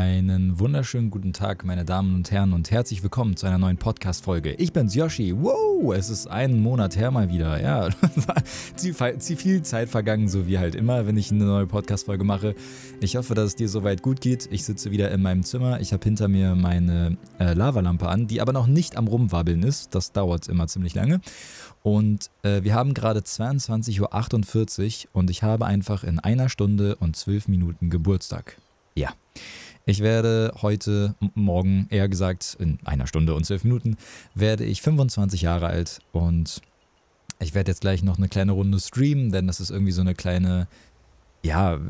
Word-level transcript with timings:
Einen 0.00 0.58
wunderschönen 0.58 1.10
guten 1.10 1.34
Tag, 1.34 1.62
meine 1.62 1.84
Damen 1.84 2.14
und 2.14 2.30
Herren, 2.30 2.54
und 2.54 2.70
herzlich 2.70 3.02
willkommen 3.02 3.36
zu 3.36 3.46
einer 3.46 3.58
neuen 3.58 3.76
Podcast-Folge. 3.76 4.54
Ich 4.54 4.72
bin's, 4.72 4.94
Yoshi. 4.94 5.34
Wow, 5.36 5.92
es 5.94 6.08
ist 6.08 6.26
einen 6.26 6.62
Monat 6.62 6.96
her 6.96 7.10
mal 7.10 7.28
wieder. 7.28 7.60
Ja, 7.60 7.90
viel 9.36 9.60
Zeit 9.60 9.90
vergangen, 9.90 10.30
so 10.30 10.46
wie 10.46 10.58
halt 10.58 10.74
immer, 10.74 11.06
wenn 11.06 11.18
ich 11.18 11.30
eine 11.30 11.44
neue 11.44 11.66
Podcast-Folge 11.66 12.24
mache. 12.24 12.54
Ich 13.02 13.16
hoffe, 13.16 13.34
dass 13.34 13.48
es 13.48 13.56
dir 13.56 13.68
soweit 13.68 14.00
gut 14.00 14.22
geht. 14.22 14.48
Ich 14.50 14.64
sitze 14.64 14.90
wieder 14.90 15.10
in 15.10 15.20
meinem 15.20 15.42
Zimmer. 15.42 15.82
Ich 15.82 15.92
habe 15.92 16.02
hinter 16.02 16.28
mir 16.28 16.54
meine 16.54 17.18
äh, 17.38 17.52
Lavalampe 17.52 18.08
an, 18.08 18.26
die 18.26 18.40
aber 18.40 18.54
noch 18.54 18.66
nicht 18.66 18.96
am 18.96 19.06
Rumwabbeln 19.06 19.62
ist. 19.62 19.94
Das 19.94 20.12
dauert 20.12 20.48
immer 20.48 20.66
ziemlich 20.66 20.94
lange. 20.94 21.20
Und 21.82 22.30
äh, 22.42 22.62
wir 22.62 22.72
haben 22.72 22.94
gerade 22.94 23.20
22.48 23.20 24.00
Uhr 24.00 25.08
und 25.12 25.28
ich 25.28 25.42
habe 25.42 25.66
einfach 25.66 26.04
in 26.04 26.18
einer 26.18 26.48
Stunde 26.48 26.96
und 26.96 27.16
zwölf 27.16 27.48
Minuten 27.48 27.90
Geburtstag. 27.90 28.56
Ja. 28.94 29.10
Ich 29.90 29.98
werde 29.98 30.52
heute, 30.62 31.16
morgen 31.34 31.88
eher 31.90 32.08
gesagt, 32.08 32.56
in 32.60 32.78
einer 32.84 33.08
Stunde 33.08 33.34
und 33.34 33.44
zwölf 33.44 33.64
Minuten, 33.64 33.96
werde 34.36 34.64
ich 34.64 34.82
25 34.82 35.42
Jahre 35.42 35.66
alt 35.66 35.98
und 36.12 36.60
ich 37.40 37.56
werde 37.56 37.72
jetzt 37.72 37.80
gleich 37.80 38.04
noch 38.04 38.16
eine 38.16 38.28
kleine 38.28 38.52
Runde 38.52 38.78
streamen, 38.78 39.32
denn 39.32 39.48
das 39.48 39.58
ist 39.58 39.70
irgendwie 39.70 39.90
so 39.90 40.00
eine 40.00 40.14
kleine, 40.14 40.68
ja, 41.42 41.80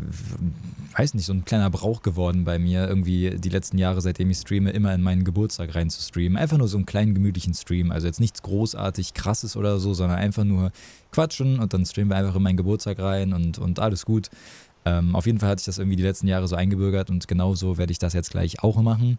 weiß 0.96 1.12
nicht, 1.12 1.26
so 1.26 1.34
ein 1.34 1.45
kleiner 1.45 1.68
Brauch 1.68 2.00
geworden 2.00 2.45
bei 2.45 2.59
mir, 2.59 2.88
irgendwie 2.88 3.36
die 3.38 3.50
letzten 3.50 3.76
Jahre, 3.76 4.01
seitdem 4.01 4.30
ich 4.30 4.38
streame, 4.38 4.70
immer 4.70 4.95
in 4.95 5.02
meinen 5.02 5.24
Geburtstag 5.24 5.74
rein 5.74 5.90
zu 5.90 6.01
streamen. 6.01 6.38
Einfach 6.38 6.56
nur 6.56 6.68
so 6.68 6.78
einen 6.78 6.87
kleinen 6.87 7.12
gemütlichen 7.12 7.52
Stream, 7.52 7.90
also 7.90 8.06
jetzt 8.06 8.18
nichts 8.18 8.40
großartig 8.40 9.12
krasses 9.12 9.59
oder 9.59 9.78
so, 9.78 9.92
sondern 9.92 10.16
einfach 10.16 10.45
nur 10.45 10.73
quatschen 11.12 11.59
und 11.59 11.74
dann 11.74 11.84
streamen 11.84 12.09
wir 12.09 12.16
einfach 12.16 12.37
in 12.37 12.42
meinen 12.45 12.56
Geburtstag 12.56 12.98
rein 12.98 13.34
und, 13.34 13.59
und 13.59 13.78
alles 13.78 14.06
gut. 14.06 14.30
Ähm, 14.84 15.14
auf 15.14 15.26
jeden 15.26 15.38
Fall 15.38 15.50
hat 15.50 15.58
sich 15.60 15.66
das 15.66 15.78
irgendwie 15.78 15.96
die 15.96 16.02
letzten 16.02 16.26
Jahre 16.26 16.48
so 16.48 16.56
eingebürgert 16.56 17.10
und 17.10 17.28
genauso 17.28 17.78
werde 17.78 17.92
ich 17.92 17.98
das 17.98 18.12
jetzt 18.12 18.30
gleich 18.30 18.62
auch 18.62 18.80
machen. 18.80 19.18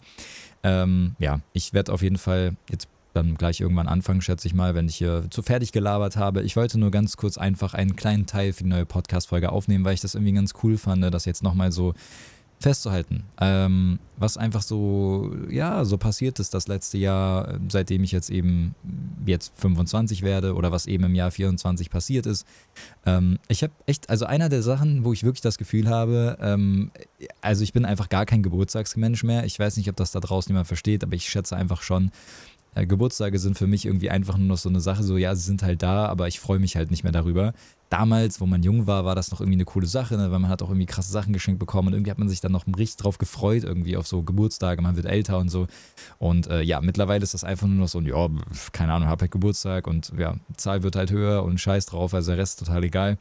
Ähm, 0.63 1.15
ja, 1.19 1.39
ich 1.53 1.73
werde 1.73 1.93
auf 1.93 2.01
jeden 2.01 2.17
Fall 2.17 2.55
jetzt 2.69 2.87
dann 3.13 3.35
gleich 3.35 3.59
irgendwann 3.59 3.87
anfangen, 3.87 4.21
schätze 4.21 4.47
ich 4.47 4.53
mal, 4.53 4.73
wenn 4.73 4.87
ich 4.87 4.95
hier 4.95 5.25
zu 5.29 5.41
fertig 5.41 5.71
gelabert 5.71 6.15
habe. 6.15 6.43
Ich 6.43 6.55
wollte 6.55 6.79
nur 6.79 6.91
ganz 6.91 7.17
kurz 7.17 7.37
einfach 7.37 7.73
einen 7.73 7.95
kleinen 7.95 8.25
Teil 8.25 8.53
für 8.53 8.63
die 8.63 8.69
neue 8.69 8.85
Podcast-Folge 8.85 9.51
aufnehmen, 9.51 9.83
weil 9.83 9.93
ich 9.93 10.01
das 10.01 10.15
irgendwie 10.15 10.33
ganz 10.33 10.53
cool 10.63 10.77
fand, 10.77 11.03
das 11.13 11.25
jetzt 11.25 11.43
nochmal 11.43 11.71
so 11.71 11.93
festzuhalten. 12.61 13.23
Ähm, 13.39 13.99
was 14.17 14.37
einfach 14.37 14.61
so, 14.61 15.35
ja, 15.49 15.83
so 15.83 15.97
passiert 15.97 16.39
ist 16.39 16.53
das 16.53 16.67
letzte 16.67 16.97
Jahr, 16.99 17.59
seitdem 17.69 18.03
ich 18.03 18.11
jetzt 18.11 18.29
eben 18.29 18.75
jetzt 19.25 19.53
25 19.57 20.21
werde 20.21 20.53
oder 20.53 20.71
was 20.71 20.85
eben 20.85 21.05
im 21.05 21.15
Jahr 21.15 21.31
24 21.31 21.89
passiert 21.89 22.27
ist. 22.27 22.45
Ähm, 23.05 23.39
ich 23.47 23.63
habe 23.63 23.73
echt, 23.87 24.09
also 24.09 24.25
einer 24.25 24.47
der 24.47 24.61
Sachen, 24.61 25.03
wo 25.03 25.11
ich 25.11 25.23
wirklich 25.23 25.41
das 25.41 25.57
Gefühl 25.57 25.89
habe, 25.89 26.37
ähm, 26.39 26.91
also 27.41 27.63
ich 27.63 27.73
bin 27.73 27.83
einfach 27.83 28.09
gar 28.09 28.25
kein 28.25 28.43
Geburtstagsmensch 28.43 29.23
mehr. 29.23 29.45
Ich 29.45 29.57
weiß 29.57 29.77
nicht, 29.77 29.89
ob 29.89 29.95
das 29.95 30.11
da 30.11 30.19
draußen 30.19 30.51
jemand 30.51 30.67
versteht, 30.67 31.03
aber 31.03 31.15
ich 31.15 31.27
schätze 31.27 31.55
einfach 31.55 31.81
schon, 31.81 32.11
äh, 32.73 32.85
Geburtstage 32.85 33.37
sind 33.37 33.57
für 33.57 33.67
mich 33.67 33.85
irgendwie 33.85 34.09
einfach 34.09 34.37
nur 34.37 34.47
noch 34.47 34.57
so 34.57 34.69
eine 34.69 34.79
Sache, 34.79 35.03
so 35.03 35.17
ja, 35.17 35.35
sie 35.35 35.43
sind 35.43 35.63
halt 35.63 35.83
da, 35.83 36.05
aber 36.05 36.27
ich 36.27 36.39
freue 36.39 36.59
mich 36.59 36.75
halt 36.75 36.91
nicht 36.91 37.03
mehr 37.03 37.11
darüber. 37.11 37.53
Damals, 37.89 38.39
wo 38.39 38.45
man 38.45 38.63
jung 38.63 38.87
war, 38.87 39.03
war 39.03 39.15
das 39.15 39.31
noch 39.31 39.41
irgendwie 39.41 39.57
eine 39.57 39.65
coole 39.65 39.87
Sache, 39.87 40.15
ne? 40.15 40.31
weil 40.31 40.39
man 40.39 40.49
hat 40.49 40.61
auch 40.61 40.69
irgendwie 40.69 40.85
krasse 40.85 41.11
Sachen 41.11 41.33
geschenkt 41.33 41.59
bekommen 41.59 41.89
und 41.89 41.93
irgendwie 41.93 42.11
hat 42.11 42.19
man 42.19 42.29
sich 42.29 42.39
dann 42.39 42.53
noch 42.53 42.65
richtig 42.65 42.95
drauf 42.97 43.17
gefreut, 43.17 43.65
irgendwie 43.65 43.97
auf 43.97 44.07
so 44.07 44.23
Geburtstage, 44.23 44.81
man 44.81 44.95
wird 44.95 45.05
älter 45.05 45.37
und 45.39 45.49
so. 45.49 45.67
Und 46.17 46.47
äh, 46.47 46.61
ja, 46.61 46.79
mittlerweile 46.79 47.23
ist 47.23 47.33
das 47.33 47.43
einfach 47.43 47.67
nur 47.67 47.77
noch 47.77 47.89
so, 47.89 47.99
ja, 47.99 48.29
keine 48.71 48.93
Ahnung, 48.93 49.09
hab 49.09 49.19
halt 49.19 49.31
Geburtstag 49.31 49.87
und 49.87 50.13
ja, 50.17 50.35
Zahl 50.55 50.83
wird 50.83 50.95
halt 50.95 51.11
höher 51.11 51.43
und 51.43 51.59
scheiß 51.59 51.87
drauf, 51.87 52.13
also 52.13 52.31
der 52.31 52.37
Rest 52.37 52.59
total 52.59 52.85
egal. 52.85 53.17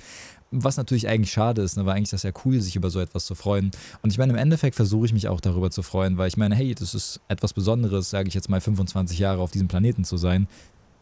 Was 0.52 0.76
natürlich 0.76 1.06
eigentlich 1.06 1.32
schade 1.32 1.62
ist, 1.62 1.76
ne, 1.76 1.86
weil 1.86 1.96
eigentlich 1.96 2.10
das 2.10 2.24
ja 2.24 2.32
cool, 2.44 2.60
sich 2.60 2.74
über 2.74 2.90
so 2.90 3.00
etwas 3.00 3.24
zu 3.24 3.34
freuen. 3.34 3.70
Und 4.02 4.10
ich 4.10 4.18
meine, 4.18 4.32
im 4.32 4.38
Endeffekt 4.38 4.74
versuche 4.74 5.06
ich 5.06 5.12
mich 5.12 5.28
auch 5.28 5.40
darüber 5.40 5.70
zu 5.70 5.82
freuen, 5.82 6.18
weil 6.18 6.28
ich 6.28 6.36
meine, 6.36 6.54
hey, 6.54 6.74
das 6.74 6.94
ist 6.94 7.20
etwas 7.28 7.52
Besonderes, 7.52 8.10
sage 8.10 8.28
ich 8.28 8.34
jetzt 8.34 8.48
mal, 8.48 8.60
25 8.60 9.18
Jahre 9.18 9.40
auf 9.40 9.52
diesem 9.52 9.68
Planeten 9.68 10.04
zu 10.04 10.16
sein. 10.16 10.48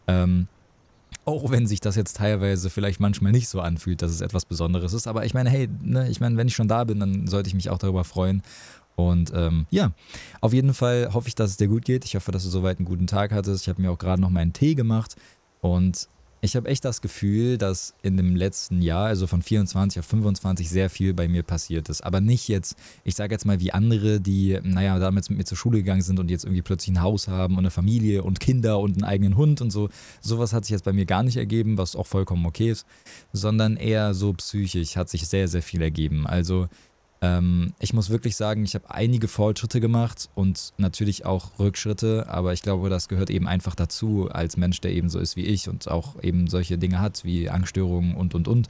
Ähm, 0.07 0.47
auch 1.25 1.51
wenn 1.51 1.67
sich 1.67 1.79
das 1.79 1.95
jetzt 1.95 2.17
teilweise 2.17 2.69
vielleicht 2.69 2.99
manchmal 2.99 3.31
nicht 3.31 3.49
so 3.49 3.61
anfühlt, 3.61 4.01
dass 4.01 4.11
es 4.11 4.21
etwas 4.21 4.45
Besonderes 4.45 4.93
ist. 4.93 5.07
Aber 5.07 5.25
ich 5.25 5.33
meine, 5.33 5.49
hey, 5.49 5.67
ne, 5.81 6.09
ich 6.09 6.19
meine, 6.19 6.37
wenn 6.37 6.47
ich 6.47 6.55
schon 6.55 6.67
da 6.67 6.83
bin, 6.83 6.99
dann 6.99 7.27
sollte 7.27 7.47
ich 7.47 7.55
mich 7.55 7.69
auch 7.69 7.77
darüber 7.77 8.03
freuen. 8.03 8.41
Und 8.95 9.31
ähm, 9.33 9.65
ja, 9.69 9.91
auf 10.41 10.53
jeden 10.53 10.73
Fall 10.73 11.13
hoffe 11.13 11.27
ich, 11.27 11.35
dass 11.35 11.51
es 11.51 11.57
dir 11.57 11.67
gut 11.67 11.85
geht. 11.85 12.03
Ich 12.05 12.15
hoffe, 12.15 12.31
dass 12.31 12.43
du 12.43 12.49
soweit 12.49 12.79
einen 12.79 12.85
guten 12.85 13.07
Tag 13.07 13.31
hattest. 13.31 13.63
Ich 13.63 13.69
habe 13.69 13.81
mir 13.81 13.91
auch 13.91 13.97
gerade 13.97 14.21
noch 14.21 14.29
meinen 14.29 14.53
Tee 14.53 14.75
gemacht. 14.75 15.15
Und 15.61 16.09
ich 16.41 16.55
habe 16.55 16.69
echt 16.69 16.85
das 16.85 17.01
Gefühl, 17.01 17.57
dass 17.57 17.93
in 18.01 18.15
dem 18.17 18.35
letzten 18.35 18.81
Jahr, 18.81 19.07
also 19.07 19.27
von 19.27 19.41
24 19.41 19.99
auf 19.99 20.05
25, 20.05 20.69
sehr 20.69 20.89
viel 20.89 21.13
bei 21.13 21.27
mir 21.27 21.43
passiert 21.43 21.89
ist. 21.89 22.01
Aber 22.01 22.21
nicht 22.21 22.47
jetzt, 22.47 22.75
ich 23.03 23.15
sage 23.15 23.33
jetzt 23.33 23.45
mal 23.45 23.59
wie 23.59 23.73
andere, 23.73 24.21
die, 24.21 24.57
naja, 24.63 24.99
damals 24.99 25.29
mit 25.29 25.39
mir 25.39 25.45
zur 25.45 25.57
Schule 25.57 25.79
gegangen 25.79 26.01
sind 26.01 26.19
und 26.19 26.31
jetzt 26.31 26.45
irgendwie 26.45 26.61
plötzlich 26.61 26.95
ein 26.95 27.01
Haus 27.01 27.27
haben 27.27 27.55
und 27.55 27.59
eine 27.59 27.71
Familie 27.71 28.23
und 28.23 28.39
Kinder 28.39 28.79
und 28.79 28.93
einen 28.93 29.03
eigenen 29.03 29.35
Hund 29.35 29.61
und 29.61 29.71
so. 29.71 29.89
Sowas 30.21 30.53
hat 30.53 30.65
sich 30.65 30.71
jetzt 30.71 30.85
bei 30.85 30.93
mir 30.93 31.05
gar 31.05 31.23
nicht 31.23 31.37
ergeben, 31.37 31.77
was 31.77 31.95
auch 31.95 32.07
vollkommen 32.07 32.45
okay 32.45 32.71
ist, 32.71 32.85
sondern 33.33 33.75
eher 33.75 34.13
so 34.13 34.33
psychisch 34.33 34.95
hat 34.95 35.09
sich 35.09 35.27
sehr, 35.27 35.47
sehr 35.47 35.61
viel 35.61 35.81
ergeben. 35.81 36.25
Also 36.25 36.69
ähm, 37.21 37.73
ich 37.79 37.93
muss 37.93 38.09
wirklich 38.09 38.35
sagen, 38.35 38.63
ich 38.63 38.75
habe 38.75 38.89
einige 38.91 39.27
Fortschritte 39.27 39.81
gemacht 39.81 40.29
und 40.35 40.73
natürlich 40.77 41.25
auch 41.25 41.59
Rückschritte, 41.59 42.25
aber 42.29 42.53
ich 42.53 42.61
glaube, 42.61 42.89
das 42.89 43.09
gehört 43.09 43.29
eben 43.29 43.47
einfach 43.47 43.75
dazu 43.75 44.29
als 44.31 44.55
Mensch, 44.55 44.79
der 44.79 44.93
eben 44.93 45.09
so 45.09 45.19
ist 45.19 45.35
wie 45.35 45.45
ich 45.45 45.67
und 45.67 45.89
auch 45.89 46.21
eben 46.23 46.47
solche 46.47 46.77
Dinge 46.77 46.99
hat 47.01 47.25
wie 47.25 47.49
Angststörungen 47.49 48.15
und 48.15 48.35
und 48.35 48.47
und. 48.47 48.69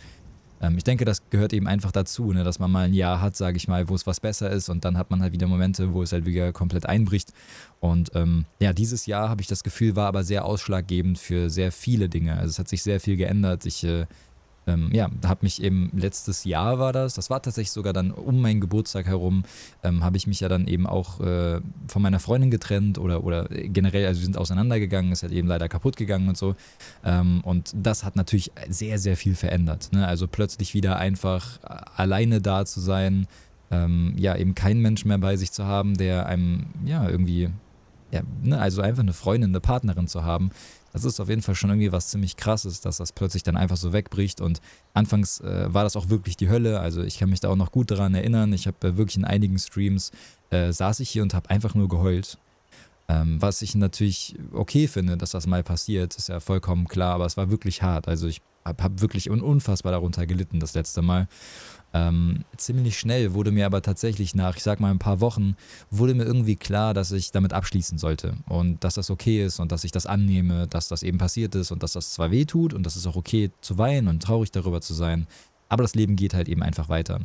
Ähm, 0.61 0.77
ich 0.77 0.83
denke, 0.83 1.05
das 1.05 1.29
gehört 1.29 1.53
eben 1.53 1.67
einfach 1.67 1.91
dazu, 1.91 2.33
ne, 2.33 2.43
dass 2.43 2.57
man 2.57 2.71
mal 2.71 2.85
ein 2.85 2.93
Jahr 2.93 3.21
hat, 3.21 3.35
sage 3.35 3.57
ich 3.57 3.67
mal, 3.67 3.87
wo 3.87 3.95
es 3.95 4.07
was 4.07 4.19
besser 4.19 4.49
ist 4.49 4.67
und 4.69 4.83
dann 4.83 4.97
hat 4.97 5.11
man 5.11 5.21
halt 5.21 5.31
wieder 5.31 5.47
Momente, 5.47 5.93
wo 5.93 6.01
es 6.01 6.11
halt 6.11 6.25
wieder 6.25 6.51
komplett 6.51 6.87
einbricht. 6.87 7.31
Und 7.79 8.11
ähm, 8.15 8.45
ja, 8.59 8.73
dieses 8.73 9.05
Jahr 9.05 9.29
habe 9.29 9.41
ich 9.41 9.47
das 9.47 9.63
Gefühl, 9.63 9.95
war 9.95 10.07
aber 10.07 10.23
sehr 10.23 10.43
ausschlaggebend 10.43 11.19
für 11.19 11.49
sehr 11.49 11.71
viele 11.71 12.09
Dinge. 12.09 12.37
Also 12.37 12.49
es 12.49 12.59
hat 12.59 12.67
sich 12.67 12.83
sehr 12.83 12.99
viel 12.99 13.15
geändert. 13.15 13.65
Ich 13.65 13.83
äh, 13.83 14.07
ähm, 14.69 14.89
ja, 14.93 15.09
habe 15.25 15.39
mich 15.41 15.61
eben 15.61 15.91
letztes 15.95 16.43
Jahr 16.43 16.79
war 16.79 16.93
das, 16.93 17.15
das 17.15 17.29
war 17.29 17.41
tatsächlich 17.41 17.71
sogar 17.71 17.93
dann 17.93 18.11
um 18.11 18.41
meinen 18.41 18.61
Geburtstag 18.61 19.07
herum, 19.07 19.43
ähm, 19.83 20.03
habe 20.03 20.17
ich 20.17 20.27
mich 20.27 20.39
ja 20.39 20.49
dann 20.49 20.67
eben 20.67 20.85
auch 20.85 21.19
äh, 21.19 21.59
von 21.87 22.01
meiner 22.01 22.19
Freundin 22.19 22.51
getrennt 22.51 22.97
oder, 22.97 23.23
oder 23.23 23.45
generell, 23.49 24.05
also 24.05 24.21
wir 24.21 24.25
sind 24.25 24.37
auseinandergegangen, 24.37 25.11
ist 25.11 25.23
halt 25.23 25.33
eben 25.33 25.47
leider 25.47 25.67
kaputt 25.67 25.97
gegangen 25.97 26.29
und 26.29 26.37
so. 26.37 26.55
Ähm, 27.03 27.41
und 27.43 27.71
das 27.75 28.03
hat 28.03 28.15
natürlich 28.15 28.51
sehr, 28.69 28.99
sehr 28.99 29.17
viel 29.17 29.35
verändert. 29.35 29.89
Ne? 29.91 30.07
Also 30.07 30.27
plötzlich 30.27 30.73
wieder 30.73 30.97
einfach 30.97 31.59
alleine 31.95 32.41
da 32.41 32.65
zu 32.65 32.79
sein, 32.79 33.27
ähm, 33.71 34.13
ja, 34.17 34.35
eben 34.35 34.55
keinen 34.55 34.81
Mensch 34.81 35.05
mehr 35.05 35.17
bei 35.17 35.35
sich 35.35 35.51
zu 35.51 35.65
haben, 35.65 35.95
der 35.95 36.25
einem, 36.25 36.65
ja, 36.85 37.07
irgendwie, 37.07 37.49
ja, 38.11 38.21
ne? 38.43 38.59
also 38.59 38.81
einfach 38.81 39.03
eine 39.03 39.13
Freundin, 39.13 39.51
eine 39.51 39.59
Partnerin 39.59 40.07
zu 40.07 40.23
haben, 40.23 40.51
das 40.93 41.05
ist 41.05 41.19
auf 41.19 41.29
jeden 41.29 41.41
Fall 41.41 41.55
schon 41.55 41.69
irgendwie 41.69 41.91
was 41.91 42.09
ziemlich 42.09 42.37
krasses, 42.37 42.81
dass 42.81 42.97
das 42.97 43.11
plötzlich 43.11 43.43
dann 43.43 43.57
einfach 43.57 43.77
so 43.77 43.93
wegbricht. 43.93 44.41
Und 44.41 44.61
anfangs 44.93 45.39
äh, 45.41 45.73
war 45.73 45.83
das 45.83 45.95
auch 45.95 46.09
wirklich 46.09 46.37
die 46.37 46.49
Hölle. 46.49 46.79
Also 46.79 47.03
ich 47.03 47.19
kann 47.19 47.29
mich 47.29 47.39
da 47.39 47.49
auch 47.49 47.55
noch 47.55 47.71
gut 47.71 47.91
daran 47.91 48.15
erinnern. 48.15 48.53
Ich 48.53 48.67
habe 48.67 48.87
äh, 48.87 48.97
wirklich 48.97 49.17
in 49.17 49.25
einigen 49.25 49.57
Streams 49.59 50.11
äh, 50.49 50.71
saß 50.71 50.99
ich 50.99 51.09
hier 51.09 51.23
und 51.23 51.33
habe 51.33 51.49
einfach 51.49 51.75
nur 51.75 51.89
geheult. 51.89 52.37
Ähm, 53.07 53.41
was 53.41 53.61
ich 53.61 53.75
natürlich 53.75 54.35
okay 54.53 54.87
finde, 54.87 55.17
dass 55.17 55.31
das 55.31 55.47
mal 55.47 55.63
passiert, 55.63 56.15
ist 56.15 56.29
ja 56.29 56.39
vollkommen 56.39 56.87
klar, 56.87 57.15
aber 57.15 57.25
es 57.25 57.37
war 57.37 57.49
wirklich 57.49 57.81
hart. 57.81 58.07
Also 58.07 58.27
ich 58.27 58.41
habe 58.65 58.83
hab 58.83 59.01
wirklich 59.01 59.29
unfassbar 59.29 59.91
darunter 59.91 60.25
gelitten 60.25 60.59
das 60.59 60.73
letzte 60.73 61.01
Mal. 61.01 61.27
Ähm, 61.91 62.45
ziemlich 62.55 62.99
schnell 62.99 63.33
wurde 63.33 63.51
mir 63.51 63.65
aber 63.65 63.81
tatsächlich 63.81 64.35
nach, 64.35 64.57
ich 64.57 64.63
sag 64.63 64.79
mal, 64.79 64.91
ein 64.91 64.99
paar 64.99 65.21
Wochen, 65.21 65.55
wurde 65.89 66.13
mir 66.13 66.23
irgendwie 66.23 66.55
klar, 66.55 66.93
dass 66.93 67.11
ich 67.11 67.31
damit 67.31 67.51
abschließen 67.51 67.97
sollte 67.97 68.35
und 68.47 68.83
dass 68.83 68.93
das 68.93 69.09
okay 69.09 69.43
ist 69.43 69.59
und 69.59 69.71
dass 69.71 69.83
ich 69.83 69.91
das 69.91 70.05
annehme, 70.05 70.67
dass 70.67 70.87
das 70.87 71.01
eben 71.01 71.17
passiert 71.17 71.55
ist 71.55 71.71
und 71.71 71.81
dass 71.81 71.93
das 71.93 72.11
zwar 72.11 72.29
weh 72.29 72.45
tut 72.45 72.75
und 72.75 72.85
dass 72.85 72.95
es 72.95 73.07
auch 73.07 73.15
okay 73.15 73.49
zu 73.61 73.79
weinen 73.79 74.07
und 74.07 74.21
traurig 74.21 74.51
darüber 74.51 74.81
zu 74.81 74.93
sein, 74.93 75.25
aber 75.67 75.83
das 75.83 75.95
Leben 75.95 76.15
geht 76.15 76.35
halt 76.35 76.47
eben 76.47 76.61
einfach 76.61 76.89
weiter. 76.89 77.21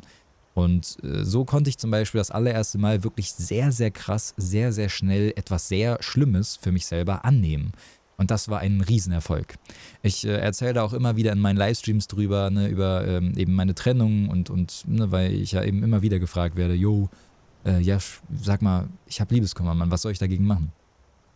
Und 0.54 0.96
äh, 1.02 1.24
so 1.24 1.44
konnte 1.44 1.68
ich 1.68 1.78
zum 1.78 1.90
Beispiel 1.90 2.20
das 2.20 2.30
allererste 2.30 2.78
Mal 2.78 3.04
wirklich 3.04 3.32
sehr, 3.32 3.72
sehr 3.72 3.90
krass, 3.90 4.34
sehr, 4.36 4.72
sehr 4.72 4.88
schnell 4.88 5.32
etwas 5.37 5.69
sehr 5.69 5.98
Schlimmes 6.00 6.56
für 6.56 6.72
mich 6.72 6.87
selber 6.87 7.25
annehmen. 7.25 7.72
Und 8.16 8.31
das 8.31 8.49
war 8.49 8.61
ein 8.61 8.81
Riesenerfolg. 8.81 9.55
Ich 10.02 10.26
äh, 10.26 10.37
erzähle 10.37 10.82
auch 10.82 10.93
immer 10.93 11.16
wieder 11.16 11.32
in 11.32 11.40
meinen 11.40 11.56
Livestreams 11.56 12.06
drüber, 12.06 12.50
ne, 12.50 12.69
über 12.69 13.06
ähm, 13.06 13.37
eben 13.37 13.55
meine 13.55 13.75
Trennung 13.75 14.28
und, 14.28 14.50
und 14.50 14.84
ne, 14.87 15.11
weil 15.11 15.32
ich 15.32 15.52
ja 15.52 15.64
eben 15.64 15.82
immer 15.82 16.02
wieder 16.02 16.19
gefragt 16.19 16.56
werde, 16.56 16.75
yo, 16.75 17.08
äh, 17.64 17.81
ja, 17.81 17.99
sag 18.40 18.62
mal, 18.62 18.88
ich 19.06 19.20
habe 19.20 19.34
Liebeskummer, 19.34 19.75
Mann, 19.75 19.90
was 19.90 20.02
soll 20.02 20.12
ich 20.12 20.19
dagegen 20.19 20.46
machen? 20.46 20.72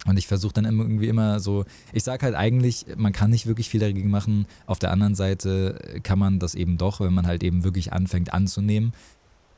Und 0.06 0.16
ich 0.16 0.28
versuche 0.28 0.52
dann 0.52 0.64
irgendwie 0.64 1.08
immer 1.08 1.40
so, 1.40 1.64
ich 1.92 2.04
sage 2.04 2.24
halt 2.24 2.36
eigentlich, 2.36 2.86
man 2.96 3.12
kann 3.12 3.30
nicht 3.30 3.46
wirklich 3.46 3.68
viel 3.68 3.80
dagegen 3.80 4.10
machen. 4.10 4.46
Auf 4.66 4.78
der 4.78 4.92
anderen 4.92 5.16
Seite 5.16 6.00
kann 6.04 6.20
man 6.20 6.38
das 6.38 6.54
eben 6.54 6.78
doch, 6.78 7.00
wenn 7.00 7.12
man 7.12 7.26
halt 7.26 7.42
eben 7.42 7.64
wirklich 7.64 7.92
anfängt 7.92 8.32
anzunehmen. 8.32 8.92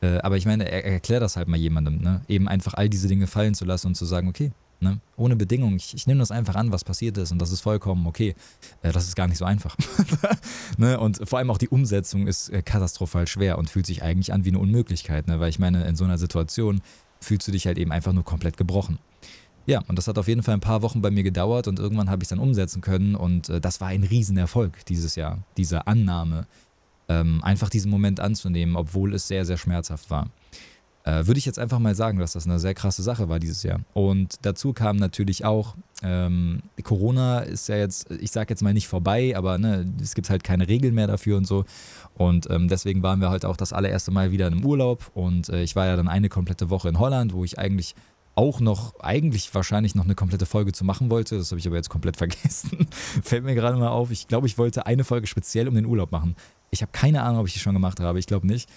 Äh, 0.01 0.19
aber 0.19 0.39
ich 0.39 0.47
meine, 0.47 0.71
er, 0.71 0.85
erklär 0.85 1.21
das 1.21 1.37
halt 1.37 1.49
mal 1.49 1.59
jemandem, 1.59 1.99
ne? 1.99 2.23
Eben 2.27 2.49
einfach 2.49 2.75
all 2.75 2.89
diese 2.89 3.07
Dinge 3.07 3.27
fallen 3.27 3.55
zu 3.55 3.67
lassen 3.67 3.89
und 3.89 3.97
zu 3.97 4.07
sagen, 4.07 4.29
okay, 4.29 4.51
Ne? 4.81 4.99
Ohne 5.17 5.37
Bedingung. 5.37 5.77
Ich, 5.77 5.95
ich 5.95 6.07
nehme 6.07 6.21
das 6.21 6.31
einfach 6.31 6.55
an, 6.55 6.73
was 6.73 6.85
passiert 6.85 7.19
ist 7.19 7.33
und 7.33 7.41
das 7.41 7.53
ist 7.53 7.61
vollkommen 7.61 8.07
okay. 8.07 8.35
Äh, 8.83 8.93
das 8.93 9.05
ist 9.07 9.15
gar 9.15 9.29
nicht 9.29 9.37
so 9.37 9.45
einfach. 9.45 9.77
ne? 10.79 10.99
Und 10.99 11.21
vor 11.29 11.39
allem 11.39 11.51
auch 11.51 11.59
die 11.59 11.69
Umsetzung 11.69 12.27
ist 12.27 12.49
äh, 12.49 12.63
katastrophal 12.63 13.27
schwer 13.27 13.59
und 13.59 13.69
fühlt 13.69 13.87
sich 13.87 14.03
eigentlich 14.03 14.33
an 14.33 14.45
wie 14.45 14.49
eine 14.49 14.59
Unmöglichkeit, 14.59 15.29
ne? 15.29 15.39
weil 15.39 15.51
ich 15.51 15.59
meine, 15.59 15.85
in 15.85 15.97
so 15.97 16.05
einer 16.05 16.17
Situation 16.17 16.81
fühlst 17.21 17.47
du 17.47 17.53
dich 17.53 17.67
halt 17.67 17.77
eben 17.77 17.93
einfach 17.93 18.15
nur 18.15 18.25
komplett 18.25 18.57
gebrochen. 18.57 18.99
Ja, 19.67 19.83
und 19.87 19.99
das 19.99 20.09
hat 20.09 20.19
auf 20.19 20.27
jeden 20.27 20.43
Fall 20.43 20.55
ein 20.55 20.61
paar 20.61 20.81
Wochen 20.81 21.03
bei 21.03 21.11
mir 21.11 21.23
gedauert 21.23 21.69
und 21.69 21.79
irgendwann 21.79 22.09
habe 22.09 22.23
ich 22.23 22.27
es 22.27 22.31
dann 22.31 22.39
umsetzen 22.39 22.81
können 22.81 23.15
und 23.15 23.51
äh, 23.51 23.61
das 23.61 23.81
war 23.83 23.89
ein 23.89 24.03
Riesenerfolg 24.03 24.85
dieses 24.87 25.15
Jahr, 25.15 25.45
diese 25.59 25.87
Annahme, 25.87 26.47
ähm, 27.09 27.45
einfach 27.45 27.69
diesen 27.69 27.91
Moment 27.91 28.19
anzunehmen, 28.19 28.77
obwohl 28.77 29.15
es 29.15 29.29
sehr, 29.29 29.45
sehr 29.45 29.59
schmerzhaft 29.59 30.11
war. 30.11 30.31
Äh, 31.05 31.27
Würde 31.27 31.39
ich 31.39 31.47
jetzt 31.47 31.59
einfach 31.59 31.79
mal 31.79 31.95
sagen, 31.95 32.19
dass 32.19 32.33
das 32.35 32.47
eine 32.47 32.59
sehr 32.59 32.75
krasse 32.75 33.03
Sache 33.03 33.29
war 33.29 33.39
dieses 33.39 33.63
Jahr. 33.63 33.81
Und 33.95 34.37
dazu 34.43 34.73
kam 34.73 34.97
natürlich 34.97 35.45
auch, 35.45 35.75
ähm, 36.03 36.61
Corona 36.83 37.41
ist 37.41 37.69
ja 37.69 37.77
jetzt, 37.77 38.11
ich 38.11 38.31
sage 38.31 38.51
jetzt 38.51 38.63
mal 38.63 38.75
nicht 38.75 38.89
vorbei, 38.89 39.35
aber 39.37 39.59
ne, 39.59 39.87
es 40.01 40.15
gibt 40.15 40.29
halt 40.29 40.45
keine 40.45 40.69
Regeln 40.69 40.95
mehr 40.95 41.07
dafür 41.07 41.37
und 41.37 41.47
so. 41.47 41.65
Und 42.15 42.51
ähm, 42.51 42.69
deswegen 42.69 43.03
waren 43.03 43.21
wir 43.21 43.31
halt 43.31 43.45
auch 43.45 43.57
das 43.57 43.73
allererste 43.73 44.11
Mal 44.11 44.31
wieder 44.31 44.47
im 44.49 44.65
Urlaub 44.65 45.11
und 45.15 45.49
äh, 45.49 45.63
ich 45.63 45.75
war 45.75 45.87
ja 45.87 45.97
dann 45.97 46.09
eine 46.09 46.29
komplette 46.29 46.69
Woche 46.69 46.89
in 46.89 46.99
Holland, 46.99 47.33
wo 47.33 47.45
ich 47.45 47.59
eigentlich 47.59 47.95
auch 48.35 48.61
noch, 48.61 48.99
eigentlich 49.01 49.55
wahrscheinlich 49.55 49.95
noch 49.95 50.05
eine 50.05 50.15
komplette 50.15 50.47
Folge 50.47 50.73
zu 50.73 50.85
machen 50.85 51.11
wollte. 51.11 51.37
Das 51.37 51.51
habe 51.51 51.59
ich 51.59 51.67
aber 51.67 51.77
jetzt 51.77 51.91
komplett 51.91 52.17
vergessen. 52.19 52.87
Fällt 53.23 53.45
mir 53.45 53.55
gerade 53.55 53.77
mal 53.77 53.89
auf. 53.89 54.11
Ich 54.11 54.29
glaube, 54.29 54.47
ich 54.47 54.57
wollte 54.59 54.87
eine 54.87 55.05
Folge 55.05 55.27
speziell 55.27 55.69
um 55.69 55.75
den 55.75 55.87
Urlaub 55.87 56.13
machen. 56.13 56.37
Ich 56.71 56.83
habe 56.83 56.93
keine 56.93 57.23
Ahnung, 57.23 57.41
ob 57.41 57.47
ich 57.47 57.53
die 57.53 57.59
schon 57.59 57.75
gemacht 57.75 58.01
habe. 58.01 58.19
Ich 58.19 58.27
glaube 58.27 58.47
nicht. 58.47 58.69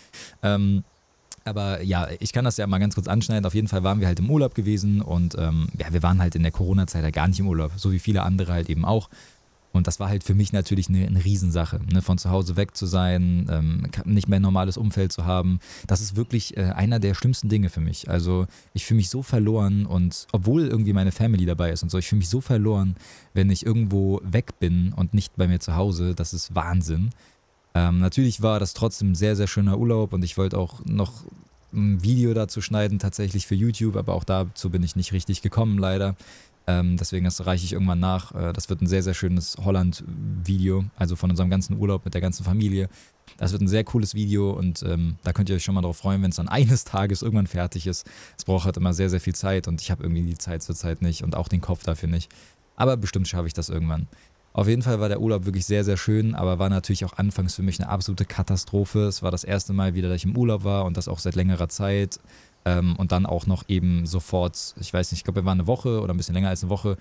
Ähm, 0.42 0.84
aber 1.46 1.82
ja, 1.82 2.08
ich 2.20 2.34
kann 2.34 2.46
das 2.46 2.58
ja 2.58 2.68
mal 2.68 2.80
ganz 2.80 2.96
kurz 2.96 3.08
anschneiden. 3.08 3.46
Auf 3.46 3.56
jeden 3.56 3.68
Fall 3.68 3.84
waren 3.84 4.00
wir 4.00 4.08
halt 4.08 4.20
im 4.20 4.30
Urlaub 4.30 4.56
gewesen 4.56 5.02
und 5.02 5.36
ähm, 5.38 5.68
ja, 5.78 5.92
wir 5.92 6.04
waren 6.04 6.22
halt 6.22 6.36
in 6.36 6.44
der 6.44 6.52
Corona-Zeit 6.52 7.04
halt 7.04 7.16
gar 7.16 7.28
nicht 7.28 7.40
im 7.40 7.48
Urlaub, 7.48 7.72
so 7.76 7.92
wie 7.92 8.00
viele 8.00 8.24
andere 8.24 8.54
halt 8.54 8.70
eben 8.70 8.86
auch. 8.86 9.10
Und 9.74 9.88
das 9.88 10.00
war 10.00 10.08
halt 10.08 10.24
für 10.24 10.36
mich 10.36 10.54
natürlich 10.54 10.88
eine, 10.88 11.06
eine 11.08 11.26
Riesensache, 11.26 11.82
ne? 11.92 12.04
von 12.04 12.20
zu 12.20 12.30
Hause 12.30 12.56
weg 12.56 12.78
zu 12.78 12.86
sein, 12.86 13.48
ähm, 13.50 13.88
nicht 14.06 14.30
mehr 14.30 14.40
ein 14.40 14.44
normales 14.44 14.78
Umfeld 14.78 15.12
zu 15.12 15.26
haben. 15.26 15.60
Das 15.88 16.00
ist 16.00 16.16
wirklich 16.16 16.56
äh, 16.56 16.66
einer 16.76 17.00
der 17.00 17.16
schlimmsten 17.16 17.50
Dinge 17.50 17.70
für 17.70 17.82
mich. 17.82 18.08
Also 18.08 18.46
ich 18.74 18.86
fühle 18.86 18.98
mich 18.98 19.10
so 19.10 19.24
verloren 19.24 19.88
und 19.88 20.28
obwohl 20.32 20.68
irgendwie 20.68 20.94
meine 20.94 21.12
Family 21.12 21.48
dabei 21.48 21.72
ist 21.72 21.82
und 21.82 21.90
so, 21.90 21.98
ich 21.98 22.08
fühle 22.08 22.20
mich 22.20 22.30
so 22.30 22.40
verloren, 22.40 22.96
wenn 23.34 23.50
ich 23.50 23.66
irgendwo 23.66 24.22
weg 24.24 24.60
bin 24.60 24.94
und 24.94 25.16
nicht 25.16 25.36
bei 25.38 25.48
mir 25.48 25.60
zu 25.60 25.76
Hause. 25.76 26.14
Das 26.14 26.34
ist 26.34 26.54
Wahnsinn. 26.54 27.10
Ähm, 27.76 28.00
natürlich 28.00 28.42
war 28.42 28.60
das 28.60 28.74
trotzdem 28.74 29.12
ein 29.12 29.16
sehr, 29.16 29.36
sehr 29.36 29.48
schöner 29.48 29.78
Urlaub 29.78 30.14
und 30.14 30.24
ich 30.24 30.38
wollte 30.38 30.58
auch 30.58 30.86
noch 30.86 31.24
ein 31.74 32.04
Video 32.04 32.34
dazu 32.34 32.62
schneiden, 32.62 33.00
tatsächlich 33.00 33.48
für 33.48 33.56
YouTube, 33.56 33.96
aber 33.96 34.14
auch 34.14 34.24
dazu 34.24 34.70
bin 34.70 34.84
ich 34.84 34.96
nicht 34.96 35.12
richtig 35.12 35.42
gekommen, 35.42 35.78
leider. 35.78 36.16
Ähm, 36.66 36.96
deswegen 36.98 37.26
das 37.26 37.46
reiche 37.46 37.66
ich 37.66 37.74
irgendwann 37.74 38.00
nach. 38.00 38.34
Äh, 38.34 38.54
das 38.54 38.70
wird 38.70 38.82
ein 38.82 38.88
sehr, 38.88 39.04
sehr 39.04 39.14
schönes 39.14 39.58
Holland-Video, 39.58 40.86
also 40.96 41.16
von 41.16 41.30
unserem 41.30 41.50
ganzen 41.50 41.78
Urlaub 41.78 42.06
mit 42.06 42.14
der 42.14 42.22
ganzen 42.22 42.44
Familie. 42.44 42.90
Das 43.38 43.52
wird 43.52 43.62
ein 43.62 43.68
sehr 43.68 43.84
cooles 43.84 44.14
Video 44.14 44.52
und 44.52 44.84
ähm, 44.84 45.18
da 45.24 45.34
könnt 45.34 45.50
ihr 45.50 45.56
euch 45.56 45.64
schon 45.64 45.76
mal 45.76 45.82
darauf 45.82 45.98
freuen, 45.98 46.22
wenn 46.22 46.30
es 46.30 46.38
dann 46.38 46.48
eines 46.50 46.86
Tages 46.86 47.22
irgendwann 47.22 47.48
fertig 47.48 47.88
ist. 47.88 48.08
Es 48.38 48.46
braucht 48.46 48.66
halt 48.66 48.78
immer 48.78 48.94
sehr, 48.94 49.10
sehr 49.10 49.20
viel 49.20 49.36
Zeit 49.36 49.68
und 49.68 49.82
ich 49.82 49.92
habe 49.92 50.04
irgendwie 50.04 50.24
die 50.24 50.38
Zeit 50.38 50.64
zurzeit 50.64 51.02
nicht 51.02 51.24
und 51.24 51.36
auch 51.36 51.48
den 51.48 51.62
Kopf 51.62 51.84
dafür 51.84 52.08
nicht. 52.08 52.32
Aber 52.76 52.98
bestimmt 52.98 53.28
schaffe 53.28 53.48
ich 53.48 53.54
das 53.54 53.70
irgendwann. 53.70 54.08
Auf 54.54 54.68
jeden 54.68 54.84
Fall 54.84 55.00
war 55.00 55.10
der 55.10 55.20
Urlaub 55.20 55.46
wirklich 55.46 55.66
sehr, 55.66 55.84
sehr 55.84 55.98
schön, 55.98 56.36
aber 56.36 56.60
war 56.60 56.70
natürlich 56.70 57.06
auch 57.06 57.14
anfangs 57.18 57.56
für 57.56 57.64
mich 57.64 57.80
eine 57.80 57.90
absolute 57.90 58.26
Katastrophe. 58.26 59.08
Es 59.08 59.24
war 59.24 59.32
das 59.32 59.44
erste 59.44 59.74
Mal 59.74 59.96
wieder, 59.96 60.10
dass 60.10 60.18
ich 60.18 60.26
im 60.26 60.38
Urlaub 60.38 60.64
war 60.64 60.86
und 60.86 60.96
das 60.96 61.08
auch 61.08 61.18
seit 61.18 61.36
längerer 61.36 61.70
Zeit. 61.70 62.20
Ähm, 62.66 62.96
und 62.96 63.12
dann 63.12 63.26
auch 63.26 63.48
noch 63.48 63.64
eben 63.68 64.06
sofort, 64.06 64.76
ich 64.80 64.94
weiß 64.94 65.12
nicht, 65.12 65.20
ich 65.20 65.24
glaube, 65.26 65.42
wir 65.42 65.46
waren 65.46 65.60
eine 65.60 65.68
Woche 65.68 66.00
oder 66.00 66.14
ein 66.14 66.18
bisschen 66.18 66.36
länger 66.36 66.50
als 66.50 66.64
eine 66.64 66.70
Woche. 66.70 66.98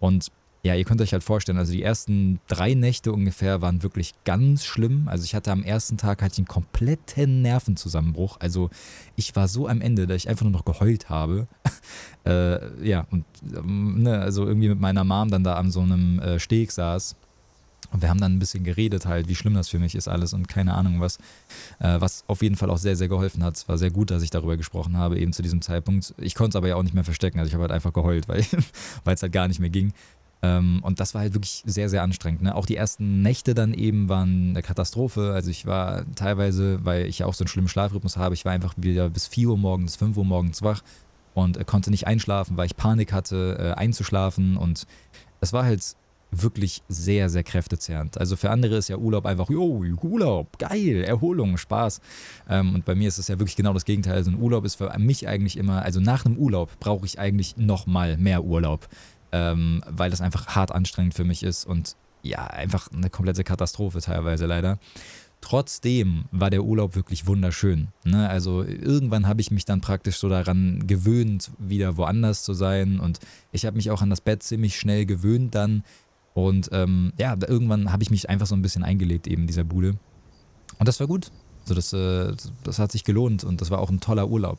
Und 0.00 0.30
ja, 0.66 0.74
ihr 0.74 0.84
könnt 0.84 1.00
euch 1.00 1.12
halt 1.12 1.24
vorstellen, 1.24 1.58
also 1.58 1.72
die 1.72 1.82
ersten 1.82 2.40
drei 2.48 2.74
Nächte 2.74 3.12
ungefähr 3.12 3.62
waren 3.62 3.82
wirklich 3.82 4.14
ganz 4.24 4.64
schlimm. 4.64 5.08
Also 5.08 5.24
ich 5.24 5.34
hatte 5.34 5.52
am 5.52 5.62
ersten 5.62 5.96
Tag 5.96 6.22
hatte 6.22 6.32
ich 6.32 6.38
einen 6.38 6.48
kompletten 6.48 7.42
Nervenzusammenbruch. 7.42 8.36
Also 8.40 8.70
ich 9.16 9.34
war 9.36 9.48
so 9.48 9.68
am 9.68 9.80
Ende, 9.80 10.06
dass 10.06 10.16
ich 10.16 10.28
einfach 10.28 10.44
nur 10.44 10.52
noch 10.52 10.64
geheult 10.64 11.08
habe. 11.08 11.46
äh, 12.26 12.86
ja, 12.86 13.06
und 13.10 13.24
ähm, 13.56 14.02
ne, 14.02 14.18
also 14.18 14.46
irgendwie 14.46 14.68
mit 14.68 14.80
meiner 14.80 15.04
Mom 15.04 15.30
dann 15.30 15.44
da 15.44 15.54
an 15.54 15.70
so 15.70 15.80
einem 15.80 16.18
äh, 16.18 16.38
Steg 16.38 16.72
saß 16.72 17.16
und 17.92 18.02
wir 18.02 18.08
haben 18.08 18.20
dann 18.20 18.34
ein 18.34 18.38
bisschen 18.38 18.64
geredet 18.64 19.06
halt, 19.06 19.28
wie 19.28 19.34
schlimm 19.34 19.54
das 19.54 19.68
für 19.68 19.78
mich 19.78 19.94
ist 19.94 20.08
alles 20.08 20.32
und 20.32 20.48
keine 20.48 20.74
Ahnung 20.74 21.00
was. 21.00 21.18
Äh, 21.78 22.00
was 22.00 22.24
auf 22.26 22.42
jeden 22.42 22.56
Fall 22.56 22.70
auch 22.70 22.78
sehr, 22.78 22.96
sehr 22.96 23.08
geholfen 23.08 23.44
hat. 23.44 23.56
Es 23.56 23.68
war 23.68 23.78
sehr 23.78 23.90
gut, 23.90 24.10
dass 24.10 24.22
ich 24.22 24.30
darüber 24.30 24.56
gesprochen 24.56 24.96
habe, 24.96 25.18
eben 25.18 25.32
zu 25.32 25.42
diesem 25.42 25.62
Zeitpunkt. 25.62 26.14
Ich 26.18 26.34
konnte 26.34 26.50
es 26.50 26.56
aber 26.56 26.68
ja 26.68 26.76
auch 26.76 26.82
nicht 26.82 26.94
mehr 26.94 27.04
verstecken. 27.04 27.38
Also 27.38 27.48
ich 27.48 27.54
habe 27.54 27.62
halt 27.62 27.72
einfach 27.72 27.92
geheult, 27.92 28.28
weil 28.28 28.40
es 29.04 29.22
halt 29.22 29.32
gar 29.32 29.48
nicht 29.48 29.60
mehr 29.60 29.70
ging. 29.70 29.92
Ähm, 30.42 30.80
und 30.82 31.00
das 31.00 31.14
war 31.14 31.22
halt 31.22 31.34
wirklich 31.34 31.62
sehr, 31.66 31.88
sehr 31.88 32.02
anstrengend. 32.02 32.42
Ne? 32.42 32.54
Auch 32.54 32.66
die 32.66 32.76
ersten 32.76 33.22
Nächte 33.22 33.54
dann 33.54 33.74
eben 33.74 34.08
waren 34.08 34.50
eine 34.50 34.62
Katastrophe. 34.62 35.32
Also 35.32 35.50
ich 35.50 35.66
war 35.66 36.04
teilweise, 36.14 36.84
weil 36.84 37.06
ich 37.06 37.20
ja 37.20 37.26
auch 37.26 37.34
so 37.34 37.44
einen 37.44 37.48
schlimmen 37.48 37.68
Schlafrhythmus 37.68 38.16
habe, 38.16 38.34
ich 38.34 38.44
war 38.44 38.52
einfach 38.52 38.74
wieder 38.76 39.08
bis 39.08 39.26
4 39.26 39.48
Uhr 39.48 39.58
morgens, 39.58 39.96
5 39.96 40.16
Uhr 40.16 40.24
morgens 40.24 40.62
wach 40.62 40.82
und 41.34 41.56
äh, 41.56 41.64
konnte 41.64 41.90
nicht 41.90 42.06
einschlafen, 42.06 42.56
weil 42.56 42.66
ich 42.66 42.76
Panik 42.76 43.12
hatte, 43.12 43.56
äh, 43.58 43.78
einzuschlafen. 43.78 44.56
Und 44.56 44.86
es 45.40 45.52
war 45.52 45.64
halt 45.64 45.96
wirklich 46.30 46.82
sehr, 46.88 47.28
sehr 47.28 47.44
kräftezehrend. 47.44 48.18
Also 48.18 48.36
für 48.36 48.50
andere 48.50 48.76
ist 48.76 48.88
ja 48.88 48.96
Urlaub 48.96 49.26
einfach, 49.26 49.48
jo, 49.48 49.84
Urlaub, 50.02 50.58
geil, 50.58 51.04
Erholung, 51.04 51.56
Spaß. 51.56 52.00
Ähm, 52.48 52.74
und 52.74 52.84
bei 52.84 52.94
mir 52.94 53.08
ist 53.08 53.18
es 53.18 53.28
ja 53.28 53.38
wirklich 53.38 53.56
genau 53.56 53.72
das 53.72 53.84
Gegenteil. 53.84 54.14
Also 54.14 54.30
ein 54.30 54.40
Urlaub 54.40 54.64
ist 54.64 54.74
für 54.74 54.92
mich 54.98 55.28
eigentlich 55.28 55.56
immer, 55.56 55.82
also 55.82 56.00
nach 56.00 56.24
einem 56.24 56.36
Urlaub 56.36 56.78
brauche 56.80 57.06
ich 57.06 57.18
eigentlich 57.18 57.56
nochmal 57.56 58.16
mehr 58.16 58.44
Urlaub, 58.44 58.88
ähm, 59.32 59.82
weil 59.88 60.10
das 60.10 60.20
einfach 60.20 60.46
hart 60.48 60.72
anstrengend 60.72 61.14
für 61.14 61.24
mich 61.24 61.42
ist 61.42 61.64
und 61.64 61.96
ja, 62.22 62.46
einfach 62.46 62.90
eine 62.92 63.10
komplette 63.10 63.44
Katastrophe 63.44 64.00
teilweise 64.00 64.46
leider. 64.46 64.78
Trotzdem 65.40 66.24
war 66.32 66.50
der 66.50 66.64
Urlaub 66.64 66.96
wirklich 66.96 67.26
wunderschön. 67.26 67.88
Ne? 68.04 68.28
Also 68.28 68.64
irgendwann 68.64 69.28
habe 69.28 69.40
ich 69.40 69.50
mich 69.50 69.64
dann 69.64 69.80
praktisch 69.80 70.16
so 70.16 70.28
daran 70.28 70.86
gewöhnt, 70.86 71.52
wieder 71.58 71.96
woanders 71.96 72.42
zu 72.42 72.52
sein. 72.52 72.98
Und 72.98 73.20
ich 73.52 73.64
habe 73.64 73.76
mich 73.76 73.90
auch 73.90 74.02
an 74.02 74.10
das 74.10 74.20
Bett 74.20 74.42
ziemlich 74.42 74.76
schnell 74.76 75.06
gewöhnt 75.06 75.54
dann. 75.54 75.84
Und 76.34 76.70
ähm, 76.72 77.12
ja, 77.18 77.36
irgendwann 77.46 77.92
habe 77.92 78.02
ich 78.02 78.10
mich 78.10 78.28
einfach 78.28 78.46
so 78.46 78.56
ein 78.56 78.62
bisschen 78.62 78.82
eingelebt 78.82 79.26
eben 79.26 79.42
in 79.42 79.46
dieser 79.46 79.64
Bude. 79.64 79.96
Und 80.78 80.88
das 80.88 80.98
war 81.00 81.06
gut. 81.06 81.30
Also 81.62 81.74
das, 81.74 81.92
äh, 81.92 82.34
das 82.64 82.78
hat 82.78 82.92
sich 82.92 83.04
gelohnt 83.04 83.44
und 83.44 83.60
das 83.60 83.70
war 83.70 83.78
auch 83.78 83.90
ein 83.90 84.00
toller 84.00 84.28
Urlaub. 84.28 84.58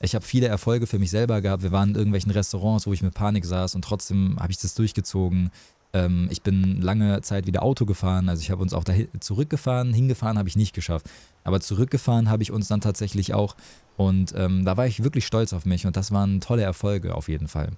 Ich 0.00 0.14
habe 0.14 0.24
viele 0.24 0.46
Erfolge 0.46 0.86
für 0.86 0.98
mich 0.98 1.10
selber 1.10 1.40
gehabt. 1.40 1.62
Wir 1.62 1.72
waren 1.72 1.90
in 1.90 1.94
irgendwelchen 1.96 2.30
Restaurants, 2.30 2.86
wo 2.86 2.92
ich 2.92 3.02
mit 3.02 3.14
Panik 3.14 3.44
saß 3.44 3.74
und 3.74 3.82
trotzdem 3.82 4.36
habe 4.38 4.52
ich 4.52 4.58
das 4.58 4.74
durchgezogen. 4.74 5.50
Ähm, 5.92 6.28
ich 6.30 6.42
bin 6.42 6.80
lange 6.80 7.20
Zeit 7.22 7.46
wieder 7.46 7.62
Auto 7.62 7.84
gefahren. 7.84 8.28
Also 8.28 8.42
ich 8.42 8.50
habe 8.50 8.62
uns 8.62 8.74
auch 8.74 8.84
da 8.84 8.94
zurückgefahren. 9.20 9.92
Hingefahren 9.92 10.38
habe 10.38 10.48
ich 10.48 10.56
nicht 10.56 10.74
geschafft. 10.74 11.06
Aber 11.44 11.60
zurückgefahren 11.60 12.30
habe 12.30 12.42
ich 12.42 12.52
uns 12.52 12.68
dann 12.68 12.80
tatsächlich 12.80 13.34
auch. 13.34 13.56
Und 13.96 14.32
ähm, 14.36 14.64
da 14.64 14.76
war 14.76 14.86
ich 14.86 15.02
wirklich 15.02 15.26
stolz 15.26 15.52
auf 15.52 15.64
mich 15.66 15.86
und 15.86 15.96
das 15.96 16.12
waren 16.12 16.40
tolle 16.40 16.62
Erfolge 16.62 17.14
auf 17.14 17.28
jeden 17.28 17.48
Fall. 17.48 17.70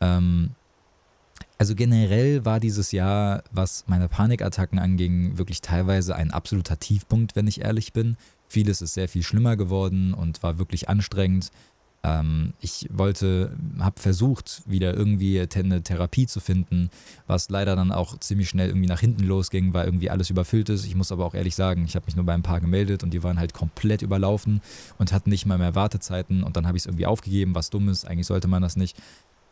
Ähm, 0.00 0.50
also 1.58 1.74
generell 1.74 2.44
war 2.44 2.60
dieses 2.60 2.92
Jahr, 2.92 3.42
was 3.50 3.84
meine 3.86 4.08
Panikattacken 4.08 4.78
anging, 4.78 5.38
wirklich 5.38 5.62
teilweise 5.62 6.16
ein 6.16 6.30
absoluter 6.30 6.78
Tiefpunkt, 6.78 7.36
wenn 7.36 7.46
ich 7.46 7.62
ehrlich 7.62 7.92
bin. 7.92 8.16
Vieles 8.48 8.82
ist 8.82 8.94
sehr 8.94 9.08
viel 9.08 9.22
schlimmer 9.22 9.56
geworden 9.56 10.14
und 10.14 10.42
war 10.42 10.58
wirklich 10.58 10.88
anstrengend. 10.88 11.50
Ähm, 12.06 12.52
ich 12.60 12.88
wollte, 12.92 13.56
habe 13.80 14.00
versucht, 14.00 14.62
wieder 14.66 14.94
irgendwie 14.94 15.40
eine 15.40 15.82
Therapie 15.82 16.26
zu 16.26 16.38
finden, 16.38 16.90
was 17.26 17.50
leider 17.50 17.74
dann 17.74 17.90
auch 17.90 18.18
ziemlich 18.20 18.48
schnell 18.48 18.68
irgendwie 18.68 18.86
nach 18.86 19.00
hinten 19.00 19.24
losging, 19.24 19.74
weil 19.74 19.86
irgendwie 19.86 20.10
alles 20.10 20.30
überfüllt 20.30 20.68
ist. 20.68 20.86
Ich 20.86 20.94
muss 20.94 21.10
aber 21.10 21.24
auch 21.24 21.34
ehrlich 21.34 21.56
sagen, 21.56 21.84
ich 21.84 21.96
habe 21.96 22.06
mich 22.06 22.14
nur 22.14 22.24
bei 22.24 22.34
ein 22.34 22.42
paar 22.42 22.60
gemeldet 22.60 23.02
und 23.02 23.10
die 23.10 23.22
waren 23.24 23.40
halt 23.40 23.54
komplett 23.54 24.02
überlaufen 24.02 24.60
und 24.98 25.12
hatten 25.12 25.30
nicht 25.30 25.46
mal 25.46 25.58
mehr 25.58 25.74
Wartezeiten 25.74 26.44
und 26.44 26.56
dann 26.56 26.66
habe 26.66 26.76
ich 26.76 26.82
es 26.82 26.86
irgendwie 26.86 27.06
aufgegeben, 27.06 27.54
was 27.54 27.70
dumm 27.70 27.88
ist. 27.88 28.06
Eigentlich 28.06 28.28
sollte 28.28 28.46
man 28.46 28.62
das 28.62 28.76
nicht. 28.76 28.96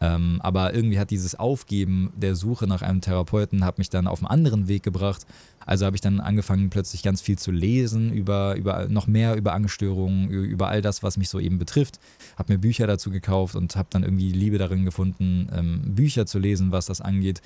Ähm, 0.05 0.39
aber 0.43 0.75
irgendwie 0.75 0.99
hat 0.99 1.11
dieses 1.11 1.35
Aufgeben 1.35 2.13
der 2.15 2.35
Suche 2.35 2.67
nach 2.67 2.83
einem 2.83 3.01
Therapeuten 3.01 3.65
hat 3.65 3.79
mich 3.79 3.89
dann 3.89 4.07
auf 4.07 4.19
einen 4.21 4.27
anderen 4.27 4.69
Weg 4.69 4.83
gebracht. 4.83 5.27
Also 5.65 5.87
habe 5.87 5.97
ich 5.97 6.03
dann 6.03 6.21
angefangen 6.21 6.69
plötzlich 6.69 7.03
ganz 7.03 7.23
viel 7.23 7.39
zu 7.39 7.51
lesen 7.51 8.13
über, 8.13 8.55
über 8.57 8.87
noch 8.89 9.07
mehr 9.07 9.35
über 9.35 9.55
Angststörungen, 9.55 10.29
über 10.29 10.69
all 10.69 10.83
das, 10.83 11.03
was 11.03 11.17
mich 11.17 11.31
so 11.31 11.41
eben 11.41 11.59
betrifft. 11.59 12.01
Habe 12.37 12.53
mir 12.53 12.59
Bücher 12.59 12.87
dazu 12.87 13.11
gekauft 13.11 13.57
und 13.57 13.77
habe 13.77 13.89
dann 13.91 14.03
irgendwie 14.03 14.31
Liebe 14.31 14.59
darin 14.59 14.85
gefunden, 14.85 15.49
ähm, 15.55 15.95
Bücher 15.95 16.27
zu 16.27 16.39
lesen, 16.39 16.71
was 16.71 16.85
das 16.85 17.01
angeht. 17.01 17.41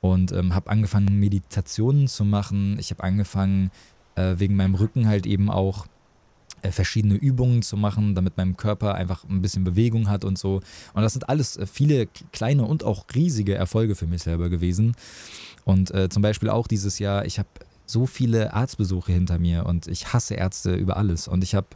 Und 0.00 0.32
ähm, 0.32 0.54
habe 0.54 0.70
angefangen 0.70 1.18
Meditationen 1.18 2.08
zu 2.08 2.24
machen. 2.24 2.78
Ich 2.78 2.90
habe 2.90 3.02
angefangen 3.02 3.70
äh, 4.14 4.36
wegen 4.38 4.56
meinem 4.56 4.76
Rücken 4.76 5.06
halt 5.08 5.26
eben 5.26 5.50
auch 5.50 5.86
verschiedene 6.70 7.14
Übungen 7.14 7.62
zu 7.62 7.76
machen, 7.76 8.14
damit 8.14 8.36
mein 8.36 8.56
Körper 8.56 8.94
einfach 8.94 9.24
ein 9.24 9.42
bisschen 9.42 9.64
Bewegung 9.64 10.08
hat 10.08 10.24
und 10.24 10.38
so. 10.38 10.60
Und 10.94 11.02
das 11.02 11.12
sind 11.12 11.28
alles 11.28 11.56
äh, 11.56 11.66
viele 11.66 12.06
kleine 12.32 12.64
und 12.64 12.84
auch 12.84 13.04
riesige 13.14 13.54
Erfolge 13.54 13.94
für 13.94 14.06
mich 14.06 14.22
selber 14.22 14.48
gewesen. 14.48 14.94
Und 15.64 15.92
äh, 15.94 16.08
zum 16.08 16.22
Beispiel 16.22 16.50
auch 16.50 16.66
dieses 16.66 16.98
Jahr, 16.98 17.26
ich 17.26 17.38
habe 17.38 17.48
so 17.90 18.06
viele 18.06 18.52
Arztbesuche 18.52 19.12
hinter 19.12 19.38
mir 19.38 19.66
und 19.66 19.86
ich 19.86 20.12
hasse 20.12 20.34
Ärzte 20.34 20.74
über 20.74 20.96
alles. 20.96 21.26
Und 21.26 21.42
ich 21.42 21.54
habe, 21.54 21.66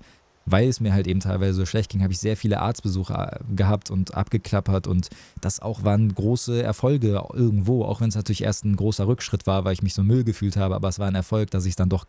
weil 0.45 0.69
es 0.69 0.81
mir 0.81 0.93
halt 0.93 1.07
eben 1.07 1.21
teilweise 1.21 1.55
so 1.55 1.67
schlecht 1.67 1.91
ging, 1.91 2.03
habe 2.03 2.12
ich 2.12 2.19
sehr 2.19 2.37
viele 2.37 2.61
Arztbesuche 2.61 3.15
äh, 3.15 3.55
gehabt 3.55 3.91
und 3.91 4.15
abgeklappert. 4.15 4.87
Und 4.87 5.09
das 5.41 5.61
auch 5.61 5.85
waren 5.85 6.15
große 6.15 6.62
Erfolge 6.62 7.23
irgendwo, 7.33 7.85
auch 7.85 8.01
wenn 8.01 8.09
es 8.09 8.15
natürlich 8.15 8.45
erst 8.45 8.65
ein 8.65 8.77
großer 8.77 9.07
Rückschritt 9.07 9.47
war, 9.47 9.65
weil 9.65 9.73
ich 9.73 9.83
mich 9.83 9.95
so 9.95 10.03
Müll 10.03 10.25
gefühlt 10.25 10.57
habe. 10.57 10.75
Aber 10.75 10.89
es 10.89 10.99
war 10.99 11.09
ein 11.09 11.15
Erfolg, 11.15 11.51
dass 11.51 11.65
ich 11.65 11.71
es 11.73 11.77
dann 11.77 11.89
doch 11.89 12.07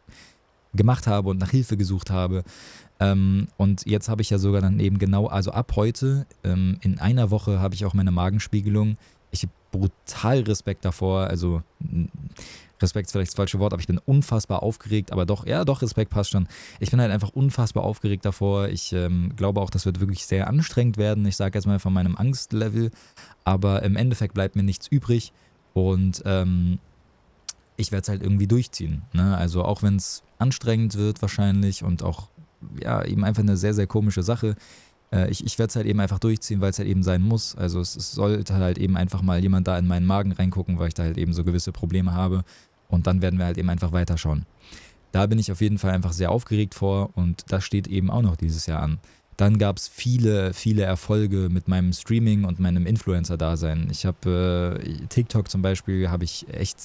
gemacht 0.74 1.08
habe 1.08 1.30
und 1.30 1.39
nach 1.39 1.51
Hilfe 1.51 1.77
gesucht 1.77 2.10
habe. 2.10 2.44
Ähm, 3.00 3.48
und 3.58 3.86
jetzt 3.86 4.10
habe 4.10 4.22
ich 4.22 4.30
ja 4.30 4.38
sogar 4.38 4.62
dann 4.62 4.80
eben 4.80 4.98
genau, 5.00 5.27
also 5.27 5.51
ab 5.51 5.74
heute, 5.75 6.25
ähm, 6.44 6.77
in 6.82 7.00
einer 7.00 7.32
Woche 7.32 7.60
habe 7.60 7.75
ich 7.75 7.86
auch 7.86 7.94
meine 7.94 8.12
Magenspiegelung. 8.12 8.98
Ich 9.32 9.44
habe 9.44 9.51
brutal 9.72 10.42
Respekt 10.42 10.86
davor. 10.86 11.27
Also 11.27 11.63
Respekt 12.82 13.08
ist 13.08 13.13
vielleicht 13.13 13.32
das 13.32 13.36
falsche 13.36 13.60
Wort, 13.60 13.74
aber 13.74 13.80
ich 13.80 13.88
bin 13.88 13.98
unfassbar 13.98 14.62
aufgeregt. 14.62 15.12
Aber 15.12 15.25
doch, 15.25 15.48
ja, 15.48 15.65
doch, 15.65 15.82
Respekt 15.82 16.12
passt 16.12 16.32
schon. 16.32 16.48
Ich 16.80 16.92
bin 16.92 17.01
halt 17.01 17.12
einfach 17.12 17.30
unfassbar 17.30 17.84
aufgeregt 17.84 18.25
davor. 18.25 18.68
Ich 18.68 18.94
ähm, 18.94 19.34
glaube 19.36 19.62
auch, 19.62 19.70
das 19.70 19.86
wird 19.86 20.00
wirklich 20.00 20.25
sehr 20.25 20.48
anstrengend 20.48 20.98
werden. 20.98 21.25
Ich 21.25 21.36
sage 21.36 21.58
jetzt 21.58 21.65
mal 21.65 21.80
von 21.80 21.94
meinem 21.94 22.15
Angstlevel. 22.15 22.92
Aber 23.44 23.82
im 23.84 23.96
Endeffekt 23.96 24.34
bleibt 24.36 24.56
mir 24.56 24.63
nichts 24.63 24.88
übrig. 24.88 25.34
Und 25.74 26.22
ähm, 26.25 26.77
ich 27.77 27.92
werde 27.92 28.03
es 28.03 28.10
halt 28.10 28.22
irgendwie 28.22 28.48
durchziehen. 28.48 29.03
Ne? 29.13 29.36
Also 29.36 29.63
auch 29.63 29.84
wenn 29.84 29.96
es 29.96 30.24
anstrengend 30.39 30.96
wird 30.96 31.22
wahrscheinlich 31.22 31.84
und 31.84 32.03
auch 32.03 32.27
ja 32.82 33.03
eben 33.03 33.24
einfach 33.24 33.44
eine 33.44 33.58
sehr, 33.58 33.74
sehr 33.74 33.88
komische 33.88 34.24
Sache. 34.24 34.56
Äh, 35.12 35.30
ich 35.30 35.46
ich 35.46 35.60
werde 35.60 35.70
es 35.70 35.75
halt 35.75 35.86
eben 35.86 36.00
einfach 36.00 36.20
durchziehen, 36.20 36.62
weil 36.62 36.72
es 36.72 36.80
halt 36.80 36.88
eben 36.88 37.03
sein 37.03 37.22
muss. 37.22 37.56
Also 37.56 37.80
es, 37.80 37.96
es, 37.96 38.12
sollte 38.12 38.56
halt 38.56 38.77
eben 38.77 38.98
einfach 38.98 39.22
mal 39.22 39.39
jemand 39.39 39.68
da 39.68 39.77
in 39.77 39.88
meinen 39.88 40.06
Magen 40.06 40.32
reingucken, 40.32 40.80
weil 40.80 40.89
ich 40.89 40.94
da 40.94 41.03
halt 41.03 41.18
eben 41.18 41.34
so 41.34 41.44
gewisse 41.44 41.72
Probleme 41.72 42.13
habe. 42.13 42.44
Und 42.89 43.08
dann 43.08 43.22
werden 43.22 43.39
wir 43.39 43.46
halt 43.46 43.58
eben 43.58 43.70
einfach 43.70 43.92
weiterschauen. 43.92 44.46
Da 45.12 45.25
bin 45.27 45.39
ich 45.39 45.51
auf 45.51 45.62
jeden 45.62 45.77
Fall 45.77 45.92
einfach 45.92 46.12
sehr 46.12 46.32
aufgeregt 46.32 46.74
vor 46.74 47.12
und 47.15 47.44
das 47.48 47.63
steht 47.63 47.88
eben 47.88 48.10
auch 48.10 48.24
noch 48.24 48.36
dieses 48.36 48.65
Jahr 48.65 48.82
an. 48.82 49.00
Dann 49.43 49.57
gab 49.57 49.75
es 49.75 49.89
viele, 49.89 50.53
viele 50.53 50.83
Erfolge 50.83 51.50
mit 51.51 51.67
meinem 51.67 51.91
Streaming 51.91 52.45
und 52.45 52.62
meinem 52.62 52.85
Influencer-Dasein. 52.85 53.89
Ich 53.91 54.05
habe 54.05 54.79
äh, 54.81 55.05
TikTok 55.07 55.51
zum 55.51 55.62
Beispiel, 55.62 56.09
habe 56.09 56.23
ich 56.23 56.45
echt 56.47 56.77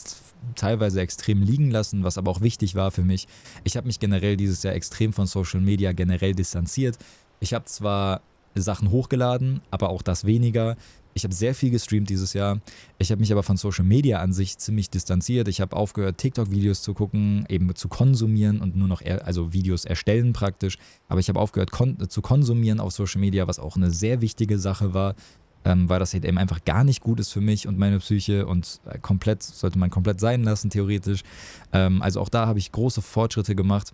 teilweise 0.57 1.01
extrem 1.01 1.41
liegen 1.41 1.71
lassen, 1.71 2.03
was 2.03 2.19
aber 2.19 2.33
auch 2.33 2.41
wichtig 2.41 2.75
war 2.75 2.91
für 2.91 3.03
mich. 3.03 3.29
Ich 3.63 3.77
habe 3.77 3.87
mich 3.87 4.01
generell 4.01 4.37
dieses 4.37 4.65
Jahr 4.65 4.75
extrem 4.75 5.13
von 5.13 5.29
Social 5.29 5.61
Media 5.61 5.93
generell 5.93 6.35
distanziert. 6.35 6.99
Ich 7.39 7.55
habe 7.55 7.67
zwar 7.67 8.23
Sachen 8.57 8.91
hochgeladen, 8.91 9.61
aber 9.71 9.91
auch 9.91 10.03
das 10.03 10.25
weniger. 10.25 10.77
Ich 11.19 11.25
habe 11.25 11.35
sehr 11.35 11.53
viel 11.53 11.71
gestreamt 11.71 12.09
dieses 12.09 12.33
Jahr. 12.33 12.61
Ich 12.99 13.11
habe 13.11 13.19
mich 13.19 13.33
aber 13.33 13.43
von 13.43 13.57
Social 13.57 13.85
Media 13.85 14.21
an 14.21 14.33
sich 14.33 14.57
ziemlich 14.57 14.89
distanziert. 14.89 15.49
Ich 15.49 15.61
habe 15.61 15.75
aufgehört, 15.75 16.17
TikTok-Videos 16.19 16.81
zu 16.81 16.95
gucken, 16.95 17.45
eben 17.49 17.75
zu 17.75 17.89
konsumieren 17.89 18.61
und 18.61 18.77
nur 18.77 18.87
noch, 18.87 19.03
er, 19.03 19.27
also 19.27 19.53
Videos 19.53 19.85
erstellen 19.85 20.33
praktisch. 20.33 20.79
Aber 21.09 21.19
ich 21.19 21.29
habe 21.29 21.41
aufgehört 21.41 21.73
kon 21.73 21.99
zu 22.09 22.23
konsumieren 22.23 22.79
auf 22.79 22.93
Social 22.93 23.21
Media, 23.21 23.49
was 23.49 23.59
auch 23.59 23.75
eine 23.75 23.91
sehr 23.91 24.21
wichtige 24.21 24.61
Sache 24.61 24.95
war, 24.95 25.17
ähm, 25.65 25.89
weil 25.89 25.99
das 25.99 26.15
halt 26.15 26.25
eben 26.25 26.39
einfach 26.39 26.65
gar 26.65 26.85
nicht 26.85 27.03
gut 27.03 27.19
ist 27.19 27.33
für 27.33 27.41
mich 27.41 27.67
und 27.67 27.79
meine 27.79 27.99
Psyche 27.99 28.47
und 28.47 28.81
äh, 28.89 29.01
komplett, 29.01 29.43
sollte 29.43 29.77
man 29.77 29.91
komplett 29.91 30.21
sein 30.21 30.45
lassen, 30.45 30.71
theoretisch. 30.71 31.25
Ähm, 31.73 32.01
also 32.01 32.21
auch 32.21 32.29
da 32.29 32.47
habe 32.47 32.61
ich 32.61 32.71
große 32.71 33.03
Fortschritte 33.03 33.57
gemacht 33.57 33.93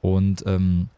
und 0.00 0.42
ähm, 0.46 0.88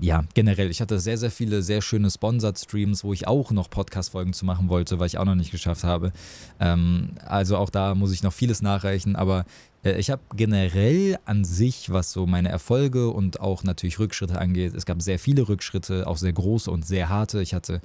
ja, 0.00 0.24
generell, 0.34 0.70
ich 0.70 0.80
hatte 0.80 0.98
sehr, 0.98 1.18
sehr 1.18 1.30
viele 1.30 1.62
sehr 1.62 1.82
schöne 1.82 2.10
Sponsored-Streams, 2.10 3.04
wo 3.04 3.12
ich 3.12 3.26
auch 3.26 3.50
noch 3.50 3.70
Podcast-Folgen 3.70 4.32
zu 4.32 4.44
machen 4.44 4.68
wollte, 4.68 4.98
weil 4.98 5.06
ich 5.06 5.18
auch 5.18 5.24
noch 5.24 5.34
nicht 5.34 5.50
geschafft 5.50 5.84
habe. 5.84 6.12
Ähm, 6.60 7.12
also 7.24 7.56
auch 7.56 7.70
da 7.70 7.94
muss 7.94 8.12
ich 8.12 8.22
noch 8.22 8.32
vieles 8.32 8.62
nachreichen, 8.62 9.16
aber 9.16 9.44
äh, 9.84 9.98
ich 9.98 10.10
habe 10.10 10.22
generell 10.34 11.18
an 11.24 11.44
sich, 11.44 11.90
was 11.92 12.12
so 12.12 12.26
meine 12.26 12.48
Erfolge 12.48 13.10
und 13.10 13.40
auch 13.40 13.62
natürlich 13.64 13.98
Rückschritte 13.98 14.38
angeht, 14.38 14.74
es 14.74 14.86
gab 14.86 15.02
sehr 15.02 15.18
viele 15.18 15.48
Rückschritte, 15.48 16.06
auch 16.06 16.16
sehr 16.16 16.32
große 16.32 16.70
und 16.70 16.86
sehr 16.86 17.08
harte. 17.08 17.42
Ich 17.42 17.54
hatte 17.54 17.80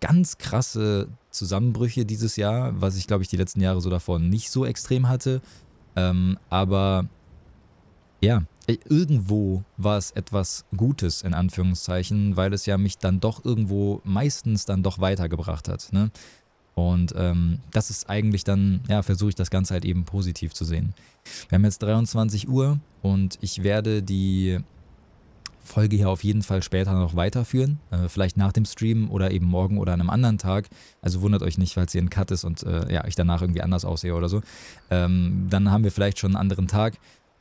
ganz 0.00 0.38
krasse 0.38 1.08
Zusammenbrüche 1.30 2.04
dieses 2.04 2.36
Jahr, 2.36 2.80
was 2.80 2.96
ich 2.96 3.06
glaube 3.06 3.22
ich 3.22 3.28
die 3.28 3.36
letzten 3.36 3.60
Jahre 3.60 3.80
so 3.80 3.90
davor 3.90 4.18
nicht 4.18 4.50
so 4.50 4.64
extrem 4.64 5.08
hatte. 5.08 5.40
Ähm, 5.96 6.38
aber 6.50 7.06
ja, 8.20 8.42
irgendwo 8.68 9.64
war 9.76 9.98
es 9.98 10.10
etwas 10.10 10.64
Gutes, 10.76 11.22
in 11.22 11.34
Anführungszeichen, 11.34 12.36
weil 12.36 12.52
es 12.52 12.66
ja 12.66 12.76
mich 12.76 12.98
dann 12.98 13.20
doch 13.20 13.44
irgendwo 13.44 14.00
meistens 14.04 14.66
dann 14.66 14.82
doch 14.82 14.98
weitergebracht 14.98 15.68
hat. 15.68 15.92
Ne? 15.92 16.10
Und 16.74 17.12
ähm, 17.16 17.58
das 17.72 17.90
ist 17.90 18.08
eigentlich 18.08 18.44
dann, 18.44 18.80
ja, 18.88 19.02
versuche 19.02 19.30
ich 19.30 19.34
das 19.34 19.50
Ganze 19.50 19.74
halt 19.74 19.84
eben 19.84 20.04
positiv 20.04 20.54
zu 20.54 20.64
sehen. 20.64 20.94
Wir 21.48 21.56
haben 21.56 21.64
jetzt 21.64 21.82
23 21.82 22.48
Uhr 22.48 22.78
und 23.02 23.38
ich 23.40 23.62
werde 23.64 24.02
die 24.02 24.60
Folge 25.68 25.96
hier 25.96 26.08
auf 26.08 26.24
jeden 26.24 26.42
Fall 26.42 26.62
später 26.62 26.92
noch 26.92 27.14
weiterführen. 27.16 27.78
Äh, 27.90 28.08
vielleicht 28.08 28.36
nach 28.36 28.52
dem 28.52 28.64
Stream 28.64 29.10
oder 29.10 29.30
eben 29.30 29.46
morgen 29.46 29.78
oder 29.78 29.92
an 29.92 30.00
einem 30.00 30.10
anderen 30.10 30.38
Tag. 30.38 30.68
Also 31.02 31.20
wundert 31.20 31.42
euch 31.42 31.58
nicht, 31.58 31.74
falls 31.74 31.92
hier 31.92 32.02
ein 32.02 32.10
Cut 32.10 32.30
ist 32.30 32.44
und 32.44 32.62
äh, 32.62 32.92
ja, 32.92 33.06
ich 33.06 33.14
danach 33.14 33.42
irgendwie 33.42 33.62
anders 33.62 33.84
aussehe 33.84 34.14
oder 34.14 34.28
so. 34.28 34.42
Ähm, 34.90 35.46
dann 35.50 35.70
haben 35.70 35.84
wir 35.84 35.92
vielleicht 35.92 36.18
schon 36.18 36.30
einen 36.30 36.40
anderen 36.40 36.68
Tag. 36.68 36.98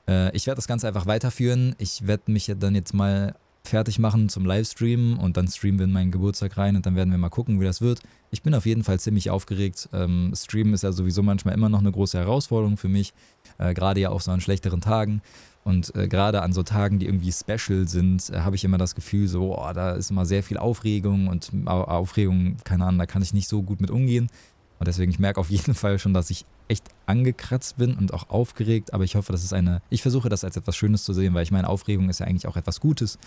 Äh, 0.08 0.36
ich 0.36 0.48
werde 0.48 0.58
das 0.58 0.68
Ganze 0.68 0.88
einfach 0.88 1.06
weiterführen. 1.06 1.76
Ich 1.78 2.08
werde 2.08 2.32
mich 2.32 2.54
dann 2.58 2.76
jetzt 2.76 2.94
mal 2.94 3.36
fertig 3.68 4.00
machen 4.00 4.30
zum 4.30 4.46
Livestream 4.46 5.20
und 5.20 5.38
dann 5.38 5.48
streamen 5.48 5.80
wir 5.80 5.86
in 5.86 5.92
meinen 5.92 6.12
Geburtstag 6.12 6.58
rein 6.58 6.76
und 6.76 6.86
dann 6.86 6.96
werden 6.96 7.12
wir 7.12 7.18
mal 7.18 7.30
gucken, 7.30 7.60
wie 7.60 7.66
das 7.66 7.82
wird. 7.82 8.00
Ich 8.32 8.42
bin 8.42 8.56
auf 8.56 8.66
jeden 8.66 8.84
Fall 8.84 9.00
ziemlich 9.00 9.30
aufgeregt. 9.30 9.90
Ähm, 9.94 10.34
Streamen 10.36 10.74
ist 10.74 10.84
ja 10.84 10.92
sowieso 10.92 11.22
manchmal 11.22 11.54
immer 11.54 11.70
noch 11.70 11.80
eine 11.80 11.92
große 11.92 12.18
Herausforderung 12.18 12.78
für 12.78 12.88
mich, 12.88 13.14
äh, 13.58 13.74
gerade 13.74 14.00
ja 14.00 14.10
auch 14.10 14.22
so 14.22 14.32
an 14.32 14.42
schlechteren 14.42 14.82
Tagen. 14.82 15.22
Und 15.64 15.94
äh, 15.96 16.08
gerade 16.08 16.44
an 16.44 16.54
so 16.54 16.64
Tagen, 16.64 16.98
die 16.98 17.08
irgendwie 17.08 17.32
special 17.32 17.88
sind, 17.90 18.30
äh, 18.30 18.40
habe 18.40 18.56
ich 18.56 18.64
immer 18.64 18.78
das 18.78 18.96
Gefühl, 18.96 19.28
so, 19.28 19.58
oh, 19.58 19.74
da 19.74 19.92
ist 19.92 20.12
immer 20.12 20.26
sehr 20.26 20.44
viel 20.44 20.58
Aufregung 20.58 21.28
und 21.28 21.52
Aufregung, 21.66 22.56
keine 22.64 22.86
Ahnung, 22.86 23.00
da 23.00 23.06
kann 23.06 23.22
ich 23.22 23.34
nicht 23.34 23.50
so 23.50 23.64
gut 23.64 23.82
mit 23.82 23.92
umgehen. 23.92 24.30
Und 24.80 24.88
deswegen, 24.88 25.12
ich 25.12 25.20
merke 25.20 25.40
auf 25.40 25.50
jeden 25.50 25.74
Fall 25.74 26.00
schon, 26.00 26.14
dass 26.14 26.30
ich 26.30 26.46
echt 26.68 26.86
angekratzt 27.06 27.78
bin 27.78 27.96
und 27.96 28.14
auch 28.14 28.30
aufgeregt, 28.30 28.94
aber 28.94 29.04
ich 29.04 29.16
hoffe, 29.16 29.32
das 29.32 29.44
ist 29.44 29.54
eine, 29.54 29.82
ich 29.90 30.02
versuche 30.02 30.30
das 30.30 30.44
als 30.44 30.58
etwas 30.58 30.76
Schönes 30.76 31.04
zu 31.04 31.14
sehen, 31.14 31.34
weil 31.34 31.44
ich 31.44 31.52
meine, 31.52 31.68
Aufregung 31.70 32.10
ist 32.10 32.20
ja 32.20 32.28
eigentlich 32.28 32.48
auch 32.48 32.58
etwas 32.58 32.80
Gutes 32.80 33.18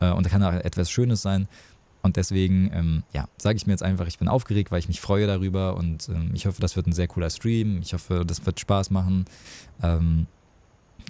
äh, 0.00 0.10
und 0.10 0.28
kann 0.28 0.42
auch 0.42 0.52
etwas 0.52 0.90
Schönes 0.90 1.22
sein. 1.22 1.48
Und 2.02 2.16
deswegen, 2.16 2.70
ähm, 2.72 3.02
ja, 3.12 3.28
sage 3.38 3.56
ich 3.56 3.66
mir 3.66 3.72
jetzt 3.72 3.82
einfach, 3.82 4.06
ich 4.08 4.18
bin 4.18 4.28
aufgeregt, 4.28 4.72
weil 4.72 4.80
ich 4.80 4.88
mich 4.88 5.00
freue 5.00 5.26
darüber 5.26 5.76
und 5.76 6.08
ähm, 6.08 6.32
ich 6.34 6.46
hoffe, 6.46 6.60
das 6.60 6.74
wird 6.74 6.88
ein 6.88 6.92
sehr 6.92 7.06
cooler 7.06 7.30
Stream. 7.30 7.80
Ich 7.80 7.94
hoffe, 7.94 8.24
das 8.26 8.44
wird 8.44 8.58
Spaß 8.58 8.90
machen. 8.90 9.24
Ähm, 9.82 10.26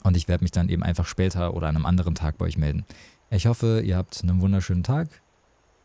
und 0.02 0.16
ich 0.16 0.28
werde 0.28 0.44
mich 0.44 0.50
dann 0.50 0.68
eben 0.68 0.82
einfach 0.82 1.06
später 1.06 1.54
oder 1.54 1.68
an 1.68 1.76
einem 1.76 1.86
anderen 1.86 2.14
Tag 2.14 2.36
bei 2.36 2.44
euch 2.44 2.58
melden. 2.58 2.84
Ich 3.30 3.46
hoffe, 3.46 3.80
ihr 3.82 3.96
habt 3.96 4.22
einen 4.22 4.42
wunderschönen 4.42 4.82
Tag. 4.82 5.21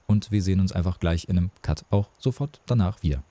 Und 0.10 0.32
wir 0.32 0.42
sehen 0.42 0.62
uns 0.62 0.72
einfach 0.72 1.00
gleich 1.00 1.28
in 1.28 1.38
einem 1.38 1.52
Cut 1.62 1.84
auch 1.90 2.08
sofort 2.18 2.62
danach 2.66 3.04
wieder. 3.04 3.24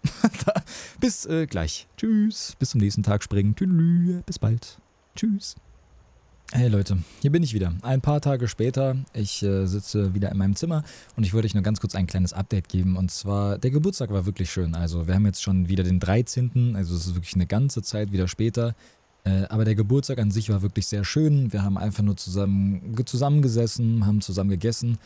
Bis 1.01 1.25
äh, 1.25 1.47
gleich. 1.47 1.87
Tschüss. 1.97 2.55
Bis 2.59 2.71
zum 2.71 2.81
nächsten 2.83 3.03
Tag 3.03 3.23
springen. 3.23 3.57
Tüdelü. 3.57 4.23
Bis 4.27 4.39
bald. 4.39 4.77
Tschüss. 5.17 5.57
Hey 6.53 6.69
Leute, 6.69 6.99
hier 7.23 7.33
bin 7.33 7.43
ich 7.43 7.55
wieder. 7.55 7.73
Ein 7.81 8.03
paar 8.03 8.21
Tage 8.21 8.47
später. 8.47 8.95
Ich 9.15 9.43
äh, 9.43 9.65
sitze 9.65 10.13
wieder 10.13 10.31
in 10.31 10.37
meinem 10.37 10.55
Zimmer 10.55 10.85
und 11.17 11.25
ich 11.25 11.33
wollte 11.33 11.47
euch 11.47 11.55
nur 11.55 11.63
ganz 11.63 11.81
kurz 11.81 11.95
ein 11.95 12.07
kleines 12.07 12.35
Update 12.35 12.69
geben. 12.69 12.97
Und 12.97 13.11
zwar, 13.11 13.57
der 13.57 13.71
Geburtstag 13.71 14.11
war 14.11 14.27
wirklich 14.27 14.51
schön. 14.51 14.75
Also, 14.75 15.07
wir 15.07 15.15
haben 15.15 15.25
jetzt 15.25 15.43
schon 15.43 15.69
wieder 15.69 15.83
den 15.83 15.99
13. 15.99 16.77
Also, 16.77 16.95
es 16.95 17.07
ist 17.07 17.15
wirklich 17.15 17.37
eine 17.37 17.47
ganze 17.47 17.83
Zeit 17.83 18.13
wieder 18.13 18.29
später. 18.29 18.75
Äh, 19.25 19.45
aber 19.49 19.65
der 19.65 19.77
Geburtstag 19.77 20.19
an 20.19 20.31
sich 20.31 20.51
war 20.51 20.61
wirklich 20.61 20.87
sehr 20.87 21.05
schön. 21.05 21.55
Wir 21.55 21.65
haben 21.65 21.79
einfach 21.79 22.03
nur 22.03 22.19
zusammen 22.19 22.95
zusammengesessen, 23.07 24.05
haben 24.05 24.21
zusammen 24.21 24.51
gegessen 24.51 24.99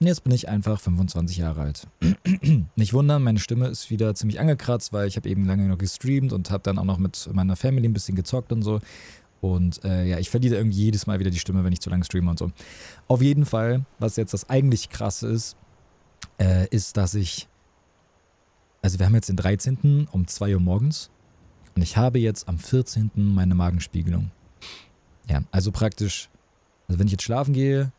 und 0.00 0.06
jetzt 0.06 0.22
bin 0.22 0.32
ich 0.32 0.48
einfach 0.48 0.80
25 0.80 1.38
Jahre 1.38 1.62
alt. 1.62 1.86
Nicht 2.76 2.92
wundern, 2.92 3.22
meine 3.22 3.40
Stimme 3.40 3.66
ist 3.66 3.90
wieder 3.90 4.14
ziemlich 4.14 4.38
angekratzt, 4.38 4.92
weil 4.92 5.08
ich 5.08 5.16
habe 5.16 5.28
eben 5.28 5.44
lange 5.44 5.66
noch 5.66 5.78
gestreamt 5.78 6.32
und 6.32 6.50
habe 6.50 6.62
dann 6.62 6.78
auch 6.78 6.84
noch 6.84 6.98
mit 6.98 7.28
meiner 7.32 7.56
Family 7.56 7.88
ein 7.88 7.92
bisschen 7.92 8.14
gezockt 8.14 8.52
und 8.52 8.62
so. 8.62 8.80
Und 9.40 9.84
äh, 9.84 10.04
ja, 10.06 10.18
ich 10.18 10.30
verliere 10.30 10.56
irgendwie 10.56 10.84
jedes 10.84 11.06
Mal 11.06 11.20
wieder 11.20 11.30
die 11.30 11.38
Stimme, 11.38 11.64
wenn 11.64 11.72
ich 11.72 11.80
zu 11.80 11.90
lange 11.90 12.04
streame 12.04 12.30
und 12.30 12.38
so. 12.38 12.50
Auf 13.06 13.22
jeden 13.22 13.44
Fall, 13.44 13.84
was 13.98 14.16
jetzt 14.16 14.34
das 14.34 14.48
eigentlich 14.48 14.88
krasse 14.88 15.28
ist, 15.28 15.56
äh, 16.38 16.66
ist, 16.68 16.96
dass 16.96 17.14
ich. 17.14 17.48
Also, 18.82 18.98
wir 18.98 19.06
haben 19.06 19.14
jetzt 19.14 19.28
den 19.28 19.36
13. 19.36 20.08
um 20.10 20.26
2 20.26 20.54
Uhr 20.54 20.60
morgens 20.60 21.10
und 21.74 21.82
ich 21.82 21.96
habe 21.96 22.18
jetzt 22.18 22.48
am 22.48 22.58
14. 22.58 23.10
meine 23.14 23.54
Magenspiegelung. 23.54 24.30
Ja, 25.28 25.42
also 25.50 25.72
praktisch. 25.72 26.28
Also, 26.88 26.98
wenn 26.98 27.06
ich 27.06 27.12
jetzt 27.12 27.24
schlafen 27.24 27.52
gehe, 27.52 27.92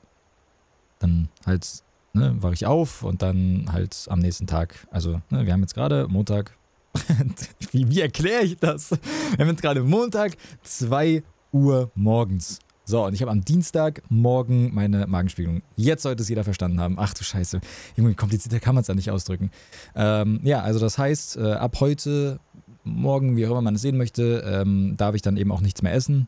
dann 0.99 1.29
halt 1.45 1.83
ne, 2.13 2.35
wache 2.39 2.53
ich 2.53 2.65
auf 2.65 3.03
und 3.03 3.21
dann 3.21 3.69
halt 3.71 4.07
am 4.09 4.19
nächsten 4.19 4.47
Tag, 4.47 4.87
also 4.91 5.21
ne, 5.29 5.45
wir 5.45 5.53
haben 5.53 5.61
jetzt 5.61 5.75
gerade 5.75 6.07
Montag, 6.07 6.57
wie, 7.71 7.89
wie 7.89 8.01
erkläre 8.01 8.43
ich 8.43 8.57
das? 8.57 8.91
Wir 8.91 9.45
haben 9.45 9.49
jetzt 9.49 9.61
gerade 9.61 9.83
Montag, 9.83 10.37
2 10.63 11.23
Uhr 11.51 11.91
morgens. 11.95 12.59
So, 12.85 13.05
und 13.05 13.13
ich 13.13 13.21
habe 13.21 13.31
am 13.31 13.45
Dienstag 13.45 14.01
morgen 14.09 14.73
meine 14.73 15.05
Magenspiegelung. 15.05 15.61
Jetzt 15.75 16.01
sollte 16.01 16.23
es 16.23 16.29
jeder 16.29 16.43
verstanden 16.43 16.79
haben. 16.79 16.95
Ach 16.97 17.13
du 17.13 17.23
Scheiße. 17.23 17.61
Irgendwie 17.95 18.15
komplizierter 18.15 18.59
kann 18.59 18.73
man 18.73 18.81
es 18.81 18.87
ja 18.87 18.95
nicht 18.95 19.11
ausdrücken. 19.11 19.51
Ähm, 19.93 20.39
ja, 20.41 20.61
also 20.61 20.79
das 20.79 20.97
heißt, 20.97 21.37
äh, 21.37 21.51
ab 21.51 21.79
heute, 21.81 22.39
morgen, 22.83 23.37
wie 23.37 23.45
auch 23.45 23.51
immer 23.51 23.61
man 23.61 23.75
es 23.75 23.81
sehen 23.81 23.95
möchte, 23.95 24.43
ähm, 24.43 24.95
darf 24.97 25.13
ich 25.13 25.21
dann 25.21 25.37
eben 25.37 25.51
auch 25.51 25.61
nichts 25.61 25.83
mehr 25.83 25.93
essen. 25.93 26.27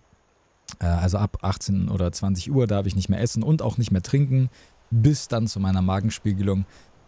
Äh, 0.80 0.86
also 0.86 1.18
ab 1.18 1.40
18 1.42 1.90
oder 1.90 2.12
20 2.12 2.52
Uhr 2.52 2.68
darf 2.68 2.86
ich 2.86 2.96
nicht 2.96 3.10
mehr 3.10 3.22
essen 3.22 3.42
und 3.42 3.64
auch 3.64 3.80
nicht 3.80 3.92
mehr 3.92 4.04
trinken 4.04 4.52
bis 4.92 5.28
dann 5.28 5.48
zu 5.48 5.60
meiner 5.60 5.82
Magenspiegelung. 5.82 6.66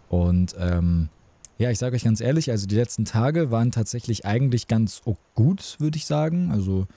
Und 0.09 0.55
ähm, 0.57 1.09
ja, 1.57 1.69
ich 1.69 1.79
sage 1.79 1.95
euch 1.95 2.03
ganz 2.03 2.21
ehrlich, 2.21 2.49
also 2.49 2.65
die 2.65 2.75
letzten 2.75 3.05
Tage 3.05 3.51
waren 3.51 3.71
tatsächlich 3.71 4.25
eigentlich 4.25 4.67
ganz 4.67 5.01
gut, 5.35 5.75
würde 5.79 5.97
ich 5.97 6.05
sagen. 6.05 6.51
Also 6.51 6.87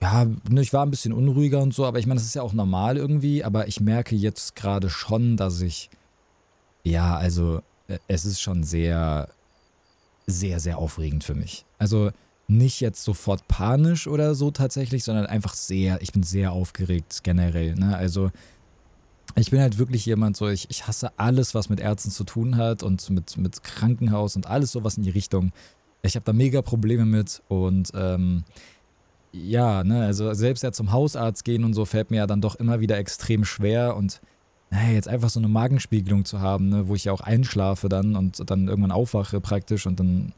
ja, 0.00 0.26
ne, 0.48 0.60
ich 0.60 0.72
war 0.72 0.84
ein 0.84 0.90
bisschen 0.90 1.12
unruhiger 1.12 1.60
und 1.60 1.72
so, 1.74 1.86
aber 1.86 1.98
ich 1.98 2.06
meine, 2.06 2.18
das 2.18 2.26
ist 2.26 2.34
ja 2.34 2.42
auch 2.42 2.52
normal 2.52 2.96
irgendwie, 2.96 3.42
aber 3.42 3.68
ich 3.68 3.80
merke 3.80 4.14
jetzt 4.14 4.54
gerade 4.54 4.90
schon, 4.90 5.36
dass 5.36 5.60
ich, 5.60 5.88
ja, 6.82 7.16
also 7.16 7.62
äh, 7.88 7.98
es 8.06 8.24
ist 8.24 8.40
schon 8.40 8.64
sehr, 8.64 9.28
sehr, 10.26 10.60
sehr 10.60 10.78
aufregend 10.78 11.24
für 11.24 11.34
mich. 11.34 11.64
Also 11.78 12.10
nicht 12.46 12.80
jetzt 12.80 13.02
sofort 13.02 13.48
panisch 13.48 14.06
oder 14.06 14.34
so 14.34 14.50
tatsächlich, 14.50 15.04
sondern 15.04 15.26
einfach 15.26 15.54
sehr, 15.54 16.02
ich 16.02 16.12
bin 16.12 16.22
sehr 16.22 16.52
aufgeregt 16.52 17.20
generell. 17.22 17.74
Ne? 17.74 17.96
Also 17.96 18.30
ich 19.36 19.50
bin 19.50 19.60
halt 19.60 19.78
wirklich 19.78 20.06
jemand 20.06 20.36
so, 20.36 20.48
ich, 20.48 20.70
ich 20.70 20.86
hasse 20.86 21.18
alles, 21.18 21.54
was 21.54 21.68
mit 21.68 21.80
Ärzten 21.80 22.10
zu 22.10 22.24
tun 22.24 22.56
hat 22.56 22.82
und 22.82 23.10
mit, 23.10 23.36
mit 23.36 23.62
Krankenhaus 23.62 24.36
und 24.36 24.46
alles 24.46 24.72
sowas 24.72 24.96
in 24.96 25.02
die 25.02 25.10
Richtung. 25.10 25.52
Ich 26.02 26.14
habe 26.14 26.24
da 26.24 26.32
mega 26.32 26.62
Probleme 26.62 27.04
mit 27.04 27.42
und 27.48 27.90
ähm, 27.94 28.44
ja, 29.32 29.82
ne, 29.82 30.04
also 30.04 30.32
selbst 30.34 30.62
ja 30.62 30.70
zum 30.70 30.92
Hausarzt 30.92 31.44
gehen 31.44 31.64
und 31.64 31.74
so 31.74 31.84
fällt 31.84 32.10
mir 32.10 32.18
ja 32.18 32.26
dann 32.26 32.40
doch 32.40 32.54
immer 32.54 32.80
wieder 32.80 32.98
extrem 32.98 33.44
schwer 33.44 33.96
und 33.96 34.20
naja, 34.70 34.92
jetzt 34.92 35.08
einfach 35.08 35.30
so 35.30 35.40
eine 35.40 35.48
Magenspiegelung 35.48 36.24
zu 36.24 36.40
haben, 36.40 36.68
ne, 36.68 36.88
wo 36.88 36.94
ich 36.94 37.04
ja 37.04 37.12
auch 37.12 37.20
einschlafe 37.20 37.88
dann 37.88 38.16
und 38.16 38.48
dann 38.48 38.68
irgendwann 38.68 38.92
aufwache 38.92 39.40
praktisch 39.40 39.86
und 39.86 39.98
dann. 39.98 40.32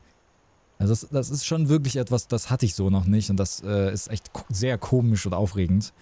Also 0.78 0.92
das, 0.92 1.08
das 1.10 1.30
ist 1.30 1.46
schon 1.46 1.70
wirklich 1.70 1.96
etwas, 1.96 2.28
das 2.28 2.50
hatte 2.50 2.66
ich 2.66 2.74
so 2.74 2.90
noch 2.90 3.06
nicht 3.06 3.30
und 3.30 3.38
das 3.38 3.62
äh, 3.62 3.90
ist 3.92 4.10
echt 4.10 4.30
sehr 4.50 4.76
komisch 4.76 5.24
und 5.24 5.32
aufregend. 5.32 5.94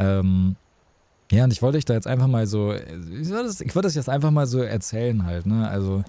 Ähm, 0.00 0.56
ja, 1.30 1.44
und 1.44 1.52
ich 1.52 1.62
wollte 1.62 1.78
euch 1.78 1.84
da 1.84 1.94
jetzt 1.94 2.06
einfach 2.06 2.28
mal 2.28 2.46
so, 2.46 2.72
ich 2.72 3.30
wollte 3.30 3.44
das, 3.44 3.58
das 3.58 3.94
jetzt 3.94 4.08
einfach 4.08 4.30
mal 4.30 4.46
so 4.46 4.62
erzählen 4.62 5.24
halt, 5.24 5.46
ne? 5.46 5.68
Also 5.68 6.04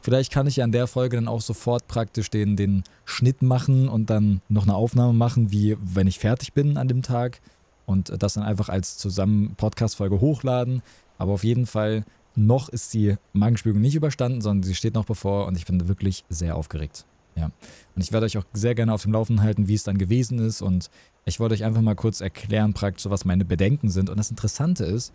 vielleicht 0.00 0.32
kann 0.32 0.46
ich 0.46 0.56
ja 0.56 0.64
an 0.64 0.72
der 0.72 0.86
Folge 0.86 1.16
dann 1.16 1.28
auch 1.28 1.42
sofort 1.42 1.86
praktisch 1.88 2.30
den, 2.30 2.56
den 2.56 2.82
Schnitt 3.04 3.42
machen 3.42 3.88
und 3.88 4.08
dann 4.10 4.40
noch 4.48 4.62
eine 4.62 4.74
Aufnahme 4.74 5.12
machen, 5.12 5.52
wie 5.52 5.76
wenn 5.82 6.06
ich 6.06 6.18
fertig 6.18 6.54
bin 6.54 6.76
an 6.76 6.88
dem 6.88 7.02
Tag 7.02 7.40
und 7.86 8.22
das 8.22 8.34
dann 8.34 8.44
einfach 8.44 8.68
als 8.68 8.96
zusammen 8.96 9.54
Podcast-Folge 9.56 10.20
hochladen. 10.20 10.82
Aber 11.18 11.32
auf 11.32 11.44
jeden 11.44 11.66
Fall, 11.66 12.04
noch 12.34 12.68
ist 12.70 12.94
die 12.94 13.16
Magenspiegelung 13.34 13.82
nicht 13.82 13.94
überstanden, 13.94 14.40
sondern 14.40 14.62
sie 14.62 14.74
steht 14.74 14.94
noch 14.94 15.04
bevor 15.04 15.46
und 15.46 15.56
ich 15.56 15.66
bin 15.66 15.86
wirklich 15.86 16.24
sehr 16.30 16.56
aufgeregt. 16.56 17.04
Ja. 17.34 17.50
Und 17.94 18.02
ich 18.02 18.12
werde 18.12 18.26
euch 18.26 18.38
auch 18.38 18.44
sehr 18.52 18.74
gerne 18.74 18.92
auf 18.92 19.02
dem 19.02 19.12
Laufenden 19.12 19.44
halten, 19.44 19.68
wie 19.68 19.74
es 19.74 19.84
dann 19.84 19.98
gewesen 19.98 20.38
ist. 20.38 20.62
Und 20.62 20.90
ich 21.24 21.40
wollte 21.40 21.54
euch 21.54 21.64
einfach 21.64 21.82
mal 21.82 21.94
kurz 21.94 22.20
erklären, 22.20 22.74
praktisch, 22.74 23.10
was 23.10 23.24
meine 23.24 23.44
Bedenken 23.44 23.90
sind. 23.90 24.10
Und 24.10 24.16
das 24.16 24.30
Interessante 24.30 24.84
ist, 24.84 25.12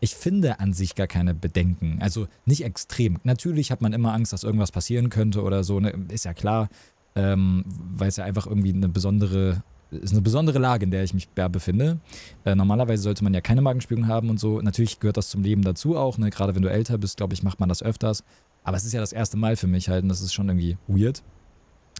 ich 0.00 0.14
finde 0.14 0.60
an 0.60 0.72
sich 0.72 0.94
gar 0.94 1.06
keine 1.06 1.34
Bedenken. 1.34 1.98
Also 2.00 2.26
nicht 2.44 2.64
extrem. 2.64 3.18
Natürlich 3.24 3.70
hat 3.70 3.80
man 3.80 3.92
immer 3.92 4.12
Angst, 4.12 4.32
dass 4.32 4.44
irgendwas 4.44 4.72
passieren 4.72 5.10
könnte 5.10 5.42
oder 5.42 5.62
so. 5.64 5.78
Ne? 5.80 5.94
Ist 6.08 6.24
ja 6.24 6.34
klar, 6.34 6.68
ähm, 7.14 7.64
weil 7.66 8.08
es 8.08 8.16
ja 8.16 8.24
einfach 8.24 8.46
irgendwie 8.46 8.72
eine 8.72 8.88
besondere 8.88 9.62
ist 10.00 10.12
eine 10.12 10.22
besondere 10.22 10.58
Lage, 10.58 10.84
in 10.84 10.90
der 10.90 11.04
ich 11.04 11.12
mich 11.12 11.28
befinde. 11.28 11.98
Äh, 12.44 12.54
normalerweise 12.54 13.02
sollte 13.02 13.24
man 13.24 13.34
ja 13.34 13.40
keine 13.40 13.60
Magenspiegelung 13.60 14.08
haben 14.08 14.30
und 14.30 14.40
so. 14.40 14.60
Natürlich 14.60 15.00
gehört 15.00 15.18
das 15.18 15.28
zum 15.28 15.42
Leben 15.42 15.62
dazu 15.62 15.96
auch. 15.96 16.18
Ne? 16.18 16.30
Gerade 16.30 16.54
wenn 16.54 16.62
du 16.62 16.70
älter 16.70 16.96
bist, 16.98 17.18
glaube 17.18 17.34
ich, 17.34 17.42
macht 17.42 17.60
man 17.60 17.68
das 17.68 17.82
öfters. 17.82 18.24
Aber 18.64 18.76
es 18.76 18.84
ist 18.84 18.92
ja 18.92 19.00
das 19.00 19.12
erste 19.12 19.36
Mal 19.36 19.56
für 19.56 19.66
mich 19.66 19.88
halt 19.88 20.02
und 20.02 20.08
das 20.08 20.20
ist 20.20 20.32
schon 20.32 20.48
irgendwie 20.48 20.78
weird. 20.86 21.22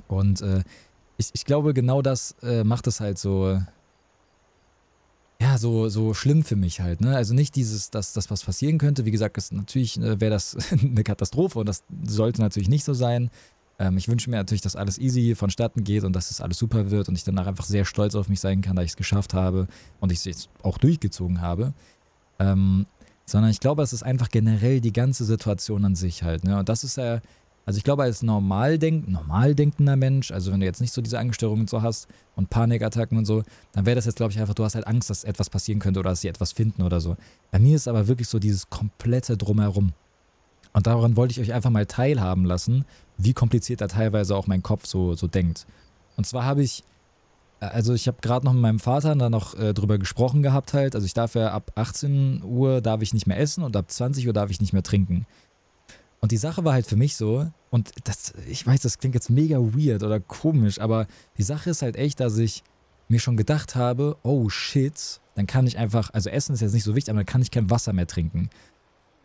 Und 0.08 0.40
äh, 0.40 0.62
ich, 1.23 1.31
ich 1.35 1.45
glaube, 1.45 1.75
genau 1.75 2.02
das 2.02 2.35
äh, 2.43 2.64
macht 2.64 2.87
es 2.87 3.00
halt 3.00 3.19
so, 3.19 3.61
ja, 5.41 5.59
so, 5.59 5.88
so 5.88 6.14
schlimm 6.14 6.43
für 6.43 6.57
mich 6.57 6.81
halt. 6.81 7.00
Ne? 7.00 7.17
Also 7.17 7.35
nicht 7.35 7.55
dieses, 7.57 7.91
dass 7.91 8.12
das 8.12 8.31
was 8.31 8.45
passieren 8.45 8.79
könnte. 8.79 9.05
Wie 9.05 9.11
gesagt, 9.11 9.38
natürlich 9.52 9.99
äh, 9.99 10.21
wäre 10.21 10.33
das 10.33 10.57
eine 10.71 11.05
Katastrophe 11.05 11.59
und 11.61 11.67
das 11.67 11.85
sollte 12.05 12.41
natürlich 12.41 12.69
nicht 12.69 12.85
so 12.85 12.95
sein. 12.95 13.31
Ähm, 13.79 13.97
ich 13.97 14.09
wünsche 14.09 14.31
mir 14.31 14.37
natürlich, 14.37 14.61
dass 14.62 14.76
alles 14.76 14.99
easy 14.99 15.35
vonstatten 15.35 15.85
geht 15.85 16.05
und 16.05 16.14
dass 16.14 16.31
es 16.31 16.38
das 16.38 16.41
alles 16.45 16.59
super 16.59 16.91
wird 16.91 17.09
und 17.09 17.17
ich 17.17 17.25
danach 17.25 17.47
einfach 17.47 17.64
sehr 17.64 17.85
stolz 17.85 18.14
auf 18.14 18.29
mich 18.29 18.41
sein 18.41 18.61
kann, 18.61 18.76
dass 18.76 18.85
ich 18.85 18.93
es 18.93 18.97
geschafft 18.97 19.35
habe 19.35 19.69
und 20.00 20.12
ich 20.12 20.19
es 20.19 20.25
jetzt 20.25 20.49
auch 20.62 20.79
durchgezogen 20.79 21.41
habe. 21.41 21.73
Ähm, 22.38 22.87
sondern 23.25 23.50
ich 23.50 23.61
glaube, 23.61 23.83
es 23.83 23.93
ist 23.93 24.02
einfach 24.02 24.29
generell 24.29 24.81
die 24.81 24.93
ganze 24.93 25.25
Situation 25.25 25.85
an 25.85 25.95
sich 25.95 26.23
halt. 26.23 26.45
Ne? 26.45 26.59
Und 26.59 26.69
das 26.69 26.83
ist 26.83 26.97
ja, 26.97 27.21
also 27.64 27.78
ich 27.78 27.85
glaube, 27.85 28.02
als 28.02 28.23
normal, 28.23 28.78
denk, 28.78 29.09
normal 29.09 29.54
denkender 29.54 29.97
Mensch, 29.97 30.33
also 30.33 30.52
wenn 30.52 30.61
du 30.61 30.66
jetzt 30.66 30.81
nicht 30.81 30.92
so 30.92 31.00
diese 31.00 31.19
Angststörungen 31.19 31.68
so 31.68 31.83
hast 31.83 32.09
und 32.35 32.51
Panikattacken 32.51 33.16
und 33.16 33.25
so, 33.25 33.44
dann 33.72 33.87
wäre 33.87 33.94
das 33.94 34.07
jetzt, 34.07 34.16
glaube 34.16 34.33
ich, 34.33 34.40
einfach, 34.40 34.55
du 34.55 34.64
hast 34.64 34.75
halt 34.75 34.87
Angst, 34.87 35.11
dass 35.11 35.22
etwas 35.22 35.48
passieren 35.48 35.79
könnte 35.79 36.01
oder 36.01 36.11
dass 36.11 36.22
sie 36.22 36.29
etwas 36.29 36.53
finden 36.53 36.83
oder 36.83 37.01
so. 37.01 37.16
Bei 37.53 37.59
mir 37.61 37.77
ist 37.77 37.87
aber 37.87 38.09
wirklich 38.09 38.29
so 38.29 38.38
dieses 38.38 38.68
komplette 38.68 39.37
Drumherum. 39.37 39.92
Und 40.72 40.87
daran 40.87 41.16
wollte 41.16 41.33
ich 41.33 41.40
euch 41.40 41.53
einfach 41.53 41.70
mal 41.70 41.87
teilhaben 41.87 42.44
lassen, 42.44 42.85
wie 43.18 43.35
kompliziert 43.35 43.81
da 43.81 43.87
teilweise 43.87 44.35
auch 44.35 44.46
mein 44.46 44.62
Kopf 44.62 44.87
so, 44.87 45.14
so 45.14 45.29
denkt. 45.29 45.66
Und 46.16 46.27
zwar 46.27 46.44
habe 46.44 46.62
ich, 46.62 46.83
äh, 47.61 47.66
also 47.66 47.94
ich 47.94 48.09
habe 48.09 48.18
gerade 48.22 48.44
noch 48.44 48.55
mit 48.55 48.62
meinem 48.62 48.81
Vater 48.81 49.14
da 49.14 49.31
noch 49.31 49.55
äh, 49.55 49.75
drüber 49.75 49.98
gesprochen 49.98 50.42
gehabt 50.42 50.72
halt. 50.75 50.94
Also 50.94 51.05
ich 51.05 51.14
darf 51.14 51.35
ja 51.35 51.53
ab 51.53 51.72
18 51.77 52.42
Uhr 52.42 52.81
darf 52.81 53.03
ich 53.03 53.14
nicht 53.14 53.27
mehr 53.27 53.38
essen 53.38 53.62
und 53.62 53.77
ab 53.77 53.90
20 53.90 54.27
Uhr 54.27 54.33
darf 54.33 54.51
ich 54.51 54.61
nicht 54.61 54.72
mehr 54.72 54.83
trinken. 54.83 55.27
Und 56.22 56.30
die 56.30 56.37
Sache 56.37 56.64
war 56.64 56.72
halt 56.72 56.87
für 56.87 56.96
mich 56.96 57.16
so, 57.16 57.50
und 57.70 57.90
das, 58.04 58.32
ich 58.48 58.64
weiß, 58.64 58.80
das 58.80 58.98
klingt 58.98 59.16
jetzt 59.16 59.28
mega 59.28 59.58
weird 59.58 60.04
oder 60.04 60.20
komisch, 60.20 60.80
aber 60.80 61.08
die 61.37 61.42
Sache 61.42 61.70
ist 61.70 61.82
halt 61.82 61.96
echt, 61.96 62.20
dass 62.20 62.38
ich 62.38 62.62
mir 63.08 63.18
schon 63.18 63.37
gedacht 63.37 63.74
habe, 63.74 64.16
oh 64.22 64.48
shit, 64.48 65.20
dann 65.35 65.48
kann 65.48 65.66
ich 65.66 65.78
einfach, 65.78 66.11
also 66.14 66.30
Essen 66.30 66.54
ist 66.54 66.61
jetzt 66.61 66.74
nicht 66.74 66.85
so 66.85 66.94
wichtig, 66.94 67.11
aber 67.11 67.18
dann 67.18 67.26
kann 67.26 67.42
ich 67.42 67.50
kein 67.50 67.70
Wasser 67.70 67.92
mehr 67.92 68.06
trinken. 68.06 68.50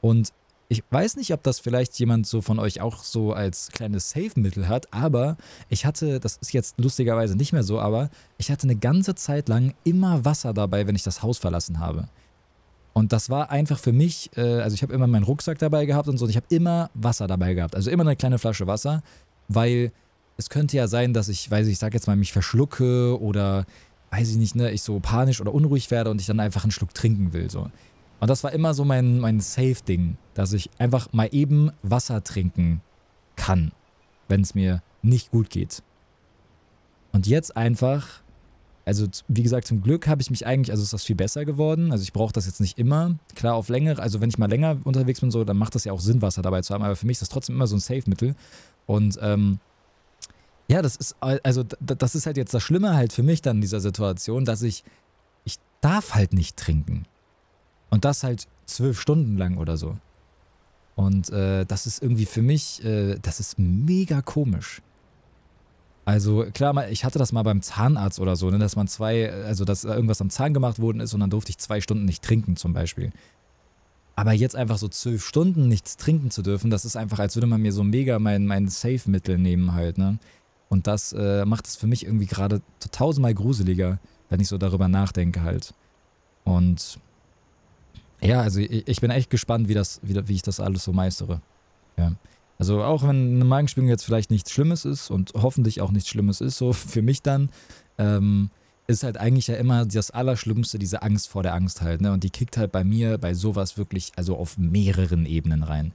Und 0.01 0.33
ich 0.69 0.83
weiß 0.89 1.17
nicht, 1.17 1.31
ob 1.33 1.43
das 1.43 1.59
vielleicht 1.59 1.97
jemand 1.99 2.25
so 2.25 2.41
von 2.41 2.57
euch 2.57 2.81
auch 2.81 3.03
so 3.03 3.31
als 3.31 3.69
kleines 3.71 4.09
Safe-Mittel 4.09 4.67
hat, 4.67 4.91
aber 4.91 5.37
ich 5.69 5.85
hatte, 5.85 6.19
das 6.19 6.37
ist 6.37 6.51
jetzt 6.51 6.79
lustigerweise 6.79 7.35
nicht 7.37 7.53
mehr 7.53 7.63
so, 7.63 7.79
aber 7.79 8.09
ich 8.39 8.49
hatte 8.49 8.63
eine 8.63 8.75
ganze 8.75 9.13
Zeit 9.13 9.49
lang 9.49 9.75
immer 9.83 10.25
Wasser 10.25 10.51
dabei, 10.51 10.87
wenn 10.87 10.95
ich 10.95 11.03
das 11.03 11.21
Haus 11.21 11.37
verlassen 11.37 11.79
habe. 11.79 12.09
Und 12.97 13.13
das 13.13 13.29
war 13.29 13.51
einfach 13.51 13.77
für 13.77 13.93
mich, 13.93 14.31
äh, 14.35 14.41
also 14.41 14.73
ich 14.73 14.81
habe 14.81 14.91
immer 14.91 15.05
meinen 15.05 15.21
Rucksack 15.21 15.59
dabei 15.59 15.85
gehabt 15.85 16.07
und 16.07 16.17
so, 16.17 16.25
und 16.25 16.31
ich 16.31 16.35
habe 16.35 16.47
immer 16.49 16.89
Wasser 16.95 17.27
dabei 17.27 17.53
gehabt. 17.53 17.75
Also 17.75 17.91
immer 17.91 18.01
eine 18.01 18.15
kleine 18.15 18.39
Flasche 18.39 18.65
Wasser, 18.65 19.03
weil 19.47 19.91
es 20.35 20.49
könnte 20.49 20.77
ja 20.77 20.87
sein, 20.87 21.13
dass 21.13 21.29
ich, 21.29 21.51
weiß 21.51 21.67
ich, 21.67 21.73
ich 21.73 21.77
sag 21.77 21.93
jetzt 21.93 22.07
mal, 22.07 22.15
mich 22.15 22.33
verschlucke 22.33 23.21
oder 23.21 23.67
weiß 24.09 24.31
ich 24.31 24.37
nicht, 24.37 24.55
ne, 24.55 24.71
ich 24.71 24.81
so 24.81 24.99
panisch 24.99 25.39
oder 25.39 25.53
unruhig 25.53 25.91
werde 25.91 26.09
und 26.09 26.19
ich 26.19 26.25
dann 26.25 26.39
einfach 26.39 26.63
einen 26.63 26.71
Schluck 26.71 26.91
trinken 26.95 27.33
will. 27.33 27.51
So. 27.51 27.69
Und 28.19 28.29
das 28.31 28.43
war 28.43 28.51
immer 28.51 28.73
so 28.73 28.83
mein, 28.83 29.19
mein 29.19 29.41
Safe-Ding, 29.41 30.17
dass 30.33 30.53
ich 30.53 30.71
einfach 30.79 31.13
mal 31.13 31.29
eben 31.31 31.69
Wasser 31.83 32.23
trinken 32.23 32.81
kann, 33.35 33.73
wenn 34.27 34.41
es 34.41 34.55
mir 34.55 34.81
nicht 35.03 35.29
gut 35.29 35.51
geht. 35.51 35.83
Und 37.11 37.27
jetzt 37.27 37.55
einfach, 37.55 38.23
also 38.87 39.05
wie 39.27 39.43
gesagt, 39.43 39.67
zum 39.67 39.81
Glück 39.81 40.07
habe 40.07 40.21
ich 40.21 40.31
mich 40.31 40.47
eigentlich, 40.47 40.71
also 40.71 40.81
ist 40.81 40.93
das 40.93 41.03
viel 41.03 41.17
besser 41.17 41.43
geworden. 41.43 41.91
Also 41.91 42.03
ich 42.03 42.13
brauche 42.13 42.31
das 42.31 42.45
jetzt 42.45 42.61
nicht 42.61 42.79
immer. 42.79 43.19
Klar, 43.35 43.55
auf 43.55 43.67
längere, 43.67 44.01
also 44.01 44.21
wenn 44.21 44.29
ich 44.29 44.37
mal 44.37 44.49
länger 44.49 44.77
unterwegs 44.85 45.19
bin, 45.19 45.29
so, 45.29 45.43
dann 45.43 45.57
macht 45.57 45.75
das 45.75 45.83
ja 45.83 45.91
auch 45.91 45.99
Sinn, 45.99 46.21
Wasser 46.21 46.41
dabei 46.41 46.61
zu 46.61 46.73
haben. 46.73 46.85
Aber 46.85 46.95
für 46.95 47.05
mich 47.05 47.15
ist 47.15 47.23
das 47.23 47.27
trotzdem 47.27 47.55
immer 47.55 47.67
so 47.67 47.75
ein 47.75 47.81
Safe-Mittel. 47.81 48.33
Und 48.85 49.19
ähm, 49.21 49.59
ja, 50.69 50.81
das 50.81 50.95
ist, 50.95 51.17
also 51.19 51.65
das 51.81 52.15
ist 52.15 52.25
halt 52.27 52.37
jetzt 52.37 52.53
das 52.53 52.63
Schlimme 52.63 52.95
halt 52.95 53.11
für 53.11 53.23
mich 53.23 53.41
dann 53.41 53.57
in 53.57 53.61
dieser 53.61 53.81
Situation, 53.81 54.45
dass 54.45 54.61
ich, 54.61 54.85
ich 55.43 55.57
darf 55.81 56.15
halt 56.15 56.31
nicht 56.31 56.55
trinken. 56.55 57.05
Und 57.89 58.05
das 58.05 58.23
halt 58.23 58.47
zwölf 58.67 59.01
Stunden 59.01 59.37
lang 59.37 59.57
oder 59.57 59.75
so. 59.75 59.97
Und 60.95 61.29
äh, 61.29 61.65
das 61.65 61.87
ist 61.87 62.01
irgendwie 62.01 62.25
für 62.25 62.41
mich, 62.41 62.83
äh, 62.85 63.19
das 63.21 63.41
ist 63.41 63.59
mega 63.59 64.21
komisch. 64.21 64.81
Also 66.07 66.45
klar, 66.53 66.89
ich 66.89 67.03
hatte 67.03 67.19
das 67.19 67.33
mal 67.33 67.43
beim 67.43 67.61
Zahnarzt 67.61 68.21
oder 68.21 68.37
so, 68.37 68.49
ne, 68.49 68.59
dass 68.59 68.77
man 68.77 68.87
zwei, 68.87 69.29
also 69.29 69.65
dass 69.65 69.83
irgendwas 69.83 70.21
am 70.21 70.29
Zahn 70.29 70.53
gemacht 70.53 70.79
worden 70.79 71.01
ist 71.01 71.13
und 71.13 71.19
dann 71.19 71.29
durfte 71.29 71.49
ich 71.49 71.57
zwei 71.57 71.81
Stunden 71.81 72.05
nicht 72.05 72.23
trinken 72.23 72.55
zum 72.55 72.71
Beispiel. 72.71 73.11
Aber 74.15 74.31
jetzt 74.31 74.55
einfach 74.55 74.77
so 74.77 74.87
zwölf 74.87 75.25
Stunden 75.25 75.67
nichts 75.67 75.97
trinken 75.97 76.31
zu 76.31 76.43
dürfen, 76.43 76.71
das 76.71 76.85
ist 76.85 76.95
einfach, 76.95 77.19
als 77.19 77.35
würde 77.35 77.47
man 77.47 77.61
mir 77.61 77.73
so 77.73 77.83
mega 77.83 78.19
mein, 78.19 78.47
mein 78.47 78.69
Safe-Mittel 78.69 79.37
nehmen 79.37 79.73
halt, 79.73 79.97
ne? 79.97 80.17
Und 80.69 80.87
das 80.87 81.11
äh, 81.11 81.43
macht 81.43 81.67
es 81.67 81.75
für 81.75 81.87
mich 81.87 82.05
irgendwie 82.05 82.25
gerade 82.25 82.61
tausendmal 82.89 83.33
gruseliger, 83.33 83.99
wenn 84.29 84.39
ich 84.39 84.47
so 84.47 84.57
darüber 84.57 84.87
nachdenke 84.87 85.41
halt. 85.41 85.73
Und 86.45 86.99
ja, 88.21 88.39
also 88.39 88.61
ich, 88.61 88.87
ich 88.87 89.01
bin 89.01 89.11
echt 89.11 89.29
gespannt, 89.29 89.67
wie, 89.67 89.73
das, 89.73 89.99
wie, 90.03 90.25
wie 90.29 90.35
ich 90.35 90.41
das 90.41 90.61
alles 90.61 90.85
so 90.85 90.93
meistere. 90.93 91.41
Ja. 91.97 92.13
Also 92.57 92.83
auch 92.83 93.03
wenn 93.03 93.35
eine 93.35 93.45
Magenspiegelung 93.45 93.89
jetzt 93.89 94.03
vielleicht 94.03 94.31
nichts 94.31 94.51
Schlimmes 94.51 94.85
ist 94.85 95.11
und 95.11 95.33
hoffentlich 95.35 95.81
auch 95.81 95.91
nichts 95.91 96.09
Schlimmes 96.09 96.41
ist, 96.41 96.57
so 96.57 96.73
für 96.73 97.01
mich 97.01 97.21
dann, 97.21 97.49
ähm, 97.97 98.49
ist 98.87 99.03
halt 99.03 99.17
eigentlich 99.17 99.47
ja 99.47 99.55
immer 99.55 99.85
das 99.85 100.11
Allerschlimmste, 100.11 100.79
diese 100.79 101.01
Angst 101.01 101.27
vor 101.27 101.43
der 101.43 101.53
Angst 101.53 101.81
halt. 101.81 101.99
Ne? 101.99 102.13
Und 102.13 102.23
die 102.23 102.29
kickt 102.29 102.55
halt 102.55 102.71
bei 102.71 102.85
mir 102.85 103.17
bei 103.17 103.33
sowas 103.33 103.77
wirklich, 103.77 104.13
also 104.15 104.37
auf 104.37 104.57
mehreren 104.57 105.25
Ebenen 105.25 105.63
rein. 105.63 105.93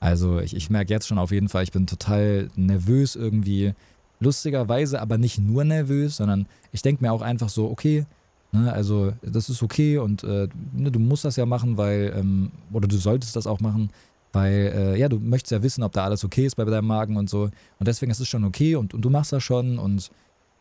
Also 0.00 0.40
ich, 0.40 0.56
ich 0.56 0.68
merke 0.68 0.92
jetzt 0.92 1.06
schon 1.06 1.18
auf 1.18 1.30
jeden 1.30 1.48
Fall, 1.48 1.62
ich 1.62 1.70
bin 1.70 1.86
total 1.86 2.50
nervös 2.56 3.14
irgendwie. 3.14 3.74
Lustigerweise 4.18 5.00
aber 5.00 5.18
nicht 5.18 5.38
nur 5.38 5.62
nervös, 5.62 6.16
sondern 6.16 6.46
ich 6.72 6.82
denke 6.82 7.04
mir 7.04 7.12
auch 7.12 7.22
einfach 7.22 7.48
so, 7.48 7.70
okay, 7.70 8.06
Ne, 8.54 8.70
also 8.70 9.14
das 9.22 9.48
ist 9.48 9.62
okay 9.62 9.96
und 9.96 10.24
äh, 10.24 10.46
ne, 10.74 10.90
du 10.90 10.98
musst 10.98 11.24
das 11.24 11.36
ja 11.36 11.46
machen, 11.46 11.78
weil, 11.78 12.12
ähm, 12.14 12.50
oder 12.70 12.86
du 12.86 12.98
solltest 12.98 13.34
das 13.34 13.46
auch 13.46 13.60
machen, 13.60 13.88
weil, 14.32 14.72
äh, 14.74 14.98
ja, 14.98 15.08
du 15.08 15.18
möchtest 15.18 15.52
ja 15.52 15.62
wissen, 15.62 15.82
ob 15.82 15.92
da 15.92 16.04
alles 16.04 16.24
okay 16.24 16.46
ist 16.46 16.56
bei 16.56 16.64
deinem 16.64 16.86
Magen 16.86 17.16
und 17.16 17.28
so. 17.28 17.42
Und 17.78 17.88
deswegen 17.88 18.10
ist 18.10 18.20
es 18.20 18.28
schon 18.28 18.44
okay 18.44 18.76
und, 18.76 18.94
und 18.94 19.02
du 19.02 19.10
machst 19.10 19.32
das 19.32 19.42
schon 19.42 19.78
und 19.78 20.10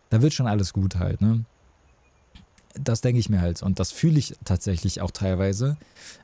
da 0.10 0.22
wird 0.22 0.34
schon 0.34 0.48
alles 0.48 0.74
gut 0.74 0.96
halt, 0.96 1.22
ne? 1.22 1.46
das 2.80 3.02
denke 3.02 3.20
ich 3.20 3.30
mir 3.30 3.42
halt 3.42 3.62
und 3.64 3.80
das 3.80 3.92
fühle 3.92 4.20
ich 4.20 4.36
tatsächlich 4.46 5.02
auch 5.02 5.12
teilweise. 5.12 5.78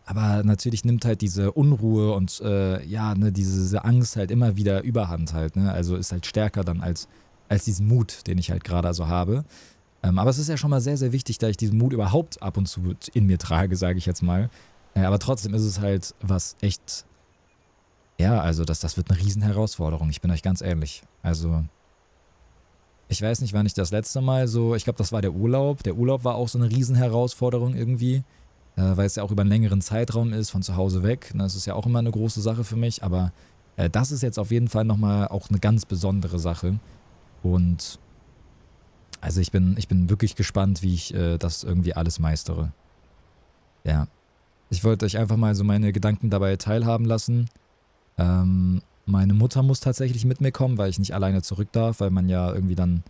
Aber 0.05 0.43
natürlich 0.43 0.85
nimmt 0.85 1.05
halt 1.05 1.21
diese 1.21 1.51
Unruhe 1.51 2.13
und 2.13 2.39
äh, 2.41 2.83
ja, 2.85 3.15
ne, 3.15 3.31
diese 3.31 3.83
Angst 3.83 4.15
halt 4.15 4.31
immer 4.31 4.55
wieder 4.55 4.83
Überhand 4.83 5.33
halt. 5.33 5.55
Ne? 5.55 5.71
Also 5.71 5.95
ist 5.95 6.11
halt 6.11 6.25
stärker 6.25 6.63
dann 6.63 6.81
als, 6.81 7.07
als 7.49 7.65
diesen 7.65 7.87
Mut, 7.87 8.27
den 8.27 8.37
ich 8.37 8.51
halt 8.51 8.63
gerade 8.63 8.93
so 8.93 9.07
habe. 9.07 9.45
Ähm, 10.03 10.19
aber 10.19 10.29
es 10.29 10.37
ist 10.37 10.47
ja 10.47 10.57
schon 10.57 10.69
mal 10.69 10.81
sehr, 10.81 10.97
sehr 10.97 11.11
wichtig, 11.11 11.37
da 11.37 11.47
ich 11.47 11.57
diesen 11.57 11.77
Mut 11.77 11.93
überhaupt 11.93 12.41
ab 12.41 12.57
und 12.57 12.67
zu 12.67 12.95
in 13.13 13.25
mir 13.25 13.37
trage, 13.37 13.75
sage 13.75 13.97
ich 13.97 14.05
jetzt 14.05 14.21
mal. 14.21 14.49
Äh, 14.93 15.01
aber 15.01 15.19
trotzdem 15.19 15.53
ist 15.53 15.63
es 15.63 15.79
halt 15.79 16.13
was 16.21 16.55
echt, 16.61 17.05
ja, 18.17 18.41
also 18.41 18.65
das, 18.65 18.79
das 18.79 18.97
wird 18.97 19.09
eine 19.11 19.19
Riesenherausforderung. 19.19 20.09
Ich 20.09 20.21
bin 20.21 20.31
euch 20.31 20.41
ganz 20.41 20.61
ehrlich. 20.61 21.03
Also 21.21 21.63
ich 23.09 23.21
weiß 23.21 23.41
nicht, 23.41 23.53
wann 23.53 23.65
ich 23.65 23.73
das 23.73 23.91
letzte 23.91 24.21
Mal 24.21 24.47
so, 24.47 24.75
ich 24.75 24.83
glaube, 24.83 24.97
das 24.97 25.11
war 25.11 25.21
der 25.21 25.33
Urlaub. 25.33 25.83
Der 25.83 25.95
Urlaub 25.95 26.23
war 26.23 26.35
auch 26.35 26.49
so 26.49 26.57
eine 26.57 26.69
Riesenherausforderung 26.69 27.75
irgendwie, 27.75 28.23
äh, 28.75 28.81
weil 28.95 29.05
es 29.05 29.15
ja 29.15 29.23
auch 29.23 29.31
über 29.31 29.41
einen 29.41 29.51
längeren 29.51 29.81
Zeitraum 29.81 30.33
ist, 30.33 30.49
von 30.49 30.63
zu 30.63 30.75
Hause 30.75 31.03
weg. 31.03 31.31
Das 31.35 31.55
ist 31.55 31.65
ja 31.65 31.73
auch 31.75 31.85
immer 31.85 31.99
eine 31.99 32.11
große 32.11 32.41
Sache 32.41 32.63
für 32.63 32.75
mich, 32.75 33.03
aber 33.03 33.31
äh, 33.77 33.89
das 33.89 34.11
ist 34.11 34.23
jetzt 34.23 34.39
auf 34.39 34.51
jeden 34.51 34.67
Fall 34.67 34.83
nochmal 34.83 35.27
auch 35.29 35.49
eine 35.49 35.59
ganz 35.59 35.85
besondere 35.85 36.39
Sache. 36.39 36.79
Und 37.43 37.99
also 39.21 39.41
ich 39.41 39.51
bin, 39.51 39.75
ich 39.77 39.87
bin 39.87 40.09
wirklich 40.09 40.35
gespannt, 40.35 40.81
wie 40.81 40.93
ich 40.93 41.13
äh, 41.13 41.37
das 41.37 41.63
irgendwie 41.63 41.93
alles 41.93 42.19
meistere. 42.19 42.71
Ja. 43.83 44.07
Ich 44.69 44.83
wollte 44.83 45.05
euch 45.05 45.17
einfach 45.17 45.37
mal 45.37 45.55
so 45.55 45.63
meine 45.63 45.93
Gedanken 45.93 46.29
dabei 46.29 46.57
teilhaben 46.57 47.05
lassen. 47.05 47.49
Ähm, 48.17 48.81
meine 49.05 49.33
Mutter 49.33 49.63
muss 49.63 49.79
tatsächlich 49.79 50.25
mit 50.25 50.41
mir 50.41 50.51
kommen, 50.51 50.77
weil 50.77 50.89
ich 50.89 50.99
nicht 50.99 51.13
alleine 51.13 51.41
zurück 51.41 51.69
darf, 51.71 51.99
weil 51.99 52.09
man 52.09 52.27
ja 52.29 52.53
irgendwie 52.53 52.75
dann, 52.75 53.03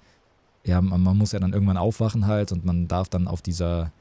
ja, 0.63 0.81
man, 0.81 1.01
man 1.01 1.17
muss 1.17 1.31
ja 1.31 1.39
dann 1.39 1.53
irgendwann 1.53 1.77
aufwachen 1.77 2.27
halt 2.27 2.51
und 2.51 2.65
man 2.65 2.87
darf 2.87 3.09
dann 3.09 3.27
auf 3.27 3.41
dieser, 3.41 3.91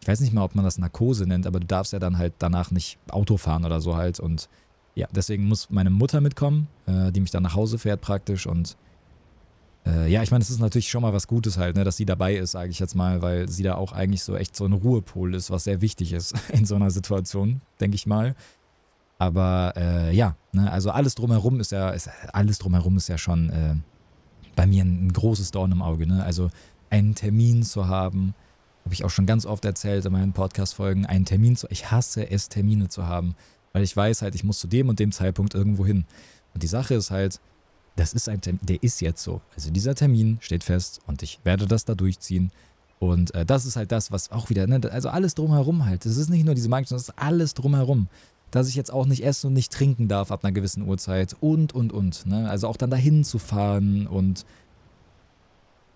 ich 0.00 0.08
weiß 0.08 0.20
nicht 0.20 0.32
mal, 0.32 0.44
ob 0.44 0.54
man 0.54 0.64
das 0.64 0.78
Narkose 0.78 1.26
nennt, 1.26 1.46
aber 1.46 1.60
du 1.60 1.66
darfst 1.66 1.92
ja 1.92 1.98
dann 1.98 2.18
halt 2.18 2.32
danach 2.38 2.70
nicht 2.70 2.98
Auto 3.10 3.36
fahren 3.36 3.64
oder 3.64 3.80
so 3.80 3.96
halt 3.96 4.18
und 4.18 4.48
ja, 4.94 5.08
deswegen 5.14 5.44
muss 5.44 5.70
meine 5.70 5.90
Mutter 5.90 6.20
mitkommen, 6.20 6.68
äh, 6.86 7.12
die 7.12 7.20
mich 7.20 7.30
dann 7.30 7.42
nach 7.42 7.54
Hause 7.54 7.78
fährt 7.78 8.00
praktisch 8.00 8.46
und 8.46 8.76
äh, 9.84 10.10
ja, 10.10 10.22
ich 10.22 10.30
meine, 10.30 10.42
es 10.42 10.50
ist 10.50 10.60
natürlich 10.60 10.88
schon 10.88 11.02
mal 11.02 11.12
was 11.12 11.26
Gutes 11.26 11.58
halt, 11.58 11.76
ne, 11.76 11.84
dass 11.84 11.96
sie 11.96 12.06
dabei 12.06 12.36
ist, 12.36 12.52
sage 12.52 12.70
ich 12.70 12.78
jetzt 12.78 12.94
mal, 12.94 13.20
weil 13.20 13.48
sie 13.48 13.62
da 13.62 13.74
auch 13.74 13.92
eigentlich 13.92 14.22
so 14.22 14.36
echt 14.36 14.54
so 14.54 14.64
ein 14.64 14.72
Ruhepol 14.72 15.34
ist, 15.34 15.50
was 15.50 15.64
sehr 15.64 15.80
wichtig 15.80 16.12
ist 16.12 16.34
in 16.52 16.64
so 16.64 16.76
einer 16.76 16.90
Situation, 16.90 17.60
denke 17.80 17.96
ich 17.96 18.06
mal. 18.06 18.34
Aber 19.22 19.72
äh, 19.76 20.12
ja, 20.12 20.34
ne, 20.50 20.68
also 20.72 20.90
alles 20.90 21.14
drumherum 21.14 21.60
ist 21.60 21.70
ja, 21.70 21.90
ist, 21.90 22.10
alles 22.32 22.58
drumherum 22.58 22.96
ist 22.96 23.08
ja 23.08 23.18
schon 23.18 23.50
äh, 23.50 23.76
bei 24.56 24.66
mir 24.66 24.82
ein, 24.82 25.06
ein, 25.06 25.12
großes 25.12 25.52
Dorn 25.52 25.70
im 25.70 25.80
Auge. 25.80 26.08
Ne? 26.08 26.24
Also 26.24 26.50
einen 26.90 27.14
Termin 27.14 27.62
zu 27.62 27.86
haben, 27.86 28.34
habe 28.84 28.94
ich 28.94 29.04
auch 29.04 29.10
schon 29.10 29.26
ganz 29.26 29.46
oft 29.46 29.64
erzählt 29.64 30.04
in 30.04 30.10
meinen 30.10 30.32
Podcast-Folgen, 30.32 31.06
einen 31.06 31.24
Termin 31.24 31.54
zu, 31.54 31.68
ich 31.70 31.92
hasse 31.92 32.28
es, 32.28 32.48
Termine 32.48 32.88
zu 32.88 33.06
haben, 33.06 33.36
weil 33.72 33.84
ich 33.84 33.96
weiß 33.96 34.22
halt, 34.22 34.34
ich 34.34 34.42
muss 34.42 34.58
zu 34.58 34.66
dem 34.66 34.88
und 34.88 34.98
dem 34.98 35.12
Zeitpunkt 35.12 35.54
irgendwo 35.54 35.86
hin. 35.86 36.04
Und 36.52 36.64
die 36.64 36.66
Sache 36.66 36.94
ist 36.94 37.12
halt, 37.12 37.38
das 37.94 38.14
ist 38.14 38.28
ein 38.28 38.40
Termin, 38.40 38.58
der 38.64 38.82
ist 38.82 39.00
jetzt 39.02 39.22
so. 39.22 39.40
Also 39.54 39.70
dieser 39.70 39.94
Termin 39.94 40.38
steht 40.40 40.64
fest 40.64 41.00
und 41.06 41.22
ich 41.22 41.38
werde 41.44 41.66
das 41.66 41.84
da 41.84 41.94
durchziehen. 41.94 42.50
Und 42.98 43.32
äh, 43.36 43.46
das 43.46 43.66
ist 43.66 43.76
halt 43.76 43.92
das, 43.92 44.10
was 44.10 44.32
auch 44.32 44.50
wieder, 44.50 44.66
ne, 44.66 44.80
also 44.90 45.10
alles 45.10 45.36
drumherum 45.36 45.86
halt. 45.86 46.06
Das 46.06 46.16
ist 46.16 46.28
nicht 46.28 46.44
nur 46.44 46.56
diese 46.56 46.68
Marke, 46.68 46.88
sondern 46.88 47.04
das 47.06 47.14
ist 47.14 47.22
alles 47.22 47.54
drumherum 47.54 48.08
dass 48.52 48.68
ich 48.68 48.76
jetzt 48.76 48.92
auch 48.92 49.06
nicht 49.06 49.24
essen 49.24 49.48
und 49.48 49.52
nicht 49.54 49.72
trinken 49.72 50.06
darf 50.06 50.30
ab 50.30 50.44
einer 50.44 50.52
gewissen 50.52 50.86
Uhrzeit 50.86 51.34
und, 51.40 51.74
und, 51.74 51.92
und. 51.92 52.26
Ne? 52.26 52.48
Also 52.48 52.68
auch 52.68 52.76
dann 52.76 52.90
dahin 52.90 53.24
zu 53.24 53.38
fahren 53.38 54.06
und 54.06 54.46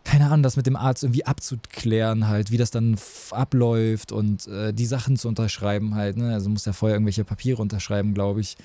keine 0.05 0.27
Ahnung, 0.27 0.43
das 0.43 0.57
mit 0.57 0.67
dem 0.67 0.77
Arzt 0.77 1.03
irgendwie 1.03 1.27
abzuklären 1.27 2.29
halt, 2.29 2.51
wie 2.51 2.57
das 2.57 2.71
dann 2.71 2.97
abläuft 3.33 4.11
und 4.11 4.47
äh, 4.47 4.73
die 4.73 4.87
Sachen 4.87 5.17
zu 5.17 5.29
unterschreiben 5.29 5.95
halt. 5.95 6.17
Ne? 6.17 6.33
Also 6.33 6.49
muss 6.49 6.65
ja 6.65 6.73
vorher 6.73 6.97
irgendwelche 6.97 7.25
Papiere 7.25 7.61
unterschreiben, 7.61 8.15
glaube 8.15 8.41
ich. 8.41 8.57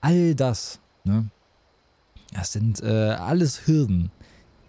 All 0.00 0.34
das, 0.34 0.80
ne? 1.04 1.28
Das 2.32 2.52
sind 2.52 2.82
äh, 2.82 3.16
alles 3.18 3.66
Hürden 3.66 4.10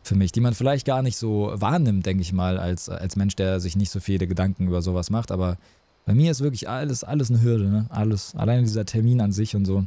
für 0.04 0.16
mich, 0.16 0.32
die 0.32 0.42
man 0.42 0.54
vielleicht 0.54 0.86
gar 0.86 1.02
nicht 1.02 1.18
so 1.18 1.52
wahrnimmt, 1.56 2.06
denke 2.06 2.22
ich 2.22 2.34
mal, 2.34 2.58
als, 2.58 2.90
als 2.90 3.16
Mensch, 3.16 3.36
der 3.36 3.60
sich 3.60 3.76
nicht 3.76 3.92
so 3.92 4.00
viele 4.00 4.28
Gedanken 4.28 4.68
über 4.68 4.82
sowas 4.82 5.10
macht, 5.10 5.32
aber 5.32 5.58
bei 6.06 6.14
mir 6.14 6.32
ist 6.32 6.42
wirklich 6.42 6.68
alles, 6.68 7.04
alles 7.04 7.30
eine 7.30 7.42
Hürde, 7.42 7.70
ne? 7.70 7.86
Alles, 7.90 8.36
alleine 8.36 8.64
dieser 8.64 8.86
Termin 8.86 9.22
an 9.22 9.32
sich 9.32 9.56
und 9.56 9.66
so. 9.66 9.86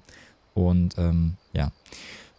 Und 0.55 0.96
ähm, 0.98 1.37
ja. 1.53 1.72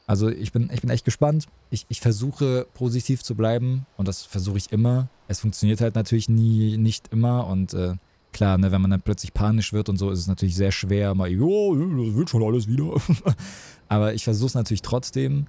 Also 0.08 0.30
ich 0.30 0.52
bin, 0.52 0.70
ich 0.72 0.82
bin 0.82 0.90
echt 0.90 1.06
gespannt. 1.06 1.48
Ich, 1.72 1.86
ich 1.90 2.00
versuche 2.00 2.68
positiv 2.74 3.24
zu 3.24 3.36
bleiben 3.36 3.86
und 3.98 4.08
das 4.08 4.24
versuche 4.24 4.58
ich 4.58 4.72
immer. 4.72 5.10
Es 5.28 5.40
funktioniert 5.40 5.82
halt 5.82 5.96
natürlich 5.96 6.30
nie, 6.30 6.78
nicht 6.78 7.08
immer 7.12 7.48
und 7.48 7.74
äh, 7.74 7.96
klar, 8.32 8.58
ne, 8.58 8.72
wenn 8.72 8.82
man 8.82 8.92
dann 8.92 9.02
plötzlich 9.02 9.34
panisch 9.34 9.74
wird 9.74 9.90
und 9.90 9.98
so, 9.98 10.12
ist 10.12 10.20
es 10.20 10.28
natürlich 10.28 10.56
sehr 10.56 10.72
schwer, 10.72 11.16
mal, 11.16 11.30
oh, 11.42 11.76
das 11.76 12.16
wird 12.16 12.30
schon 12.30 12.44
alles 12.44 12.68
wieder. 12.68 12.94
Aber 13.88 14.14
ich 14.14 14.24
versuche 14.24 14.48
es 14.48 14.54
natürlich 14.54 14.84
trotzdem 14.84 15.48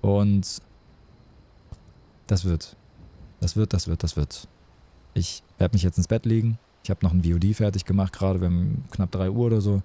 und 0.00 0.62
das 2.26 2.44
wird. 2.44 2.76
Das 3.40 3.56
wird, 3.56 3.72
das 3.72 3.88
wird, 3.88 4.02
das 4.02 4.16
wird. 4.16 4.48
Ich 5.14 5.42
werde 5.58 5.74
mich 5.74 5.82
jetzt 5.82 5.98
ins 5.98 6.08
Bett 6.08 6.26
legen, 6.26 6.58
ich 6.88 6.90
habe 6.90 7.04
noch 7.04 7.12
ein 7.12 7.22
VOD 7.22 7.54
fertig 7.54 7.84
gemacht 7.84 8.14
gerade, 8.14 8.40
wir 8.40 8.46
haben 8.46 8.82
knapp 8.90 9.10
3 9.10 9.28
Uhr 9.28 9.44
oder 9.48 9.60
so. 9.60 9.82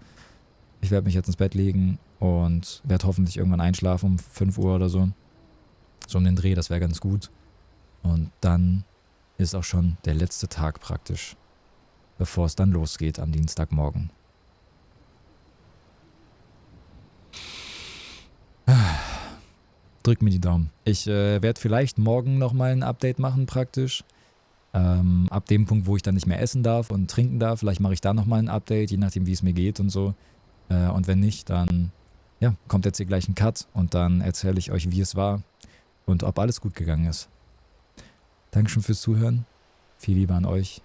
Ich 0.80 0.90
werde 0.90 1.04
mich 1.04 1.14
jetzt 1.14 1.28
ins 1.28 1.36
Bett 1.36 1.54
legen 1.54 2.00
und 2.18 2.82
werde 2.86 3.06
hoffentlich 3.06 3.36
irgendwann 3.36 3.60
einschlafen 3.60 4.12
um 4.12 4.18
5 4.20 4.58
Uhr 4.58 4.74
oder 4.74 4.88
so. 4.88 5.10
So 6.08 6.18
um 6.18 6.24
den 6.24 6.38
Dreh, 6.38 6.56
das 6.56 6.70
wäre 6.70 6.80
ganz 6.80 7.02
gut. 7.02 7.30
Und 8.04 8.32
dann 8.40 8.86
ist 9.38 9.54
auch 9.54 9.66
schon 9.66 9.98
der 10.06 10.14
letzte 10.14 10.48
Tag 10.48 10.80
praktisch, 10.80 11.36
bevor 12.18 12.46
es 12.46 12.56
dann 12.56 12.72
losgeht 12.72 13.20
am 13.20 13.34
Dienstagmorgen. 13.34 14.10
Drück 20.04 20.22
mir 20.22 20.30
die 20.30 20.40
Daumen. 20.40 20.70
Ich 20.86 21.06
äh, 21.08 21.42
werde 21.42 21.60
vielleicht 21.60 21.98
morgen 21.98 22.38
nochmal 22.38 22.72
ein 22.72 22.84
Update 22.84 23.20
machen 23.20 23.46
praktisch. 23.46 24.06
Ähm, 24.74 25.28
ab 25.30 25.46
dem 25.48 25.66
Punkt, 25.66 25.86
wo 25.86 25.96
ich 25.96 26.02
dann 26.02 26.16
nicht 26.16 26.26
mehr 26.26 26.42
essen 26.42 26.64
darf 26.64 26.90
und 26.90 27.10
trinken 27.10 27.40
darf, 27.40 27.60
vielleicht 27.60 27.80
mache 27.80 27.94
ich 27.94 28.02
da 28.02 28.14
nochmal 28.14 28.40
ein 28.40 28.50
Update, 28.50 28.90
je 28.92 28.98
nachdem, 28.98 29.28
wie 29.28 29.32
es 29.32 29.44
mir 29.44 29.54
geht 29.54 29.80
und 29.80 29.90
so. 29.90 30.16
Äh, 30.70 30.88
und 30.88 31.08
wenn 31.08 31.20
nicht, 31.20 31.50
dann 31.50 31.92
ja, 32.40 32.56
kommt 32.68 32.86
jetzt 32.86 32.98
hier 32.98 33.06
gleich 33.06 33.28
ein 33.30 33.36
Cut 33.36 33.68
und 33.74 33.94
dann 33.94 34.22
erzähle 34.22 34.60
ich 34.60 34.72
euch, 34.72 34.92
wie 34.92 35.02
es 35.02 35.16
war 35.16 35.44
und 36.06 36.24
ob 36.24 36.40
alles 36.40 36.60
gut 36.60 36.74
gegangen 36.74 37.06
ist. 37.06 37.30
Dankeschön 38.52 38.84
fürs 38.84 39.02
Zuhören. 39.02 39.46
Viel 39.98 40.18
Liebe 40.18 40.34
an 40.34 40.46
euch 40.46 40.82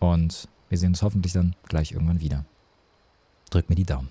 und 0.00 0.48
wir 0.68 0.76
sehen 0.76 0.90
uns 0.90 1.02
hoffentlich 1.02 1.32
dann 1.32 1.54
gleich 1.68 1.92
irgendwann 1.92 2.20
wieder. 2.20 2.44
Drückt 3.50 3.70
mir 3.70 3.76
die 3.76 3.84
Daumen. 3.84 4.10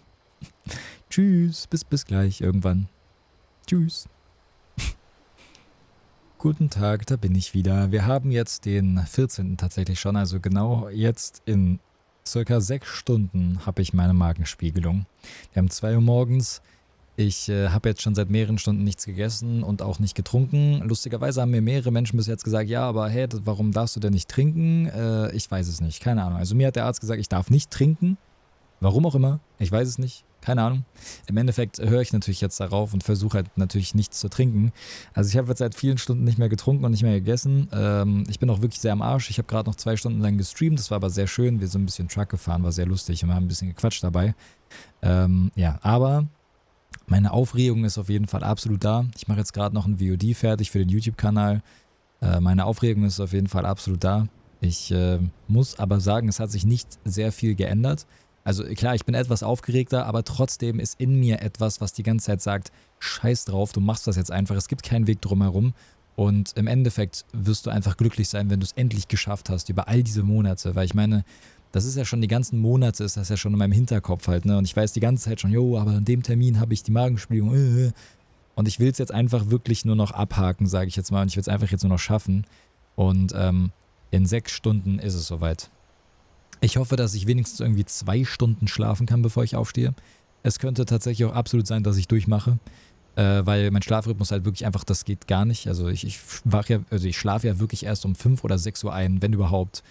Tschüss, 1.10 1.68
bis 1.68 1.84
bis 1.84 2.06
gleich 2.06 2.42
irgendwann. 2.42 2.88
Tschüss. 3.68 4.08
Guten 6.40 6.70
Tag, 6.70 7.08
da 7.08 7.16
bin 7.16 7.34
ich 7.34 7.56
wieder. 7.56 7.92
Wir 7.92 8.06
haben 8.06 8.30
jetzt 8.30 8.66
den 8.66 9.00
14. 9.00 9.58
tatsächlich 9.58 10.00
schon, 10.00 10.16
also 10.16 10.40
genau 10.40 10.88
jetzt 10.88 11.42
in 11.46 11.80
circa 12.28 12.62
sechs 12.62 12.90
Stunden 12.90 13.66
habe 13.66 13.82
ich 13.82 13.92
meine 13.92 14.14
Magenspiegelung. 14.14 15.08
Wir 15.52 15.62
haben 15.62 15.72
zwei 15.72 15.96
Uhr 15.96 16.02
morgens. 16.02 16.62
Ich 17.16 17.50
äh, 17.50 17.70
habe 17.70 17.90
jetzt 17.90 18.04
schon 18.04 18.14
seit 18.14 18.30
mehreren 18.30 18.60
Stunden 18.60 18.84
nichts 18.84 19.08
gegessen 19.08 19.64
und 19.64 19.82
auch 19.82 19.98
nicht 19.98 20.14
getrunken. 20.14 20.80
Lustigerweise 20.84 21.42
haben 21.42 21.50
mir 21.50 21.64
mehrere 21.64 21.90
Menschen 21.90 22.18
bis 22.18 22.28
jetzt 22.28 22.44
gesagt, 22.44 22.70
ja, 22.70 22.84
aber 22.84 23.10
hey, 23.10 23.28
warum 23.44 23.72
darfst 23.72 23.96
du 23.96 24.00
denn 24.00 24.14
nicht 24.14 24.30
trinken? 24.30 24.86
Äh, 24.86 25.32
ich 25.32 25.50
weiß 25.50 25.68
es 25.68 25.82
nicht, 25.82 26.04
keine 26.04 26.24
Ahnung. 26.24 26.38
Also 26.38 26.54
mir 26.54 26.68
hat 26.68 26.76
der 26.76 26.86
Arzt 26.86 27.02
gesagt, 27.02 27.20
ich 27.20 27.30
darf 27.30 27.50
nicht 27.50 27.72
trinken. 27.72 28.16
Warum 28.80 29.08
auch 29.08 29.16
immer, 29.16 29.40
ich 29.58 29.72
weiß 29.72 29.88
es 29.88 29.98
nicht. 29.98 30.24
Keine 30.48 30.64
Ahnung. 30.64 30.86
Im 31.26 31.36
Endeffekt 31.36 31.78
höre 31.80 32.00
ich 32.00 32.14
natürlich 32.14 32.40
jetzt 32.40 32.58
darauf 32.62 32.94
und 32.94 33.04
versuche 33.04 33.40
halt 33.40 33.58
natürlich 33.58 33.94
nichts 33.94 34.18
zu 34.18 34.30
trinken. 34.30 34.72
Also 35.14 35.30
ich 35.30 35.36
habe 35.36 35.50
jetzt 35.50 35.60
seit 35.60 35.76
vielen 35.76 35.98
Stunden 35.98 36.24
nicht 36.24 36.38
mehr 36.38 36.48
getrunken 36.48 36.86
und 36.86 36.92
nicht 36.92 37.04
mehr 37.04 37.16
gegessen. 37.16 37.68
Ähm, 37.74 38.24
ich 38.30 38.40
bin 38.40 38.50
auch 38.50 38.62
wirklich 38.62 38.80
sehr 38.80 38.94
am 38.94 39.02
Arsch. 39.02 39.30
Ich 39.30 39.40
habe 39.40 39.48
gerade 39.50 39.70
noch 39.70 39.76
zwei 39.76 39.98
Stunden 39.98 40.22
lang 40.22 40.38
gestreamt. 40.38 40.80
Das 40.80 40.90
war 40.90 40.96
aber 40.96 41.10
sehr 41.10 41.28
schön. 41.28 41.60
Wir 41.60 41.68
sind 41.68 41.82
ein 41.82 41.86
bisschen 41.86 42.08
Truck 42.08 42.30
gefahren, 42.30 42.64
war 42.64 42.72
sehr 42.72 42.86
lustig 42.86 43.22
und 43.24 43.30
wir 43.30 43.36
haben 43.36 43.44
ein 43.44 43.50
bisschen 43.50 43.68
gequatscht 43.68 44.02
dabei. 44.02 44.36
Ähm, 45.02 45.52
ja, 45.56 45.80
aber 45.82 46.28
meine 47.08 47.34
Aufregung 47.34 47.84
ist 47.84 47.98
auf 47.98 48.08
jeden 48.08 48.28
Fall 48.28 48.46
absolut 48.46 48.86
da. 48.86 49.04
Ich 49.18 49.28
mache 49.28 49.40
jetzt 49.40 49.52
gerade 49.52 49.76
noch 49.76 49.86
ein 49.86 49.98
VOD 49.98 50.34
fertig 50.34 50.72
für 50.72 50.80
den 50.80 50.88
YouTube-Kanal. 50.88 51.62
Äh, 52.22 52.40
meine 52.40 52.64
Aufregung 52.64 53.04
ist 53.04 53.20
auf 53.20 53.34
jeden 53.34 53.48
Fall 53.48 53.66
absolut 53.66 54.02
da. 54.02 54.30
Ich 54.62 54.94
äh, 54.94 55.20
muss 55.50 55.78
aber 55.78 56.00
sagen, 56.00 56.30
es 56.30 56.40
hat 56.40 56.52
sich 56.52 56.66
nicht 56.66 57.00
sehr 57.04 57.34
viel 57.34 57.54
geändert. 57.54 58.08
Also 58.48 58.64
klar, 58.64 58.96
ich 58.96 59.04
bin 59.04 59.14
etwas 59.14 59.44
aufgeregter, 59.44 60.06
aber 60.06 60.24
trotzdem 60.24 60.80
ist 60.80 61.02
in 61.02 61.20
mir 61.20 61.42
etwas, 61.42 61.82
was 61.82 61.92
die 61.92 62.02
ganze 62.02 62.28
Zeit 62.28 62.42
sagt, 62.42 62.72
scheiß 63.00 63.44
drauf, 63.44 63.74
du 63.74 63.82
machst 63.82 64.08
das 64.08 64.16
jetzt 64.16 64.32
einfach, 64.32 64.56
es 64.56 64.70
gibt 64.70 64.84
keinen 64.84 65.06
Weg 65.06 65.20
drumherum. 65.20 65.74
Und 66.16 66.54
im 66.56 66.66
Endeffekt 66.66 67.26
wirst 67.34 67.66
du 67.66 67.72
einfach 67.72 67.98
glücklich 67.98 68.30
sein, 68.30 68.50
wenn 68.50 68.62
du 68.62 68.64
es 68.64 68.72
endlich 68.72 69.10
geschafft 69.10 69.50
hast 69.50 69.68
über 69.68 69.90
all 69.90 70.02
diese 70.02 70.24
Monate. 70.24 70.76
Weil 70.76 70.86
ich 70.86 70.94
meine, 70.94 71.26
das 71.74 71.84
ist 71.84 71.98
ja 71.98 72.06
schon 72.06 72.22
die 72.22 72.30
ganzen 72.30 72.58
Monate, 72.58 73.04
ist 73.04 73.18
das 73.18 73.28
ja 73.28 73.36
schon 73.36 73.52
in 73.52 73.60
meinem 73.60 73.74
Hinterkopf 73.74 74.30
halt, 74.30 74.46
ne? 74.46 74.58
Und 74.58 74.64
ich 74.64 74.78
weiß 74.78 74.94
die 74.94 75.02
ganze 75.02 75.26
Zeit 75.26 75.42
schon, 75.42 75.52
jo, 75.52 75.78
aber 75.78 75.92
an 75.92 76.06
dem 76.06 76.24
Termin 76.24 76.62
habe 76.62 76.74
ich 76.74 76.84
die 76.84 76.92
Magenspiegelung. 76.92 77.54
Äh, 77.54 77.88
äh. 77.88 77.92
Und 78.56 78.70
ich 78.70 78.80
will 78.80 78.90
es 78.90 78.98
jetzt 78.98 79.12
einfach 79.12 79.50
wirklich 79.50 79.84
nur 79.84 79.98
noch 79.98 80.12
abhaken, 80.12 80.68
sage 80.68 80.88
ich 80.88 80.96
jetzt 80.96 81.12
mal. 81.12 81.24
Und 81.24 81.28
ich 81.28 81.36
will 81.36 81.42
es 81.42 81.50
einfach 81.50 81.70
jetzt 81.70 81.84
nur 81.84 81.92
noch 81.92 82.00
schaffen. 82.00 82.48
Und 82.96 83.34
ähm, 83.36 83.72
In 84.12 84.26
sechs 84.26 84.54
Stunden 84.54 85.00
ist 85.00 85.16
es 85.16 85.28
soweit. 85.28 85.70
Ich 86.60 86.78
hoffe, 86.78 86.96
dass 86.96 87.14
ich 87.14 87.28
wenigstens 87.28 87.60
irgendwie 87.60 87.86
zwei 87.86 88.24
Stunden 88.24 88.68
schlafen 88.68 89.06
kann, 89.06 89.22
bevor 89.22 89.44
ich 89.44 89.56
aufstehe. 89.56 89.94
Es 90.44 90.60
könnte 90.60 90.86
tatsächlich 90.86 91.28
auch 91.28 91.36
absolut 91.36 91.68
sein, 91.68 91.84
dass 91.84 91.98
ich 91.98 92.08
durchmache, 92.08 92.58
äh, 93.16 93.46
weil 93.46 93.70
mein 93.72 93.82
Schlafrhythmus 93.82 94.32
halt 94.32 94.46
wirklich 94.46 94.66
einfach, 94.66 94.84
das 94.84 95.06
geht 95.06 95.28
gar 95.28 95.46
nicht. 95.46 95.68
Also 95.68 95.88
ich, 95.88 96.06
ich 96.06 96.20
wach 96.46 96.68
ja, 96.70 96.80
also 96.90 97.08
ich 97.08 97.18
schlafe 97.18 97.48
ja 97.48 97.60
wirklich 97.60 97.86
erst 97.86 98.06
um 98.06 98.16
5 98.16 98.44
oder 98.44 98.58
6 98.58 98.84
Uhr 98.86 98.94
ein, 98.94 99.22
wenn 99.22 99.34
überhaupt. 99.34 99.84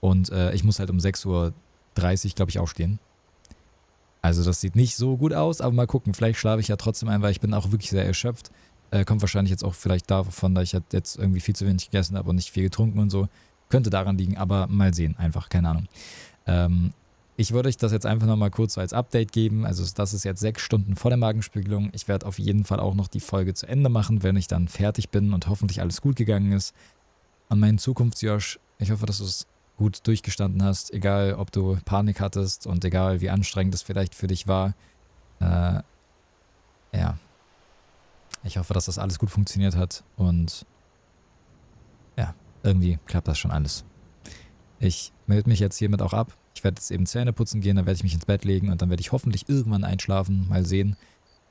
Und 0.00 0.30
äh, 0.30 0.54
ich 0.54 0.64
muss 0.64 0.78
halt 0.78 0.90
um 0.90 0.98
6.30 0.98 1.26
Uhr, 1.26 1.52
glaube 2.34 2.50
ich, 2.50 2.58
aufstehen. 2.58 2.98
Also 4.22 4.42
das 4.42 4.60
sieht 4.60 4.74
nicht 4.74 4.96
so 4.96 5.18
gut 5.18 5.34
aus, 5.34 5.60
aber 5.60 5.74
mal 5.74 5.86
gucken. 5.86 6.14
Vielleicht 6.14 6.38
schlafe 6.38 6.60
ich 6.60 6.68
ja 6.68 6.76
trotzdem 6.76 7.10
ein, 7.10 7.20
weil 7.20 7.32
ich 7.32 7.40
bin 7.40 7.52
auch 7.52 7.72
wirklich 7.72 7.90
sehr 7.90 8.06
erschöpft. 8.06 8.50
Äh, 8.90 9.04
kommt 9.04 9.20
wahrscheinlich 9.20 9.50
jetzt 9.50 9.64
auch 9.64 9.74
vielleicht 9.74 10.10
davon, 10.10 10.54
dass 10.54 10.64
ich 10.64 10.74
halt 10.74 10.84
jetzt 10.92 11.18
irgendwie 11.18 11.40
viel 11.40 11.54
zu 11.54 11.66
wenig 11.66 11.90
gegessen 11.90 12.16
habe 12.16 12.30
und 12.30 12.36
nicht 12.36 12.50
viel 12.50 12.62
getrunken 12.62 13.00
und 13.00 13.10
so. 13.10 13.28
Könnte 13.74 13.90
daran 13.90 14.16
liegen, 14.16 14.36
aber 14.36 14.68
mal 14.68 14.94
sehen, 14.94 15.16
einfach, 15.18 15.48
keine 15.48 15.70
Ahnung. 15.70 15.88
Ähm, 16.46 16.92
ich 17.36 17.50
würde 17.50 17.68
euch 17.68 17.76
das 17.76 17.90
jetzt 17.90 18.06
einfach 18.06 18.28
nochmal 18.28 18.52
kurz 18.52 18.74
so 18.74 18.80
als 18.80 18.92
Update 18.92 19.32
geben. 19.32 19.66
Also 19.66 19.84
das 19.96 20.14
ist 20.14 20.22
jetzt 20.22 20.38
sechs 20.38 20.62
Stunden 20.62 20.94
vor 20.94 21.10
der 21.10 21.18
Magenspiegelung. 21.18 21.90
Ich 21.92 22.06
werde 22.06 22.24
auf 22.24 22.38
jeden 22.38 22.62
Fall 22.62 22.78
auch 22.78 22.94
noch 22.94 23.08
die 23.08 23.18
Folge 23.18 23.52
zu 23.52 23.66
Ende 23.66 23.88
machen, 23.88 24.22
wenn 24.22 24.36
ich 24.36 24.46
dann 24.46 24.68
fertig 24.68 25.08
bin 25.08 25.32
und 25.32 25.48
hoffentlich 25.48 25.80
alles 25.80 26.00
gut 26.00 26.14
gegangen 26.14 26.52
ist. 26.52 26.72
An 27.48 27.58
meinen 27.58 27.78
Zukunftsjosh, 27.78 28.60
ich 28.78 28.92
hoffe, 28.92 29.06
dass 29.06 29.18
du 29.18 29.24
es 29.24 29.48
gut 29.76 30.06
durchgestanden 30.06 30.62
hast, 30.62 30.92
egal 30.92 31.34
ob 31.34 31.50
du 31.50 31.76
Panik 31.84 32.20
hattest 32.20 32.68
und 32.68 32.84
egal 32.84 33.22
wie 33.22 33.30
anstrengend 33.30 33.74
es 33.74 33.82
vielleicht 33.82 34.14
für 34.14 34.28
dich 34.28 34.46
war. 34.46 34.74
Äh, 35.40 35.80
ja, 36.96 37.18
ich 38.44 38.56
hoffe, 38.56 38.72
dass 38.72 38.84
das 38.84 39.00
alles 39.00 39.18
gut 39.18 39.30
funktioniert 39.30 39.74
hat 39.74 40.04
und 40.16 40.64
irgendwie 42.64 42.98
klappt 43.06 43.28
das 43.28 43.38
schon 43.38 43.50
alles. 43.50 43.84
Ich 44.80 45.12
melde 45.26 45.48
mich 45.48 45.60
jetzt 45.60 45.78
hiermit 45.78 46.02
auch 46.02 46.12
ab. 46.12 46.36
Ich 46.54 46.64
werde 46.64 46.76
jetzt 46.78 46.90
eben 46.90 47.06
Zähne 47.06 47.32
putzen 47.32 47.60
gehen, 47.60 47.76
dann 47.76 47.86
werde 47.86 47.96
ich 47.96 48.02
mich 48.02 48.14
ins 48.14 48.26
Bett 48.26 48.44
legen 48.44 48.70
und 48.70 48.82
dann 48.82 48.90
werde 48.90 49.00
ich 49.00 49.12
hoffentlich 49.12 49.48
irgendwann 49.48 49.84
einschlafen, 49.84 50.48
mal 50.48 50.64
sehen. 50.64 50.96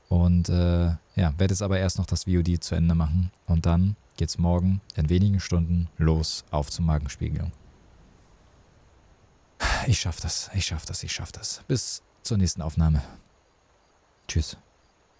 Und 0.08 0.48
äh, 0.48 0.86
ja, 1.16 1.38
werde 1.38 1.52
jetzt 1.52 1.62
aber 1.62 1.78
erst 1.78 1.98
noch 1.98 2.06
das 2.06 2.24
VOD 2.24 2.62
zu 2.62 2.74
Ende 2.74 2.94
machen. 2.94 3.30
Und 3.46 3.66
dann 3.66 3.96
geht 4.16 4.28
es 4.28 4.38
morgen 4.38 4.80
in 4.94 5.08
wenigen 5.08 5.40
Stunden 5.40 5.88
los 5.98 6.44
auf 6.50 6.70
zur 6.70 6.84
Magenspiegelung. 6.84 7.52
Ich 9.86 10.00
schaff 10.00 10.20
das, 10.20 10.50
ich 10.54 10.66
schaff 10.66 10.84
das, 10.86 11.02
ich 11.02 11.12
schaff 11.12 11.32
das. 11.32 11.62
Bis 11.68 12.02
zur 12.22 12.38
nächsten 12.38 12.62
Aufnahme. 12.62 13.02
Tschüss. 14.28 14.56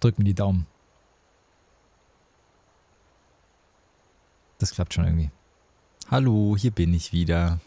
Drück 0.01 0.19
mir 0.19 0.25
die 0.25 0.35
Daumen. 0.35 0.67
Das 4.59 4.71
klappt 4.71 4.95
schon 4.95 5.05
irgendwie. 5.05 5.31
Hallo, 6.11 6.55
hier 6.59 6.71
bin 6.71 6.93
ich 6.93 7.15
wieder. 7.15 7.61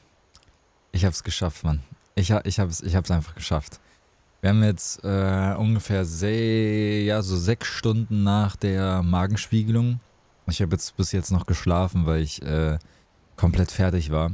Ich 0.91 1.05
hab's 1.05 1.23
geschafft, 1.23 1.63
Mann. 1.63 1.81
Ich, 2.13 2.29
ich, 2.29 2.59
hab's, 2.59 2.81
ich 2.81 2.95
einfach 2.95 3.33
geschafft. 3.33 3.79
Wir 4.41 4.51
haben 4.51 4.63
jetzt 4.63 5.03
äh, 5.03 5.55
ungefähr 5.57 6.05
sehr, 6.05 7.03
ja, 7.03 7.23
so 7.23 7.35
sechs 7.35 7.67
Stunden 7.67 8.23
nach 8.23 8.55
der 8.55 9.01
Magenspiegelung. 9.01 9.99
Ich 10.45 10.61
habe 10.61 10.75
jetzt 10.75 10.95
bis 10.95 11.11
jetzt 11.13 11.31
noch 11.31 11.47
geschlafen, 11.47 12.05
weil 12.05 12.21
ich 12.21 12.43
äh, 12.43 12.77
komplett 13.37 13.71
fertig 13.71 14.11
war. 14.11 14.31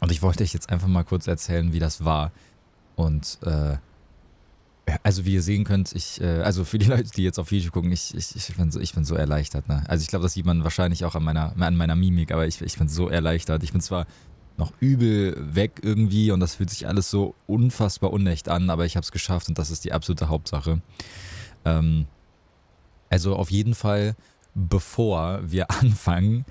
Und 0.00 0.12
ich 0.12 0.20
wollte 0.20 0.44
euch 0.44 0.52
jetzt 0.52 0.68
einfach 0.68 0.88
mal 0.88 1.04
kurz 1.04 1.26
erzählen, 1.26 1.72
wie 1.72 1.78
das 1.80 2.04
war. 2.04 2.32
Und 2.96 3.38
äh, 3.44 3.76
also 5.02 5.24
wie 5.24 5.34
ihr 5.34 5.42
sehen 5.42 5.64
könnt, 5.64 5.92
ich, 5.94 6.20
äh, 6.20 6.42
also 6.42 6.64
für 6.64 6.78
die 6.78 6.86
Leute, 6.90 7.10
die 7.10 7.22
jetzt 7.22 7.38
auf 7.38 7.50
Video 7.50 7.70
gucken, 7.70 7.92
ich, 7.92 8.14
ich, 8.14 8.36
ich, 8.36 8.56
bin, 8.56 8.70
so, 8.70 8.80
ich 8.80 8.94
bin 8.94 9.04
so 9.04 9.14
erleichtert. 9.14 9.68
Ne? 9.68 9.84
Also 9.88 10.02
ich 10.02 10.08
glaube, 10.08 10.22
das 10.22 10.34
sieht 10.34 10.46
man 10.46 10.64
wahrscheinlich 10.64 11.04
auch 11.04 11.14
an 11.14 11.24
meiner, 11.24 11.54
an 11.58 11.76
meiner 11.76 11.96
Mimik, 11.96 12.32
aber 12.32 12.46
ich, 12.46 12.60
ich 12.62 12.78
bin 12.78 12.88
so 12.88 13.08
erleichtert. 13.08 13.62
Ich 13.62 13.72
bin 13.72 13.80
zwar 13.80 14.06
noch 14.56 14.72
übel 14.80 15.36
weg 15.54 15.80
irgendwie 15.82 16.30
und 16.30 16.40
das 16.40 16.54
fühlt 16.54 16.70
sich 16.70 16.86
alles 16.86 17.10
so 17.10 17.34
unfassbar 17.46 18.12
unecht 18.12 18.48
an, 18.48 18.70
aber 18.70 18.86
ich 18.86 18.96
habe 18.96 19.04
es 19.04 19.12
geschafft 19.12 19.48
und 19.48 19.58
das 19.58 19.70
ist 19.70 19.84
die 19.84 19.92
absolute 19.92 20.28
Hauptsache. 20.28 20.80
Ähm, 21.64 22.06
also 23.10 23.36
auf 23.36 23.50
jeden 23.50 23.74
Fall, 23.74 24.16
bevor 24.54 25.40
wir 25.44 25.70
anfangen, 25.82 26.44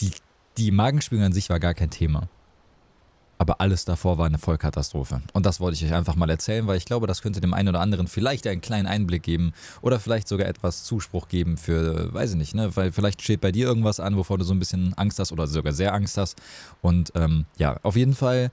die, 0.00 0.12
die 0.56 0.70
Magenspiegelung 0.70 1.26
an 1.26 1.32
sich 1.32 1.50
war 1.50 1.60
gar 1.60 1.74
kein 1.74 1.90
Thema. 1.90 2.28
Aber 3.38 3.60
alles 3.60 3.84
davor 3.84 4.18
war 4.18 4.26
eine 4.26 4.38
Vollkatastrophe. 4.38 5.20
Und 5.32 5.44
das 5.44 5.60
wollte 5.60 5.76
ich 5.76 5.84
euch 5.84 5.94
einfach 5.94 6.16
mal 6.16 6.30
erzählen, 6.30 6.66
weil 6.66 6.78
ich 6.78 6.86
glaube, 6.86 7.06
das 7.06 7.22
könnte 7.22 7.40
dem 7.40 7.52
einen 7.52 7.68
oder 7.68 7.80
anderen 7.80 8.06
vielleicht 8.06 8.46
einen 8.46 8.60
kleinen 8.60 8.86
Einblick 8.86 9.22
geben 9.22 9.52
oder 9.82 10.00
vielleicht 10.00 10.28
sogar 10.28 10.46
etwas 10.46 10.84
Zuspruch 10.84 11.28
geben 11.28 11.56
für, 11.56 12.12
weiß 12.14 12.30
ich 12.30 12.36
nicht, 12.36 12.54
ne? 12.54 12.74
Weil 12.76 12.92
vielleicht 12.92 13.22
steht 13.22 13.40
bei 13.40 13.52
dir 13.52 13.66
irgendwas 13.66 14.00
an, 14.00 14.16
wovor 14.16 14.38
du 14.38 14.44
so 14.44 14.54
ein 14.54 14.58
bisschen 14.58 14.94
Angst 14.94 15.18
hast 15.18 15.32
oder 15.32 15.46
sogar 15.46 15.72
sehr 15.72 15.92
Angst 15.92 16.16
hast. 16.16 16.40
Und 16.80 17.12
ähm, 17.14 17.44
ja, 17.58 17.78
auf 17.82 17.96
jeden 17.96 18.14
Fall 18.14 18.50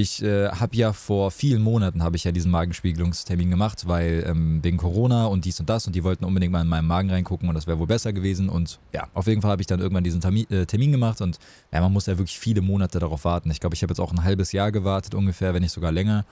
ich 0.00 0.22
äh, 0.22 0.48
habe 0.48 0.76
ja 0.76 0.92
vor 0.92 1.30
vielen 1.30 1.62
Monaten 1.62 2.02
habe 2.02 2.16
ich 2.16 2.24
ja 2.24 2.32
diesen 2.32 2.50
Magenspiegelungstermin 2.50 3.50
gemacht, 3.50 3.86
weil 3.86 4.24
ähm, 4.26 4.62
wegen 4.62 4.76
Corona 4.76 5.26
und 5.26 5.44
dies 5.44 5.60
und 5.60 5.68
das 5.68 5.86
und 5.86 5.94
die 5.94 6.02
wollten 6.04 6.24
unbedingt 6.24 6.52
mal 6.52 6.62
in 6.62 6.68
meinen 6.68 6.86
Magen 6.86 7.10
reingucken 7.10 7.48
und 7.48 7.54
das 7.54 7.66
wäre 7.66 7.78
wohl 7.78 7.86
besser 7.86 8.12
gewesen 8.12 8.48
und 8.48 8.80
ja, 8.92 9.08
auf 9.14 9.26
jeden 9.26 9.42
Fall 9.42 9.52
habe 9.52 9.62
ich 9.62 9.66
dann 9.66 9.80
irgendwann 9.80 10.04
diesen 10.04 10.20
Termin, 10.20 10.50
äh, 10.50 10.66
Termin 10.66 10.92
gemacht 10.92 11.20
und 11.20 11.38
ja, 11.72 11.80
man 11.80 11.92
muss 11.92 12.06
ja 12.06 12.18
wirklich 12.18 12.38
viele 12.38 12.62
Monate 12.62 12.98
darauf 12.98 13.24
warten. 13.24 13.50
Ich 13.50 13.60
glaube, 13.60 13.74
ich 13.74 13.82
habe 13.82 13.92
jetzt 13.92 14.00
auch 14.00 14.12
ein 14.12 14.24
halbes 14.24 14.52
Jahr 14.52 14.72
gewartet 14.72 15.14
ungefähr, 15.14 15.54
wenn 15.54 15.62
nicht 15.62 15.72
sogar 15.72 15.92
länger. 15.92 16.24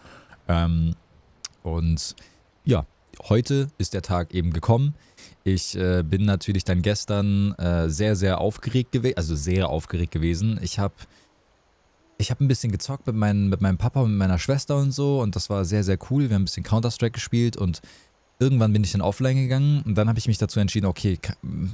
Ähm, 0.49 0.95
und 1.63 2.17
ja, 2.65 2.87
heute 3.29 3.69
ist 3.79 3.95
der 3.95 4.03
Tag 4.03 4.33
eben 4.35 4.53
gekommen. 4.53 4.95
Ich 5.45 5.77
äh, 5.77 6.03
bin 6.03 6.25
natürlich 6.25 6.65
dann 6.65 6.83
gestern 6.83 7.53
äh, 7.55 7.89
sehr, 7.89 8.17
sehr 8.17 8.41
aufgeregt 8.41 8.93
gewesen, 8.93 9.17
also 9.17 9.35
sehr 9.35 9.69
aufgeregt 9.69 10.13
gewesen. 10.13 10.59
Ich 10.63 10.79
habe 10.79 10.95
ich 12.19 12.31
habe 12.31 12.45
ein 12.45 12.49
bisschen 12.49 12.73
gezockt 12.73 13.07
mit, 13.07 13.17
mein, 13.17 13.49
mit 13.49 13.61
meinem 13.61 13.79
Papa 13.79 14.01
und 14.01 14.11
mit 14.11 14.19
meiner 14.19 14.39
Schwester 14.39 14.77
und 14.77 14.93
so 14.93 15.23
und 15.23 15.37
das 15.37 15.49
war 15.49 15.65
sehr, 15.65 15.85
sehr 15.85 15.99
cool. 16.11 16.29
Wir 16.29 16.35
haben 16.35 16.43
ein 16.43 16.47
bisschen 16.47 16.65
Counter-Strike 16.65 17.13
gespielt 17.13 17.57
und 17.57 17.81
irgendwann 18.41 18.73
bin 18.73 18.83
ich 18.83 18.93
dann 18.93 19.01
offline 19.01 19.37
gegangen 19.37 19.83
und 19.83 19.95
dann 19.95 20.09
habe 20.09 20.19
ich 20.19 20.27
mich 20.27 20.39
dazu 20.39 20.59
entschieden, 20.61 20.87
okay, 20.87 21.19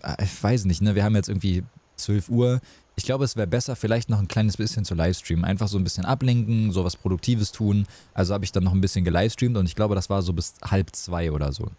äh, 0.03 0.25
ich 0.25 0.43
weiß 0.43 0.67
nicht, 0.67 0.83
ne, 0.83 0.95
wir 0.95 1.03
haben 1.03 1.17
jetzt 1.17 1.29
irgendwie 1.29 1.65
12 1.97 2.29
Uhr. 2.29 2.61
Ich 2.97 3.05
glaube, 3.05 3.25
es 3.25 3.37
wäre 3.37 3.47
besser, 3.47 3.75
vielleicht 3.75 4.09
noch 4.09 4.21
ein 4.21 4.29
kleines 4.29 4.57
bisschen 4.57 4.85
zu 4.85 4.95
livestreamen. 4.95 5.45
Einfach 5.45 5.69
so 5.69 5.79
ein 5.79 5.85
bisschen 5.85 6.05
ablenken, 6.05 6.71
so 6.71 6.85
was 6.85 6.97
Produktives 6.97 7.51
tun. 7.51 7.87
Also 8.13 8.35
habe 8.35 8.45
ich 8.45 8.53
dann 8.53 8.65
noch 8.65 8.73
ein 8.73 8.81
bisschen 8.81 9.05
gelivestreamt 9.05 9.57
und 9.57 9.67
ich 9.67 9.75
glaube, 9.75 9.95
das 9.95 10.11
war 10.11 10.23
so 10.23 10.33
bis 10.33 10.55
halb 10.63 10.95
zwei 10.95 11.33
oder 11.33 11.53
so. 11.53 11.71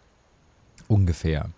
Ungefähr. 0.88 1.50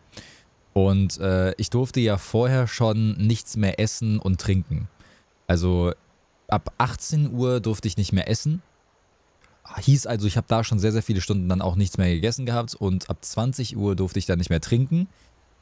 Und 0.74 1.20
äh, 1.20 1.54
ich 1.58 1.72
durfte 1.72 2.00
ja 2.00 2.18
vorher 2.18 2.68
schon 2.68 3.18
nichts 3.18 3.58
mehr 3.58 3.80
essen 3.80 4.20
und 4.20 4.40
trinken. 4.40 4.88
Also 5.48 5.94
ab 6.48 6.74
18 6.78 7.32
Uhr 7.32 7.60
durfte 7.60 7.88
ich 7.88 7.98
nicht 7.98 8.14
mehr 8.14 8.30
essen. 8.30 8.62
Hieß 9.82 10.08
also, 10.08 10.28
ich 10.28 10.38
habe 10.38 10.48
da 10.48 10.64
schon 10.64 10.80
sehr, 10.80 10.94
sehr 10.94 11.04
viele 11.04 11.22
Stunden 11.22 11.50
dann 11.50 11.62
auch 11.62 11.76
nichts 11.76 11.98
mehr 11.98 12.10
gegessen 12.10 12.46
gehabt 12.46 12.74
und 12.76 13.10
ab 13.10 13.18
20 13.22 13.76
Uhr 13.76 13.96
durfte 13.96 14.20
ich 14.20 14.26
dann 14.26 14.38
nicht 14.38 14.50
mehr 14.50 14.62
trinken. 14.62 15.08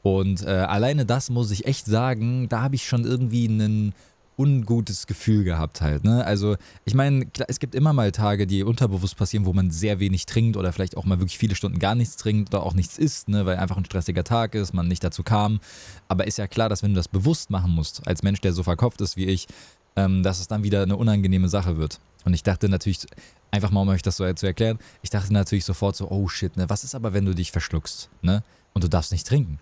Und 0.03 0.43
äh, 0.43 0.49
alleine 0.49 1.05
das 1.05 1.31
muss 1.31 1.49
ich 1.49 1.65
echt 1.65 1.87
sagen, 1.87 2.47
da 2.47 2.61
habe 2.61 2.75
ich 2.75 2.85
schon 2.87 3.05
irgendwie 3.05 3.47
ein 3.47 3.93
ungutes 4.37 5.07
Gefühl 5.07 5.43
gehabt 5.43 5.81
halt. 5.81 6.03
Ne? 6.03 6.23
Also 6.25 6.57
ich 6.83 6.93
meine, 6.93 7.25
es 7.47 7.59
gibt 7.59 7.73
immer 7.73 7.93
mal 7.93 8.11
Tage, 8.11 8.47
die 8.47 8.63
unterbewusst 8.63 9.17
passieren, 9.17 9.45
wo 9.45 9.53
man 9.53 9.71
sehr 9.71 9.99
wenig 9.99 10.25
trinkt 10.25 10.57
oder 10.57 10.73
vielleicht 10.73 10.97
auch 10.97 11.05
mal 11.05 11.19
wirklich 11.19 11.37
viele 11.37 11.55
Stunden 11.55 11.79
gar 11.79 11.95
nichts 11.95 12.17
trinkt 12.17 12.53
oder 12.53 12.63
auch 12.63 12.73
nichts 12.73 12.97
isst, 12.97 13.29
ne? 13.29 13.45
weil 13.45 13.57
einfach 13.57 13.77
ein 13.77 13.85
stressiger 13.85 14.23
Tag 14.23 14.55
ist, 14.55 14.73
man 14.73 14.87
nicht 14.87 15.03
dazu 15.03 15.23
kam. 15.23 15.59
Aber 16.07 16.27
ist 16.27 16.37
ja 16.37 16.47
klar, 16.47 16.69
dass 16.69 16.83
wenn 16.83 16.91
du 16.91 16.97
das 16.97 17.07
bewusst 17.07 17.49
machen 17.49 17.71
musst, 17.71 18.05
als 18.07 18.23
Mensch, 18.23 18.41
der 18.41 18.53
so 18.53 18.63
verkopft 18.63 19.01
ist 19.01 19.15
wie 19.17 19.25
ich, 19.25 19.47
ähm, 19.95 20.23
dass 20.23 20.39
es 20.39 20.47
dann 20.47 20.63
wieder 20.63 20.83
eine 20.83 20.97
unangenehme 20.97 21.49
Sache 21.49 21.77
wird. 21.77 21.99
Und 22.25 22.33
ich 22.33 22.43
dachte 22.43 22.69
natürlich, 22.69 23.05
einfach 23.51 23.71
mal 23.71 23.81
um 23.81 23.89
euch 23.89 24.01
das 24.01 24.17
so 24.17 24.31
zu 24.33 24.45
erklären, 24.45 24.79
ich 25.01 25.09
dachte 25.09 25.33
natürlich 25.33 25.65
sofort 25.65 25.95
so, 25.95 26.09
oh 26.09 26.27
shit, 26.27 26.57
ne, 26.57 26.69
was 26.69 26.83
ist 26.83 26.95
aber, 26.95 27.13
wenn 27.13 27.25
du 27.25 27.35
dich 27.35 27.51
verschluckst, 27.51 28.09
ne? 28.21 28.43
Und 28.73 28.83
du 28.83 28.89
darfst 28.89 29.11
nicht 29.11 29.25
trinken. 29.25 29.59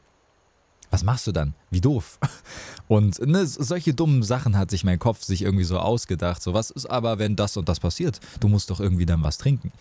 Was 0.93 1.03
machst 1.03 1.25
du 1.25 1.31
dann? 1.31 1.55
Wie 1.71 1.81
doof. 1.81 2.19
Und 2.87 3.19
ne, 3.25 3.47
solche 3.47 3.95
dummen 3.95 4.21
Sachen 4.21 4.55
hat 4.55 4.69
sich 4.69 4.83
mein 4.83 4.99
Kopf 4.99 5.23
sich 5.23 5.41
irgendwie 5.41 5.63
so 5.63 5.79
ausgedacht. 5.79 6.43
So, 6.43 6.53
was 6.53 6.69
ist 6.69 6.85
aber, 6.85 7.17
wenn 7.17 7.35
das 7.35 7.57
und 7.57 7.67
das 7.67 7.79
passiert? 7.79 8.19
Du 8.39 8.47
musst 8.47 8.69
doch 8.69 8.79
irgendwie 8.79 9.07
dann 9.07 9.23
was 9.23 9.39
trinken. 9.39 9.71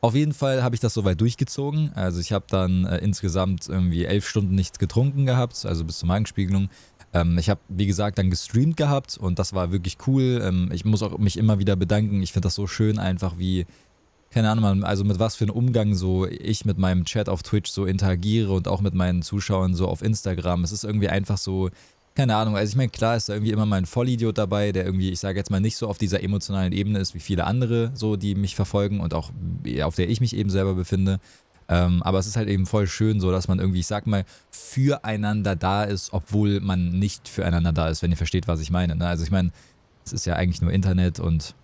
Auf 0.00 0.16
jeden 0.16 0.34
Fall 0.34 0.64
habe 0.64 0.74
ich 0.74 0.80
das 0.80 0.94
soweit 0.94 1.20
durchgezogen. 1.20 1.92
Also 1.94 2.18
ich 2.18 2.32
habe 2.32 2.46
dann 2.48 2.84
äh, 2.84 2.98
insgesamt 2.98 3.68
irgendwie 3.68 4.06
elf 4.06 4.26
Stunden 4.26 4.56
nichts 4.56 4.80
getrunken 4.80 5.24
gehabt, 5.24 5.64
also 5.64 5.84
bis 5.84 5.98
zur 5.98 6.08
Magenspiegelung. 6.08 6.68
Ähm, 7.12 7.38
ich 7.38 7.48
habe, 7.50 7.60
wie 7.68 7.86
gesagt, 7.86 8.18
dann 8.18 8.30
gestreamt 8.30 8.76
gehabt 8.76 9.16
und 9.16 9.38
das 9.38 9.52
war 9.52 9.72
wirklich 9.72 9.98
cool. 10.06 10.42
Ähm, 10.42 10.70
ich 10.72 10.84
muss 10.84 11.02
auch 11.02 11.18
mich 11.18 11.36
immer 11.36 11.58
wieder 11.58 11.76
bedanken. 11.76 12.22
Ich 12.22 12.32
finde 12.32 12.46
das 12.46 12.54
so 12.54 12.66
schön, 12.66 12.98
einfach 12.98 13.38
wie, 13.38 13.66
keine 14.30 14.50
Ahnung, 14.50 14.84
also 14.84 15.04
mit 15.04 15.18
was 15.18 15.36
für 15.36 15.44
einem 15.44 15.54
Umgang 15.54 15.94
so 15.94 16.26
ich 16.26 16.64
mit 16.64 16.78
meinem 16.78 17.04
Chat 17.04 17.28
auf 17.28 17.42
Twitch 17.42 17.70
so 17.70 17.86
interagiere 17.86 18.52
und 18.52 18.68
auch 18.68 18.80
mit 18.80 18.94
meinen 18.94 19.22
Zuschauern 19.22 19.74
so 19.74 19.88
auf 19.88 20.02
Instagram. 20.02 20.64
Es 20.64 20.72
ist 20.72 20.84
irgendwie 20.84 21.08
einfach 21.08 21.38
so, 21.38 21.70
keine 22.14 22.34
Ahnung, 22.36 22.56
also 22.56 22.70
ich 22.70 22.76
meine, 22.76 22.88
klar 22.88 23.16
ist 23.16 23.28
da 23.28 23.34
irgendwie 23.34 23.52
immer 23.52 23.66
mein 23.66 23.84
Vollidiot 23.84 24.38
dabei, 24.38 24.72
der 24.72 24.86
irgendwie, 24.86 25.10
ich 25.10 25.20
sage 25.20 25.38
jetzt 25.38 25.50
mal, 25.50 25.60
nicht 25.60 25.76
so 25.76 25.86
auf 25.86 25.98
dieser 25.98 26.22
emotionalen 26.22 26.72
Ebene 26.72 26.98
ist 26.98 27.14
wie 27.14 27.20
viele 27.20 27.44
andere, 27.44 27.92
so 27.94 28.16
die 28.16 28.34
mich 28.34 28.56
verfolgen 28.56 29.00
und 29.00 29.14
auch 29.14 29.30
auf 29.82 29.96
der 29.96 30.08
ich 30.08 30.20
mich 30.20 30.34
eben 30.34 30.50
selber 30.50 30.74
befinde. 30.74 31.20
Ähm, 31.68 32.02
aber 32.02 32.18
es 32.18 32.26
ist 32.26 32.36
halt 32.36 32.48
eben 32.48 32.66
voll 32.66 32.86
schön 32.86 33.20
so, 33.20 33.30
dass 33.30 33.48
man 33.48 33.58
irgendwie, 33.58 33.80
ich 33.80 33.86
sag 33.86 34.06
mal, 34.06 34.24
füreinander 34.50 35.56
da 35.56 35.84
ist, 35.84 36.12
obwohl 36.12 36.60
man 36.60 36.90
nicht 36.98 37.28
füreinander 37.28 37.72
da 37.72 37.88
ist, 37.88 38.02
wenn 38.02 38.10
ihr 38.10 38.16
versteht, 38.16 38.46
was 38.48 38.60
ich 38.60 38.70
meine. 38.70 38.96
Ne? 38.96 39.06
Also 39.06 39.24
ich 39.24 39.30
meine, 39.30 39.50
es 40.04 40.12
ist 40.12 40.26
ja 40.26 40.34
eigentlich 40.34 40.62
nur 40.62 40.72
Internet 40.72 41.18
und 41.18 41.54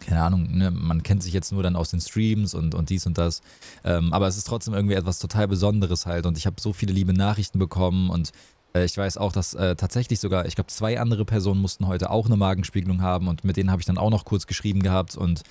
keine 0.00 0.22
Ahnung, 0.22 0.56
ne, 0.56 0.70
man 0.70 1.02
kennt 1.02 1.22
sich 1.22 1.32
jetzt 1.32 1.52
nur 1.52 1.62
dann 1.62 1.76
aus 1.76 1.90
den 1.90 2.00
Streams 2.00 2.52
und, 2.54 2.74
und 2.74 2.90
dies 2.90 3.06
und 3.06 3.16
das. 3.16 3.42
Ähm, 3.84 4.12
aber 4.12 4.26
es 4.26 4.36
ist 4.36 4.46
trotzdem 4.46 4.74
irgendwie 4.74 4.96
etwas 4.96 5.18
total 5.18 5.48
Besonderes 5.48 6.04
halt. 6.04 6.26
Und 6.26 6.36
ich 6.36 6.46
habe 6.46 6.60
so 6.60 6.72
viele 6.72 6.92
liebe 6.92 7.14
Nachrichten 7.14 7.58
bekommen 7.58 8.10
und 8.10 8.32
ich 8.82 8.96
weiß 8.96 9.18
auch, 9.18 9.30
dass 9.30 9.54
äh, 9.54 9.76
tatsächlich 9.76 10.18
sogar, 10.18 10.46
ich 10.46 10.56
glaube, 10.56 10.68
zwei 10.68 10.98
andere 10.98 11.24
Personen 11.24 11.60
mussten 11.60 11.86
heute 11.86 12.10
auch 12.10 12.26
eine 12.26 12.36
Magenspiegelung 12.36 13.02
haben 13.02 13.28
und 13.28 13.44
mit 13.44 13.56
denen 13.56 13.70
habe 13.70 13.80
ich 13.80 13.86
dann 13.86 13.98
auch 13.98 14.10
noch 14.10 14.24
kurz 14.24 14.46
geschrieben 14.46 14.82
gehabt 14.82 15.16
und 15.16 15.42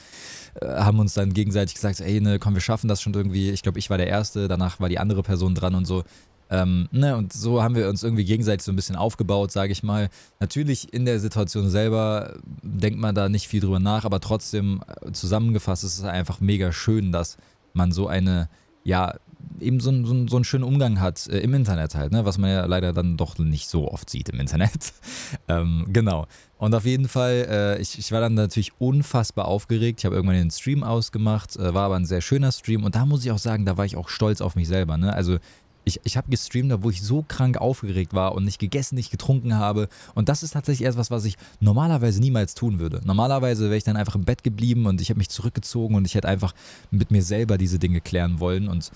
äh, 0.59 0.67
haben 0.67 0.99
uns 0.99 1.13
dann 1.13 1.33
gegenseitig 1.33 1.75
gesagt, 1.75 2.01
ey, 2.01 2.19
ne, 2.19 2.39
komm, 2.39 2.53
wir 2.53 2.62
schaffen 2.62 2.88
das 2.89 3.01
schon 3.01 3.13
irgendwie. 3.13 3.51
Ich 3.51 3.62
glaube, 3.62 3.79
ich 3.79 3.89
war 3.89 3.97
der 3.97 4.07
Erste, 4.07 4.47
danach 4.47 4.79
war 4.79 4.89
die 4.89 4.99
andere 4.99 5.23
Person 5.23 5.55
dran 5.55 5.75
und 5.75 5.86
so. 5.86 6.03
Ähm, 6.49 6.89
ne, 6.91 7.15
und 7.15 7.31
so 7.31 7.63
haben 7.63 7.75
wir 7.75 7.88
uns 7.88 8.03
irgendwie 8.03 8.25
gegenseitig 8.25 8.63
so 8.63 8.71
ein 8.71 8.75
bisschen 8.75 8.97
aufgebaut, 8.97 9.51
sage 9.51 9.71
ich 9.71 9.83
mal. 9.83 10.09
Natürlich 10.39 10.93
in 10.93 11.05
der 11.05 11.19
Situation 11.19 11.69
selber 11.69 12.36
denkt 12.62 12.99
man 12.99 13.15
da 13.15 13.29
nicht 13.29 13.47
viel 13.47 13.62
drüber 13.62 13.79
nach, 13.79 14.03
aber 14.03 14.19
trotzdem 14.19 14.83
äh, 15.01 15.12
zusammengefasst 15.13 15.83
ist 15.83 15.97
es 15.97 16.03
einfach 16.03 16.41
mega 16.41 16.71
schön, 16.71 17.12
dass 17.12 17.38
man 17.73 17.91
so 17.91 18.07
eine, 18.07 18.49
ja, 18.83 19.15
eben 19.59 19.79
so, 19.79 19.91
so, 20.05 20.27
so 20.27 20.35
einen 20.35 20.43
schönen 20.43 20.63
Umgang 20.63 20.99
hat 20.99 21.27
äh, 21.27 21.39
im 21.39 21.53
Internet 21.53 21.95
halt, 21.95 22.11
ne? 22.11 22.25
was 22.25 22.37
man 22.37 22.49
ja 22.49 22.65
leider 22.65 22.93
dann 22.93 23.17
doch 23.17 23.37
nicht 23.37 23.69
so 23.69 23.91
oft 23.91 24.09
sieht 24.09 24.29
im 24.29 24.39
Internet. 24.39 24.93
ähm, 25.47 25.85
genau. 25.89 26.27
Und 26.57 26.73
auf 26.75 26.85
jeden 26.85 27.07
Fall, 27.07 27.47
äh, 27.49 27.81
ich, 27.81 27.99
ich 27.99 28.11
war 28.11 28.21
dann 28.21 28.35
natürlich 28.35 28.71
unfassbar 28.79 29.45
aufgeregt. 29.45 29.99
Ich 29.99 30.05
habe 30.05 30.15
irgendwann 30.15 30.37
den 30.37 30.51
Stream 30.51 30.83
ausgemacht, 30.83 31.55
äh, 31.57 31.73
war 31.73 31.85
aber 31.85 31.95
ein 31.95 32.05
sehr 32.05 32.21
schöner 32.21 32.51
Stream 32.51 32.83
und 32.83 32.95
da 32.95 33.05
muss 33.05 33.25
ich 33.25 33.31
auch 33.31 33.37
sagen, 33.37 33.65
da 33.65 33.77
war 33.77 33.85
ich 33.85 33.97
auch 33.97 34.09
stolz 34.09 34.41
auf 34.41 34.55
mich 34.55 34.67
selber. 34.67 34.97
Ne? 34.97 35.13
Also 35.13 35.39
ich, 35.85 35.99
ich 36.03 36.17
habe 36.17 36.29
gestreamt, 36.29 36.83
wo 36.83 36.89
ich 36.89 37.01
so 37.01 37.23
krank 37.27 37.57
aufgeregt 37.57 38.13
war 38.13 38.35
und 38.35 38.45
nicht 38.45 38.59
gegessen, 38.59 38.95
nicht 38.95 39.11
getrunken 39.11 39.55
habe. 39.55 39.89
Und 40.15 40.29
das 40.29 40.43
ist 40.43 40.51
tatsächlich 40.51 40.87
etwas, 40.87 41.11
was 41.11 41.25
ich 41.25 41.37
normalerweise 41.59 42.19
niemals 42.19 42.55
tun 42.55 42.79
würde. 42.79 43.01
Normalerweise 43.05 43.65
wäre 43.65 43.77
ich 43.77 43.83
dann 43.83 43.97
einfach 43.97 44.15
im 44.15 44.23
Bett 44.23 44.43
geblieben 44.43 44.85
und 44.85 45.01
ich 45.01 45.09
habe 45.09 45.17
mich 45.17 45.29
zurückgezogen 45.29 45.95
und 45.95 46.05
ich 46.05 46.15
hätte 46.15 46.27
einfach 46.27 46.53
mit 46.91 47.11
mir 47.11 47.21
selber 47.21 47.57
diese 47.57 47.79
Dinge 47.79 48.01
klären 48.01 48.39
wollen. 48.39 48.67
Und 48.67 48.91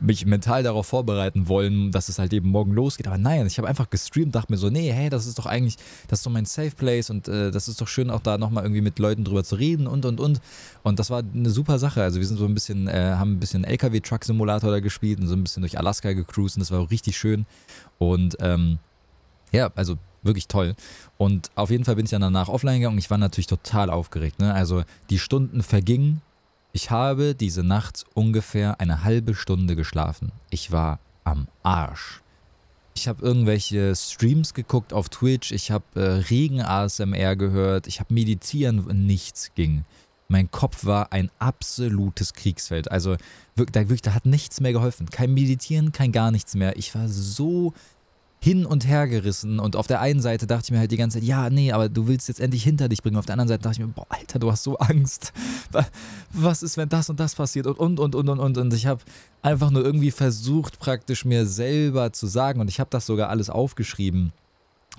mich 0.00 0.26
mental 0.26 0.62
darauf 0.62 0.86
vorbereiten 0.86 1.48
wollen, 1.48 1.90
dass 1.90 2.08
es 2.08 2.18
halt 2.18 2.32
eben 2.32 2.48
morgen 2.48 2.72
losgeht. 2.72 3.06
Aber 3.06 3.18
nein, 3.18 3.46
ich 3.46 3.58
habe 3.58 3.68
einfach 3.68 3.90
gestreamt, 3.90 4.34
dachte 4.34 4.52
mir 4.52 4.58
so, 4.58 4.70
nee, 4.70 4.92
hey, 4.92 5.10
das 5.10 5.26
ist 5.26 5.38
doch 5.38 5.46
eigentlich, 5.46 5.76
das 6.08 6.20
ist 6.20 6.26
doch 6.26 6.30
mein 6.30 6.44
Safe 6.44 6.70
Place 6.70 7.10
und 7.10 7.28
äh, 7.28 7.50
das 7.50 7.68
ist 7.68 7.80
doch 7.80 7.88
schön, 7.88 8.10
auch 8.10 8.20
da 8.20 8.38
nochmal 8.38 8.64
irgendwie 8.64 8.80
mit 8.80 8.98
Leuten 8.98 9.24
drüber 9.24 9.44
zu 9.44 9.56
reden 9.56 9.86
und 9.86 10.04
und 10.04 10.20
und. 10.20 10.40
Und 10.82 10.98
das 10.98 11.10
war 11.10 11.22
eine 11.22 11.50
super 11.50 11.78
Sache. 11.78 12.02
Also 12.02 12.18
wir 12.18 12.26
sind 12.26 12.38
so 12.38 12.44
ein 12.44 12.54
bisschen, 12.54 12.88
äh, 12.88 13.14
haben 13.16 13.32
ein 13.32 13.40
bisschen 13.40 13.64
LKW-Truck-Simulator 13.64 14.70
da 14.70 14.80
gespielt 14.80 15.20
und 15.20 15.28
so 15.28 15.34
ein 15.34 15.42
bisschen 15.42 15.62
durch 15.62 15.78
Alaska 15.78 16.12
gecruised 16.12 16.56
und 16.56 16.60
das 16.60 16.70
war 16.70 16.80
auch 16.80 16.90
richtig 16.90 17.16
schön. 17.16 17.46
Und 17.98 18.36
ähm, 18.40 18.78
ja, 19.52 19.70
also 19.74 19.96
wirklich 20.22 20.48
toll. 20.48 20.74
Und 21.18 21.50
auf 21.54 21.70
jeden 21.70 21.84
Fall 21.84 21.96
bin 21.96 22.04
ich 22.04 22.10
dann 22.10 22.22
danach 22.22 22.48
offline 22.48 22.78
gegangen 22.78 22.94
und 22.94 22.98
ich 22.98 23.10
war 23.10 23.18
natürlich 23.18 23.46
total 23.46 23.90
aufgeregt. 23.90 24.38
Ne? 24.40 24.52
Also 24.54 24.84
die 25.10 25.18
Stunden 25.18 25.62
vergingen 25.62 26.22
ich 26.72 26.90
habe 26.90 27.34
diese 27.34 27.62
Nacht 27.62 28.04
ungefähr 28.14 28.80
eine 28.80 29.04
halbe 29.04 29.34
Stunde 29.34 29.76
geschlafen. 29.76 30.32
Ich 30.50 30.72
war 30.72 30.98
am 31.24 31.48
Arsch. 31.62 32.22
Ich 32.94 33.08
habe 33.08 33.24
irgendwelche 33.24 33.94
Streams 33.96 34.54
geguckt 34.54 34.92
auf 34.92 35.08
Twitch, 35.08 35.52
ich 35.52 35.70
habe 35.70 35.84
äh, 35.94 36.00
Regen-ASMR 36.28 37.36
gehört, 37.36 37.86
ich 37.86 38.00
habe 38.00 38.12
meditieren 38.12 39.06
nichts 39.06 39.54
ging. 39.54 39.84
Mein 40.28 40.50
Kopf 40.50 40.84
war 40.84 41.12
ein 41.12 41.30
absolutes 41.38 42.32
Kriegsfeld. 42.32 42.90
Also 42.90 43.16
wirklich, 43.54 43.72
da, 43.72 43.80
wirklich, 43.80 44.02
da 44.02 44.14
hat 44.14 44.26
nichts 44.26 44.60
mehr 44.60 44.72
geholfen. 44.72 45.10
Kein 45.10 45.34
Meditieren, 45.34 45.92
kein 45.92 46.12
gar 46.12 46.30
nichts 46.30 46.54
mehr. 46.54 46.76
Ich 46.76 46.94
war 46.94 47.08
so 47.08 47.74
hin 48.42 48.66
und 48.66 48.88
her 48.88 49.06
gerissen. 49.06 49.60
Und 49.60 49.76
auf 49.76 49.86
der 49.86 50.00
einen 50.00 50.20
Seite 50.20 50.48
dachte 50.48 50.64
ich 50.64 50.70
mir 50.72 50.80
halt 50.80 50.90
die 50.90 50.96
ganze 50.96 51.18
Zeit, 51.18 51.28
ja, 51.28 51.48
nee, 51.48 51.70
aber 51.70 51.88
du 51.88 52.08
willst 52.08 52.26
jetzt 52.26 52.40
endlich 52.40 52.64
hinter 52.64 52.88
dich 52.88 53.00
bringen. 53.00 53.16
Auf 53.16 53.24
der 53.24 53.34
anderen 53.34 53.46
Seite 53.46 53.62
dachte 53.62 53.80
ich 53.80 53.86
mir, 53.86 53.92
boah, 53.92 54.06
Alter, 54.08 54.40
du 54.40 54.50
hast 54.50 54.64
so 54.64 54.76
Angst. 54.78 55.32
Was 56.32 56.64
ist, 56.64 56.76
wenn 56.76 56.88
das 56.88 57.08
und 57.08 57.20
das 57.20 57.36
passiert? 57.36 57.68
Und, 57.68 57.78
und, 57.78 58.00
und, 58.00 58.14
und, 58.16 58.28
und, 58.28 58.40
und. 58.40 58.58
Und 58.58 58.74
ich 58.74 58.86
habe 58.86 59.00
einfach 59.42 59.70
nur 59.70 59.84
irgendwie 59.84 60.10
versucht, 60.10 60.80
praktisch 60.80 61.24
mir 61.24 61.46
selber 61.46 62.12
zu 62.12 62.26
sagen. 62.26 62.60
Und 62.60 62.68
ich 62.68 62.80
habe 62.80 62.90
das 62.90 63.06
sogar 63.06 63.28
alles 63.28 63.48
aufgeschrieben. 63.48 64.32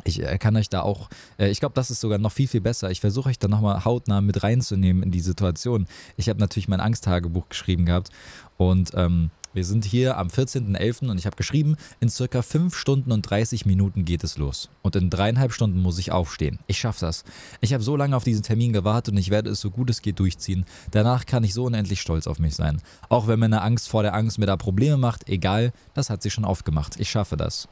Ich 0.05 0.23
äh, 0.23 0.37
kann 0.37 0.55
euch 0.55 0.69
da 0.69 0.81
auch, 0.81 1.09
äh, 1.37 1.49
ich 1.49 1.59
glaube, 1.59 1.75
das 1.75 1.91
ist 1.91 1.99
sogar 1.99 2.19
noch 2.19 2.31
viel, 2.31 2.47
viel 2.47 2.61
besser. 2.61 2.91
Ich 2.91 3.01
versuche 3.01 3.27
euch 3.27 3.39
da 3.39 3.49
nochmal 3.49 3.83
hautnah 3.83 4.21
mit 4.21 4.41
reinzunehmen 4.41 5.03
in 5.03 5.11
die 5.11 5.19
Situation. 5.19 5.85
Ich 6.15 6.29
habe 6.29 6.39
natürlich 6.39 6.69
mein 6.69 6.79
Angsttagebuch 6.79 7.49
geschrieben 7.49 7.85
gehabt 7.85 8.09
und 8.55 8.91
ähm, 8.95 9.31
wir 9.53 9.65
sind 9.65 9.85
hier 9.85 10.17
am 10.17 10.27
14.11. 10.27 11.09
und 11.09 11.17
ich 11.17 11.25
habe 11.25 11.35
geschrieben, 11.35 11.75
in 11.99 12.09
circa 12.09 12.41
5 12.41 12.75
Stunden 12.75 13.11
und 13.11 13.21
30 13.21 13.65
Minuten 13.65 14.05
geht 14.05 14.23
es 14.23 14.37
los. 14.37 14.69
Und 14.81 14.95
in 14.95 15.09
dreieinhalb 15.09 15.53
Stunden 15.53 15.81
muss 15.81 15.99
ich 15.99 16.11
aufstehen. 16.11 16.59
Ich 16.67 16.79
schaffe 16.79 17.05
das. 17.05 17.23
Ich 17.61 17.73
habe 17.73 17.83
so 17.83 17.95
lange 17.95 18.15
auf 18.15 18.23
diesen 18.23 18.43
Termin 18.43 18.73
gewartet 18.73 19.13
und 19.13 19.19
ich 19.19 19.29
werde 19.29 19.49
es 19.49 19.61
so 19.61 19.69
gut 19.69 19.89
es 19.89 20.01
geht 20.01 20.19
durchziehen. 20.19 20.65
Danach 20.91 21.25
kann 21.25 21.43
ich 21.43 21.53
so 21.53 21.65
unendlich 21.65 22.01
stolz 22.01 22.27
auf 22.27 22.39
mich 22.39 22.55
sein. 22.55 22.81
Auch 23.09 23.27
wenn 23.27 23.39
meine 23.39 23.61
Angst 23.61 23.89
vor 23.89 24.03
der 24.03 24.13
Angst 24.13 24.39
mir 24.39 24.45
da 24.45 24.57
Probleme 24.57 24.97
macht, 24.97 25.29
egal, 25.29 25.71
das 25.93 26.09
hat 26.09 26.23
sie 26.23 26.31
schon 26.31 26.45
aufgemacht. 26.45 26.99
Ich 26.99 27.09
schaffe 27.09 27.37
das. 27.37 27.67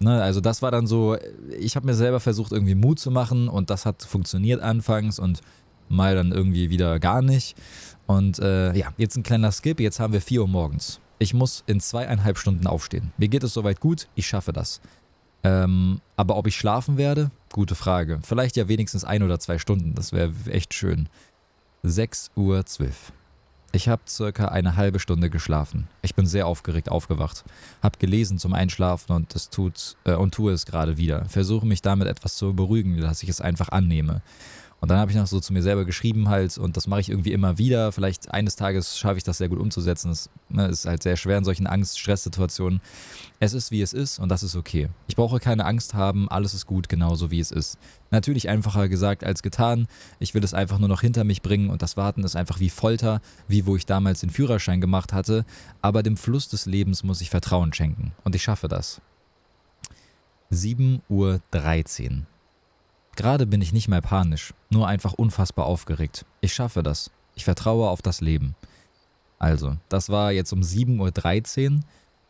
Ne, 0.00 0.22
also 0.22 0.40
das 0.40 0.62
war 0.62 0.70
dann 0.70 0.86
so, 0.86 1.16
ich 1.58 1.74
habe 1.74 1.86
mir 1.86 1.94
selber 1.94 2.20
versucht 2.20 2.52
irgendwie 2.52 2.76
Mut 2.76 3.00
zu 3.00 3.10
machen 3.10 3.48
und 3.48 3.68
das 3.70 3.84
hat 3.84 4.04
funktioniert 4.04 4.60
anfangs 4.60 5.18
und 5.18 5.40
mal 5.88 6.14
dann 6.14 6.30
irgendwie 6.30 6.70
wieder 6.70 7.00
gar 7.00 7.20
nicht. 7.22 7.56
Und 8.08 8.38
äh, 8.38 8.74
ja, 8.74 8.88
jetzt 8.96 9.16
ein 9.16 9.22
kleiner 9.22 9.52
Skip. 9.52 9.78
Jetzt 9.78 10.00
haben 10.00 10.14
wir 10.14 10.22
4 10.22 10.40
Uhr 10.40 10.48
morgens. 10.48 10.98
Ich 11.18 11.34
muss 11.34 11.62
in 11.66 11.78
zweieinhalb 11.78 12.38
Stunden 12.38 12.66
aufstehen. 12.66 13.12
Mir 13.18 13.28
geht 13.28 13.44
es 13.44 13.52
soweit 13.52 13.80
gut, 13.80 14.08
ich 14.14 14.26
schaffe 14.26 14.52
das. 14.52 14.80
Ähm, 15.44 16.00
aber 16.16 16.36
ob 16.36 16.46
ich 16.46 16.56
schlafen 16.56 16.96
werde? 16.96 17.30
Gute 17.52 17.74
Frage. 17.74 18.20
Vielleicht 18.22 18.56
ja 18.56 18.66
wenigstens 18.66 19.04
ein 19.04 19.22
oder 19.22 19.38
zwei 19.38 19.58
Stunden. 19.58 19.94
Das 19.94 20.12
wäre 20.12 20.32
echt 20.46 20.74
schön. 20.74 21.08
6 21.82 22.30
Uhr 22.34 22.64
12. 22.64 23.12
Ich 23.72 23.88
habe 23.88 24.02
circa 24.08 24.48
eine 24.48 24.76
halbe 24.76 25.00
Stunde 25.00 25.28
geschlafen. 25.28 25.88
Ich 26.00 26.14
bin 26.14 26.26
sehr 26.26 26.46
aufgeregt 26.46 26.90
aufgewacht. 26.90 27.44
Hab 27.82 27.98
gelesen 27.98 28.38
zum 28.38 28.54
Einschlafen 28.54 29.12
und 29.12 29.36
es 29.36 29.50
tut 29.50 29.96
äh, 30.04 30.14
und 30.14 30.32
tue 30.32 30.52
es 30.52 30.64
gerade 30.64 30.96
wieder. 30.96 31.26
Versuche 31.26 31.66
mich 31.66 31.82
damit 31.82 32.08
etwas 32.08 32.36
zu 32.36 32.54
beruhigen, 32.54 32.98
dass 33.02 33.22
ich 33.22 33.28
es 33.28 33.42
einfach 33.42 33.68
annehme. 33.68 34.22
Und 34.80 34.90
dann 34.90 34.98
habe 34.98 35.10
ich 35.10 35.16
noch 35.16 35.26
so 35.26 35.40
zu 35.40 35.52
mir 35.52 35.62
selber 35.62 35.84
geschrieben 35.84 36.28
halt 36.28 36.56
und 36.56 36.76
das 36.76 36.86
mache 36.86 37.00
ich 37.00 37.10
irgendwie 37.10 37.32
immer 37.32 37.58
wieder. 37.58 37.90
Vielleicht 37.90 38.32
eines 38.32 38.54
Tages 38.54 38.96
schaffe 38.96 39.18
ich 39.18 39.24
das 39.24 39.38
sehr 39.38 39.48
gut 39.48 39.58
umzusetzen. 39.58 40.10
Das 40.10 40.30
ne, 40.48 40.66
ist 40.68 40.86
halt 40.86 41.02
sehr 41.02 41.16
schwer 41.16 41.38
in 41.38 41.44
solchen 41.44 41.66
Angst-Stress-Situationen. 41.66 42.80
Es 43.40 43.54
ist, 43.54 43.72
wie 43.72 43.82
es 43.82 43.92
ist 43.92 44.20
und 44.20 44.28
das 44.28 44.44
ist 44.44 44.54
okay. 44.54 44.88
Ich 45.08 45.16
brauche 45.16 45.40
keine 45.40 45.64
Angst 45.64 45.94
haben, 45.94 46.30
alles 46.30 46.54
ist 46.54 46.66
gut, 46.66 46.88
genauso 46.88 47.32
wie 47.32 47.40
es 47.40 47.50
ist. 47.50 47.76
Natürlich 48.10 48.48
einfacher 48.48 48.88
gesagt 48.88 49.24
als 49.24 49.42
getan. 49.42 49.88
Ich 50.20 50.34
will 50.34 50.44
es 50.44 50.54
einfach 50.54 50.78
nur 50.78 50.88
noch 50.88 51.00
hinter 51.00 51.24
mich 51.24 51.42
bringen 51.42 51.70
und 51.70 51.82
das 51.82 51.96
Warten 51.96 52.22
ist 52.22 52.36
einfach 52.36 52.60
wie 52.60 52.70
Folter, 52.70 53.20
wie 53.48 53.66
wo 53.66 53.74
ich 53.74 53.84
damals 53.84 54.20
den 54.20 54.30
Führerschein 54.30 54.80
gemacht 54.80 55.12
hatte. 55.12 55.44
Aber 55.82 56.04
dem 56.04 56.16
Fluss 56.16 56.48
des 56.48 56.66
Lebens 56.66 57.02
muss 57.02 57.20
ich 57.20 57.30
Vertrauen 57.30 57.72
schenken 57.72 58.12
und 58.22 58.36
ich 58.36 58.44
schaffe 58.44 58.68
das. 58.68 59.00
7.13 60.52 61.00
Uhr. 61.08 61.40
Gerade 63.18 63.48
bin 63.48 63.60
ich 63.60 63.72
nicht 63.72 63.88
mehr 63.88 64.00
panisch, 64.00 64.54
nur 64.70 64.86
einfach 64.86 65.12
unfassbar 65.12 65.66
aufgeregt. 65.66 66.24
Ich 66.40 66.54
schaffe 66.54 66.84
das. 66.84 67.10
Ich 67.34 67.44
vertraue 67.44 67.88
auf 67.88 68.00
das 68.00 68.20
Leben. 68.20 68.54
Also, 69.40 69.76
das 69.88 70.08
war 70.08 70.30
jetzt 70.30 70.52
um 70.52 70.60
7.13 70.60 71.72
Uhr. 71.72 71.80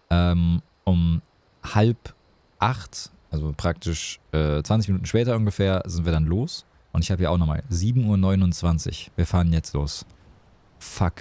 Ähm, 0.08 0.62
um 0.84 1.20
halb 1.62 2.14
acht, 2.58 3.10
also 3.30 3.52
praktisch 3.54 4.18
äh, 4.32 4.62
20 4.62 4.88
Minuten 4.88 5.04
später 5.04 5.36
ungefähr, 5.36 5.82
sind 5.84 6.06
wir 6.06 6.12
dann 6.12 6.24
los. 6.24 6.64
Und 6.92 7.04
ich 7.04 7.10
habe 7.10 7.22
ja 7.22 7.28
auch 7.28 7.36
nochmal 7.36 7.62
7.29 7.70 8.86
Uhr. 8.86 9.12
Wir 9.16 9.26
fahren 9.26 9.52
jetzt 9.52 9.74
los. 9.74 10.06
Fuck. 10.78 11.16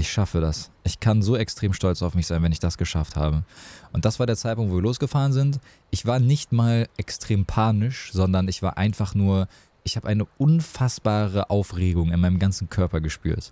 Ich 0.00 0.10
schaffe 0.10 0.40
das. 0.40 0.70
Ich 0.82 0.98
kann 0.98 1.20
so 1.20 1.36
extrem 1.36 1.74
stolz 1.74 2.00
auf 2.00 2.14
mich 2.14 2.26
sein, 2.26 2.42
wenn 2.42 2.52
ich 2.52 2.58
das 2.58 2.78
geschafft 2.78 3.16
habe. 3.16 3.44
Und 3.92 4.06
das 4.06 4.18
war 4.18 4.24
der 4.24 4.36
Zeitpunkt, 4.36 4.72
wo 4.72 4.76
wir 4.76 4.82
losgefahren 4.82 5.34
sind. 5.34 5.60
Ich 5.90 6.06
war 6.06 6.18
nicht 6.18 6.52
mal 6.52 6.88
extrem 6.96 7.44
panisch, 7.44 8.10
sondern 8.10 8.48
ich 8.48 8.62
war 8.62 8.78
einfach 8.78 9.14
nur, 9.14 9.46
ich 9.84 9.96
habe 9.96 10.08
eine 10.08 10.24
unfassbare 10.38 11.50
Aufregung 11.50 12.12
in 12.12 12.18
meinem 12.18 12.38
ganzen 12.38 12.70
Körper 12.70 13.02
gespürt. 13.02 13.50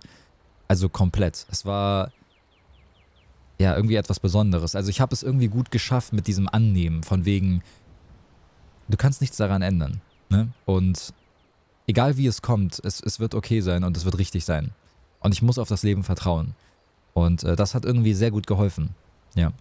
Also 0.67 0.89
komplett. 0.89 1.45
Es 1.51 1.65
war 1.65 2.11
ja 3.59 3.75
irgendwie 3.75 3.95
etwas 3.95 4.19
Besonderes. 4.19 4.75
Also 4.75 4.89
ich 4.89 5.01
habe 5.01 5.13
es 5.13 5.21
irgendwie 5.21 5.49
gut 5.49 5.69
geschafft 5.69 6.13
mit 6.13 6.25
diesem 6.25 6.49
Annehmen, 6.49 7.03
von 7.03 7.25
wegen, 7.25 7.61
du 8.87 8.97
kannst 8.97 9.21
nichts 9.21 9.37
daran 9.37 9.61
ändern. 9.61 10.01
Ne? 10.29 10.49
Und 10.65 11.13
egal 11.85 12.17
wie 12.17 12.25
es 12.25 12.41
kommt, 12.41 12.81
es, 12.83 13.01
es 13.01 13.19
wird 13.19 13.35
okay 13.35 13.61
sein 13.61 13.83
und 13.83 13.95
es 13.95 14.03
wird 14.03 14.17
richtig 14.17 14.45
sein. 14.45 14.71
Und 15.21 15.33
ich 15.33 15.41
muss 15.41 15.57
auf 15.57 15.69
das 15.69 15.83
Leben 15.83 16.03
vertrauen. 16.03 16.53
Und 17.13 17.43
äh, 17.43 17.55
das 17.55 17.75
hat 17.75 17.85
irgendwie 17.85 18.13
sehr 18.13 18.31
gut 18.31 18.47
geholfen. 18.47 18.95
Ja. 19.35 19.51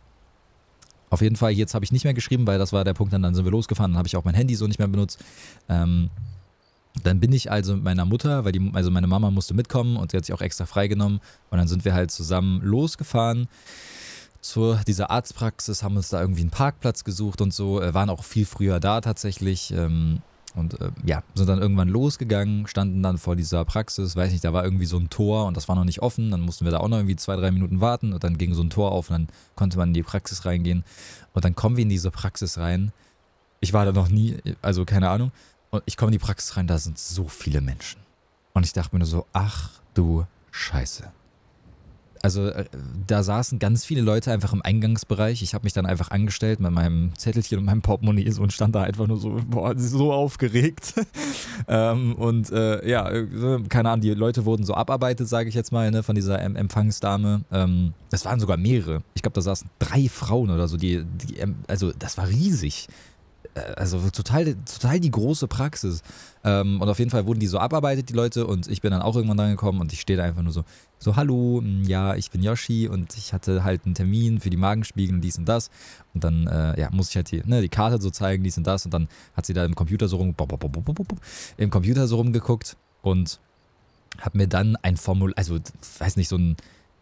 Auf 1.11 1.23
jeden 1.23 1.37
Fall, 1.37 1.53
jetzt 1.53 1.75
habe 1.75 1.85
ich 1.85 1.93
nicht 1.93 2.05
mehr 2.05 2.15
geschrieben, 2.15 2.47
weil 2.47 2.59
das 2.59 2.73
war 2.73 2.85
der 2.85 2.95
Punkt, 2.95 3.13
dann, 3.13 3.23
dann 3.23 3.35
sind 3.35 3.45
wir 3.45 3.53
losgefahren, 3.53 3.93
dann 3.93 3.99
habe 3.99 4.09
ich 4.09 4.17
auch 4.17 4.25
mein 4.25 4.35
Handy 4.35 4.55
so 4.55 4.67
nicht 4.67 4.79
mehr 4.79 4.89
benutzt. 4.89 5.19
Ähm, 5.69 6.11
dann 7.03 7.21
bin 7.21 7.33
ich 7.33 7.51
also 7.51 7.75
mit 7.75 7.85
meiner 7.85 8.05
Mutter, 8.05 8.45
weil 8.45 8.53
die, 8.53 8.71
also 8.75 8.91
meine 8.91 9.07
Mama 9.07 9.31
musste 9.31 9.55
mitkommen 9.55 9.97
und 9.97 10.11
sie 10.11 10.17
hat 10.17 10.25
sich 10.25 10.35
auch 10.35 10.41
extra 10.41 10.67
freigenommen. 10.67 11.21
Und 11.51 11.59
dann 11.59 11.69
sind 11.69 11.85
wir 11.85 11.95
halt 11.95 12.11
zusammen 12.11 12.61
losgefahren 12.63 13.49
zu 14.41 14.79
dieser 14.87 15.11
Arztpraxis, 15.11 15.83
haben 15.83 15.97
uns 15.97 16.11
da 16.11 16.21
irgendwie 16.21 16.43
einen 16.43 16.51
Parkplatz 16.51 17.05
gesucht 17.05 17.41
und 17.41 17.53
so, 17.53 17.81
äh, 17.81 17.95
waren 17.95 18.11
auch 18.11 18.25
viel 18.25 18.47
früher 18.47 18.81
da 18.81 19.01
tatsächlich. 19.01 19.73
Ähm, 19.73 20.21
und 20.59 20.81
äh, 20.81 20.91
ja, 21.05 21.23
sind 21.35 21.49
dann 21.49 21.61
irgendwann 21.61 21.89
losgegangen, 21.89 22.67
standen 22.67 23.03
dann 23.03 23.19
vor 23.19 23.37
dieser 23.37 23.65
Praxis, 23.65 24.17
weiß 24.17 24.33
nicht, 24.33 24.45
da 24.45 24.53
war 24.53 24.65
irgendwie 24.65 24.87
so 24.87 24.99
ein 24.99 25.09
Tor 25.09 25.47
und 25.47 25.57
das 25.57 25.69
war 25.69 25.77
noch 25.77 25.85
nicht 25.85 26.03
offen, 26.03 26.31
dann 26.31 26.41
mussten 26.41 26.65
wir 26.65 26.73
da 26.73 26.79
auch 26.79 26.89
noch 26.89 26.99
irgendwie 26.99 27.17
zwei, 27.17 27.37
drei 27.37 27.51
Minuten 27.51 27.81
warten 27.81 28.13
und 28.13 28.25
dann 28.25 28.39
ging 28.39 28.55
so 28.55 28.63
ein 28.63 28.71
Tor 28.71 28.93
auf 28.93 29.11
und 29.11 29.15
dann 29.15 29.29
konnte 29.55 29.79
man 29.79 29.89
in 29.89 29.95
die 29.95 30.03
Praxis 30.03 30.45
reingehen. 30.45 30.85
Und 31.33 31.45
dann 31.45 31.55
kommen 31.55 31.77
wir 31.77 31.83
in 31.83 31.89
diese 31.89 32.11
Praxis 32.11 32.59
rein. 32.59 32.93
Ich 33.61 33.73
war 33.73 33.85
da 33.85 33.93
noch 33.93 34.09
nie, 34.09 34.37
also 34.63 34.85
keine 34.85 35.11
Ahnung, 35.11 35.33
und 35.71 35.83
ich 35.87 35.97
komme 35.97 36.09
in 36.09 36.19
die 36.19 36.25
Praxis 36.25 36.57
rein, 36.57 36.67
da 36.67 36.79
sind 36.79 36.99
so 36.99 37.29
viele 37.29 37.61
Menschen. 37.61 38.01
Und 38.55 38.65
ich 38.65 38.73
dachte 38.73 38.95
mir 38.95 39.01
nur 39.01 39.09
so, 39.09 39.27
ach 39.33 39.71
du 39.95 40.27
Scheiße 40.51 41.13
also 42.23 42.47
äh, 42.47 42.65
da 43.07 43.23
saßen 43.23 43.59
ganz 43.59 43.85
viele 43.85 44.01
Leute 44.01 44.33
einfach 44.33 44.53
im 44.53 44.63
Eingangsbereich. 44.63 45.43
Ich 45.43 45.55
habe 45.55 45.65
mich 45.65 45.73
dann 45.73 45.87
einfach 45.87 46.11
angestellt 46.11 46.61
mit 46.61 46.71
meinem 46.73 47.13
Zettelchen 47.17 47.59
und 47.59 47.65
meinem 47.65 47.83
Portemonnaie 47.83 48.33
und 48.39 48.53
stand 48.53 48.75
da 48.75 48.83
einfach 48.83 49.07
nur 49.07 49.19
so, 49.19 49.41
boah, 49.47 49.77
so 49.77 50.13
aufgeregt. 50.13 50.95
ähm, 51.69 52.15
und 52.15 52.51
äh, 52.51 52.89
ja, 52.89 53.09
äh, 53.11 53.63
keine 53.69 53.91
Ahnung, 53.91 54.03
die 54.03 54.15
Leute 54.15 54.45
wurden 54.45 54.65
so 54.65 54.75
abarbeitet, 54.75 55.29
sage 55.29 55.49
ich 55.49 55.55
jetzt 55.55 55.73
mal, 55.73 55.91
ne, 55.91 56.03
von 56.03 56.15
dieser 56.15 56.41
em 56.41 56.57
Empfangsdame. 56.57 57.43
Ähm, 57.53 57.95
das 58.11 58.25
waren 58.25 58.41
sogar 58.41 58.57
mehrere. 58.57 59.03
Ich 59.15 59.23
glaube, 59.23 59.35
da 59.35 59.41
saßen 59.41 59.69
drei 59.79 60.09
Frauen 60.09 60.51
oder 60.51 60.69
so. 60.69 60.77
Die, 60.77 61.05
die, 61.05 61.43
also 61.67 61.93
das 61.99 62.17
war 62.17 62.29
riesig. 62.29 62.89
Äh, 63.59 63.75
also 63.77 63.99
total, 64.11 64.55
total 64.65 65.01
die 65.01 65.11
große 65.11 65.49
Praxis. 65.49 66.03
Ähm, 66.45 66.81
und 66.81 66.89
auf 66.89 66.99
jeden 66.99 67.11
Fall 67.11 67.27
wurden 67.27 67.41
die 67.41 67.47
so 67.47 67.59
abarbeitet, 67.59 68.09
die 68.09 68.15
Leute, 68.15 68.47
und 68.47 68.69
ich 68.69 68.81
bin 68.81 68.91
dann 68.91 69.03
auch 69.03 69.17
irgendwann 69.17 69.37
dran 69.37 69.51
gekommen 69.51 69.81
und 69.81 69.93
ich 69.93 70.01
stehe 70.01 70.17
da 70.17 70.25
einfach 70.25 70.43
nur 70.43 70.53
so, 70.53 70.65
so, 70.99 71.17
hallo, 71.17 71.61
hm, 71.63 71.85
ja, 71.85 72.15
ich 72.15 72.31
bin 72.31 72.43
Yoshi 72.43 72.89
und 72.89 73.17
ich 73.17 73.33
hatte 73.33 73.65
halt 73.65 73.85
einen 73.85 73.95
Termin 73.95 74.41
für 74.41 74.51
die 74.51 74.57
Magenspiegel 74.57 75.15
und 75.15 75.21
dies 75.21 75.39
und 75.39 75.49
das. 75.49 75.71
Und 76.15 76.25
dann, 76.25 76.47
äh, 76.47 76.81
ja, 76.81 76.91
muss 76.91 77.11
ich 77.11 77.17
halt 77.17 77.31
die, 77.31 77.43
ne, 77.45 77.61
die 77.61 77.69
Karte 77.69 78.01
so 78.01 78.11
zeigen, 78.11 78.45
dies 78.45 78.57
und 78.57 78.67
das. 78.67 78.85
Und 78.85 78.95
dann 78.95 79.09
hat 79.35 79.47
sie 79.47 79.55
da 79.55 79.65
im 79.65 79.75
Computer 79.75 80.09
so 80.09 80.17
rum, 80.17 80.35
im 81.57 81.71
Computer 81.71 82.07
so 82.07 82.17
rumgeguckt 82.17 82.77
und 83.03 83.41
hat 84.19 84.35
mir 84.35 84.49
dann 84.49 84.77
ein 84.77 84.97
Formular, 84.97 85.37
also, 85.37 85.59
weiß 85.99 86.17
nicht, 86.17 86.29
so 86.29 86.37
ein, 86.37 86.57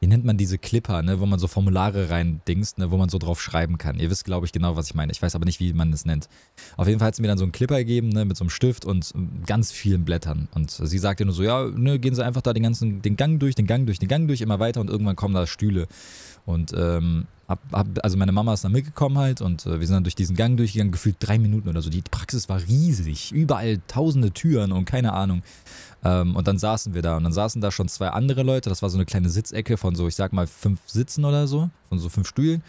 wie 0.07 0.09
nennt 0.09 0.25
man 0.25 0.37
diese 0.37 0.57
Clipper, 0.57 1.03
ne, 1.03 1.19
wo 1.19 1.27
man 1.27 1.41
so 1.41 1.49
Formulare 1.49 2.11
rein 2.11 2.41
dingst, 2.47 2.79
ne, 2.79 2.93
wo 2.93 2.97
man 2.97 3.09
so 3.09 3.19
drauf 3.19 3.43
schreiben 3.43 3.77
kann. 3.77 3.99
Ihr 3.99 4.09
wisst, 4.09 4.25
glaube 4.25 4.47
ich, 4.47 4.53
genau, 4.53 4.77
was 4.77 4.87
ich 4.87 4.95
meine. 4.95 5.11
Ich 5.11 5.21
weiß 5.21 5.35
aber 5.35 5.45
nicht, 5.45 5.59
wie 5.59 5.73
man 5.73 5.91
das 5.91 6.05
nennt. 6.05 6.29
Auf 6.77 6.87
jeden 6.87 7.01
Fall 7.01 7.09
hat 7.09 7.17
sie 7.17 7.23
mir 7.23 7.29
dann 7.29 7.39
so 7.39 7.45
einen 7.45 7.51
Clipper 7.51 7.79
gegeben, 7.79 8.11
ne, 8.11 8.25
mit 8.25 8.37
so 8.37 8.45
einem 8.45 8.51
Stift 8.51 8.85
und 8.85 9.13
ganz 9.47 9.73
vielen 9.73 10.05
Blättern. 10.05 10.47
Und 10.55 10.71
sie 10.71 10.99
sagte 10.99 11.25
nur 11.25 11.35
so, 11.35 11.43
ja, 11.43 11.65
ne, 11.65 11.99
gehen 11.99 12.15
Sie 12.15 12.25
einfach 12.25 12.43
da 12.43 12.53
den 12.53 12.63
ganzen, 12.63 13.03
den 13.03 13.17
Gang 13.17 13.41
durch, 13.41 13.57
den 13.57 13.67
Gang 13.67 13.85
durch, 13.87 13.99
den 13.99 14.09
Gang 14.09 14.29
durch, 14.29 14.43
immer 14.43 14.61
weiter 14.61 14.81
und 14.81 14.91
irgendwann 14.91 15.17
kommen 15.17 15.35
da 15.35 15.45
Stühle. 15.45 15.89
Und 16.45 16.73
ähm, 16.77 17.27
hab, 17.49 17.59
hab, 17.73 17.87
also 18.05 18.17
meine 18.17 18.31
Mama 18.31 18.55
ist 18.55 18.65
dann 18.65 18.71
mitgekommen 18.71 19.19
halt 19.19 19.41
und 19.41 19.67
äh, 19.67 19.81
wir 19.81 19.87
sind 19.87 19.95
dann 19.95 20.05
durch 20.05 20.15
diesen 20.15 20.37
Gang 20.37 20.57
durchgegangen, 20.57 20.93
gefühlt 20.93 21.17
drei 21.19 21.39
Minuten 21.39 21.69
oder 21.69 21.83
so. 21.83 21.91
Die 21.91 22.03
Praxis 22.03 22.49
war 22.49 22.61
riesig, 22.61 23.33
überall 23.33 23.81
tausende 23.89 24.31
Türen 24.31 24.71
und 24.71 24.85
keine 24.85 25.13
Ahnung. 25.13 25.43
Ähm, 26.05 26.37
und 26.37 26.47
dann 26.47 26.59
saßen 26.59 26.95
wir 26.95 27.03
da 27.03 27.17
und 27.17 27.25
dann 27.25 27.33
saßen 27.33 27.61
da 27.61 27.71
schon 27.71 27.89
zwei 27.89 28.09
andere 28.09 28.43
Leute. 28.43 28.69
Das 28.69 28.83
war 28.83 28.91
so 28.91 28.97
eine 28.97 29.07
kleine 29.07 29.29
Sitzecke 29.29 29.77
von 29.77 29.95
so, 29.95 30.07
ich 30.09 30.15
sag 30.15 30.33
mal, 30.33 30.47
fünf 30.47 30.81
Sitzen 30.87 31.25
oder 31.25 31.47
so, 31.47 31.71
von 31.89 31.99
so 31.99 32.09
fünf 32.09 32.29
Stühlen. 32.29 32.63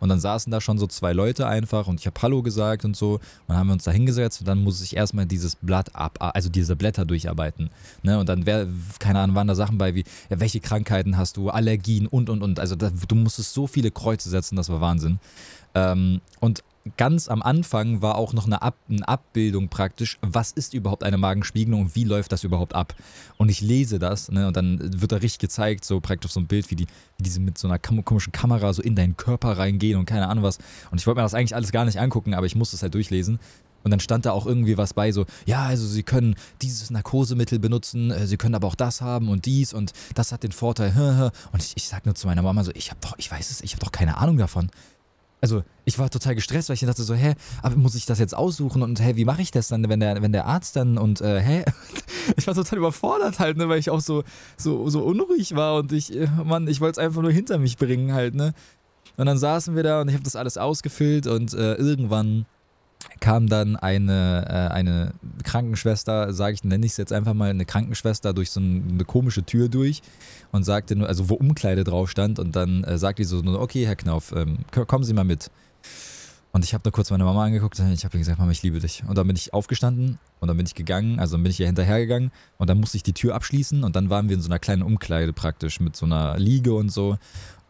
Und 0.00 0.08
dann 0.10 0.20
saßen 0.20 0.50
da 0.50 0.60
schon 0.60 0.78
so 0.78 0.86
zwei 0.86 1.12
Leute 1.12 1.46
einfach 1.46 1.86
und 1.86 1.98
ich 2.00 2.06
habe 2.06 2.20
Hallo 2.20 2.42
gesagt 2.42 2.84
und 2.84 2.96
so. 2.96 3.14
Und 3.14 3.20
dann 3.48 3.56
haben 3.56 3.68
wir 3.68 3.72
uns 3.72 3.84
da 3.84 3.90
hingesetzt 3.90 4.40
und 4.40 4.46
dann 4.46 4.62
muss 4.62 4.82
ich 4.82 4.96
erstmal 4.96 5.26
dieses 5.26 5.56
Blatt 5.56 5.94
ab, 5.94 6.18
also 6.18 6.48
diese 6.48 6.76
Blätter 6.76 7.04
durcharbeiten. 7.04 7.70
Ne? 8.02 8.18
Und 8.18 8.28
dann 8.28 8.44
wäre, 8.44 8.68
keine 8.98 9.20
Ahnung, 9.20 9.34
waren 9.34 9.48
da 9.48 9.54
Sachen 9.54 9.78
bei 9.78 9.94
wie, 9.94 10.04
ja, 10.28 10.40
welche 10.40 10.60
Krankheiten 10.60 11.16
hast 11.16 11.36
du, 11.36 11.50
Allergien 11.50 12.06
und 12.06 12.28
und 12.28 12.42
und. 12.42 12.60
Also 12.60 12.76
da, 12.76 12.90
du 12.90 13.14
musstest 13.14 13.54
so 13.54 13.66
viele 13.66 13.90
Kreuze 13.90 14.28
setzen, 14.28 14.56
das 14.56 14.68
war 14.68 14.80
Wahnsinn. 14.80 15.20
Ähm, 15.74 16.20
und 16.40 16.62
ganz 16.96 17.28
am 17.28 17.42
Anfang 17.42 18.02
war 18.02 18.16
auch 18.16 18.32
noch 18.32 18.46
eine, 18.46 18.62
Ab 18.62 18.76
eine, 18.88 19.06
Abbildung 19.08 19.68
praktisch, 19.68 20.18
was 20.20 20.52
ist 20.52 20.74
überhaupt 20.74 21.02
eine 21.02 21.16
Magenspiegelung 21.16 21.82
und 21.82 21.96
wie 21.96 22.04
läuft 22.04 22.32
das 22.32 22.44
überhaupt 22.44 22.74
ab. 22.74 22.94
Und 23.36 23.48
ich 23.48 23.60
lese 23.60 23.98
das 23.98 24.30
ne, 24.30 24.46
und 24.46 24.56
dann 24.56 25.00
wird 25.00 25.12
da 25.12 25.16
richtig 25.16 25.38
gezeigt, 25.38 25.84
so 25.84 26.00
praktisch 26.00 26.32
so 26.32 26.40
ein 26.40 26.46
Bild, 26.46 26.70
wie 26.70 26.76
die, 26.76 26.86
wie 27.16 27.22
diese 27.22 27.40
mit 27.40 27.56
so 27.58 27.68
einer 27.68 27.78
komischen 27.78 28.32
Kamera 28.32 28.72
so 28.72 28.82
in 28.82 28.94
deinen 28.94 29.16
Körper 29.16 29.56
reingehen 29.56 29.98
und 29.98 30.06
keine 30.06 30.28
Ahnung 30.28 30.44
was. 30.44 30.58
Und 30.90 31.00
ich 31.00 31.06
wollte 31.06 31.18
mir 31.18 31.24
das 31.24 31.34
eigentlich 31.34 31.54
alles 31.54 31.72
gar 31.72 31.84
nicht 31.84 31.98
angucken, 31.98 32.34
aber 32.34 32.46
ich 32.46 32.54
musste 32.54 32.76
es 32.76 32.82
halt 32.82 32.94
durchlesen. 32.94 33.38
Und 33.82 33.90
dann 33.90 34.00
stand 34.00 34.24
da 34.24 34.32
auch 34.32 34.46
irgendwie 34.46 34.78
was 34.78 34.94
bei, 34.94 35.12
so, 35.12 35.26
ja, 35.44 35.64
also 35.64 35.86
Sie 35.86 36.02
können 36.02 36.36
dieses 36.62 36.90
Narkosemittel 36.90 37.58
benutzen, 37.58 38.10
äh, 38.10 38.26
Sie 38.26 38.38
können 38.38 38.54
aber 38.54 38.66
auch 38.66 38.74
das 38.74 39.02
haben 39.02 39.28
und 39.28 39.44
dies 39.44 39.74
und 39.74 39.92
das 40.14 40.32
hat 40.32 40.42
den 40.42 40.52
Vorteil. 40.52 40.84
Und 41.52 41.62
ich, 41.62 41.72
ich 41.76 41.88
sag 41.88 42.06
nur 42.06 42.14
zu 42.14 42.26
meiner 42.26 42.42
Mama 42.42 42.64
so, 42.64 42.72
ich 42.74 42.90
hab 42.90 43.00
doch, 43.02 43.14
ich 43.18 43.30
weiß 43.30 43.50
es, 43.50 43.60
ich 43.60 43.72
habe 43.72 43.84
doch 43.84 43.92
keine 43.92 44.16
Ahnung 44.16 44.38
davon 44.38 44.70
also 45.44 45.62
ich 45.84 45.98
war 45.98 46.08
total 46.08 46.34
gestresst, 46.34 46.70
weil 46.70 46.74
ich 46.74 46.80
dachte 46.80 47.02
so, 47.02 47.12
hä, 47.14 47.34
aber 47.60 47.76
muss 47.76 47.94
ich 47.94 48.06
das 48.06 48.18
jetzt 48.18 48.34
aussuchen 48.34 48.80
und 48.80 48.98
hä, 48.98 49.14
wie 49.16 49.26
mache 49.26 49.42
ich 49.42 49.50
das 49.50 49.68
dann, 49.68 49.86
wenn 49.90 50.00
der, 50.00 50.22
wenn 50.22 50.32
der 50.32 50.46
Arzt 50.46 50.74
dann 50.74 50.96
und 50.96 51.20
äh, 51.20 51.38
hä? 51.38 51.64
Ich 52.38 52.46
war 52.46 52.54
total 52.54 52.78
überfordert 52.78 53.38
halt, 53.38 53.58
ne, 53.58 53.68
weil 53.68 53.78
ich 53.78 53.90
auch 53.90 54.00
so, 54.00 54.24
so, 54.56 54.88
so 54.88 55.02
unruhig 55.04 55.54
war 55.54 55.76
und 55.76 55.92
ich, 55.92 56.16
äh, 56.16 56.26
Mann, 56.42 56.66
ich 56.66 56.80
wollte 56.80 56.98
es 56.98 57.06
einfach 57.06 57.20
nur 57.20 57.30
hinter 57.30 57.58
mich 57.58 57.76
bringen 57.76 58.14
halt, 58.14 58.34
ne? 58.34 58.54
Und 59.18 59.26
dann 59.26 59.36
saßen 59.36 59.76
wir 59.76 59.82
da 59.82 60.00
und 60.00 60.08
ich 60.08 60.14
habe 60.14 60.24
das 60.24 60.34
alles 60.34 60.56
ausgefüllt 60.56 61.26
und 61.26 61.52
äh, 61.52 61.74
irgendwann 61.74 62.46
kam 63.20 63.48
dann 63.48 63.76
eine, 63.76 64.46
äh, 64.48 64.72
eine 64.72 65.14
Krankenschwester, 65.42 66.32
sage 66.32 66.54
ich, 66.54 66.64
nenne 66.64 66.84
ich 66.84 66.92
es 66.92 66.98
jetzt 66.98 67.12
einfach 67.12 67.34
mal, 67.34 67.50
eine 67.50 67.64
Krankenschwester 67.64 68.32
durch 68.32 68.50
so 68.50 68.60
eine 68.60 69.04
komische 69.04 69.44
Tür 69.44 69.68
durch 69.68 70.02
und 70.52 70.64
sagte 70.64 70.96
nur, 70.96 71.08
also 71.08 71.28
wo 71.28 71.34
Umkleide 71.34 71.84
drauf 71.84 72.10
stand 72.10 72.38
und 72.38 72.54
dann 72.56 72.84
äh, 72.84 72.98
sagte 72.98 73.22
die 73.22 73.28
so, 73.28 73.42
okay, 73.58 73.86
Herr 73.86 73.96
Knauf, 73.96 74.32
ähm, 74.36 74.58
kommen 74.70 75.04
Sie 75.04 75.14
mal 75.14 75.24
mit. 75.24 75.50
Und 76.52 76.64
ich 76.64 76.72
habe 76.72 76.82
nur 76.84 76.92
kurz 76.92 77.10
meine 77.10 77.24
Mama 77.24 77.44
angeguckt 77.44 77.80
und 77.80 77.92
ich 77.92 78.04
habe 78.04 78.16
ihr 78.16 78.20
gesagt, 78.20 78.38
Mama, 78.38 78.52
ich 78.52 78.62
liebe 78.62 78.78
dich. 78.78 79.02
Und 79.08 79.18
dann 79.18 79.26
bin 79.26 79.34
ich 79.34 79.52
aufgestanden 79.52 80.20
und 80.38 80.46
dann 80.46 80.56
bin 80.56 80.66
ich 80.66 80.76
gegangen, 80.76 81.18
also 81.18 81.34
dann 81.34 81.42
bin 81.42 81.50
ich 81.50 81.58
ihr 81.58 81.66
hinterhergegangen 81.66 82.30
und 82.58 82.70
dann 82.70 82.78
musste 82.78 82.96
ich 82.96 83.02
die 83.02 83.12
Tür 83.12 83.34
abschließen 83.34 83.82
und 83.82 83.96
dann 83.96 84.08
waren 84.08 84.28
wir 84.28 84.36
in 84.36 84.40
so 84.40 84.48
einer 84.48 84.60
kleinen 84.60 84.82
Umkleide 84.82 85.32
praktisch 85.32 85.80
mit 85.80 85.96
so 85.96 86.06
einer 86.06 86.38
Liege 86.38 86.72
und 86.74 86.90
so. 86.90 87.18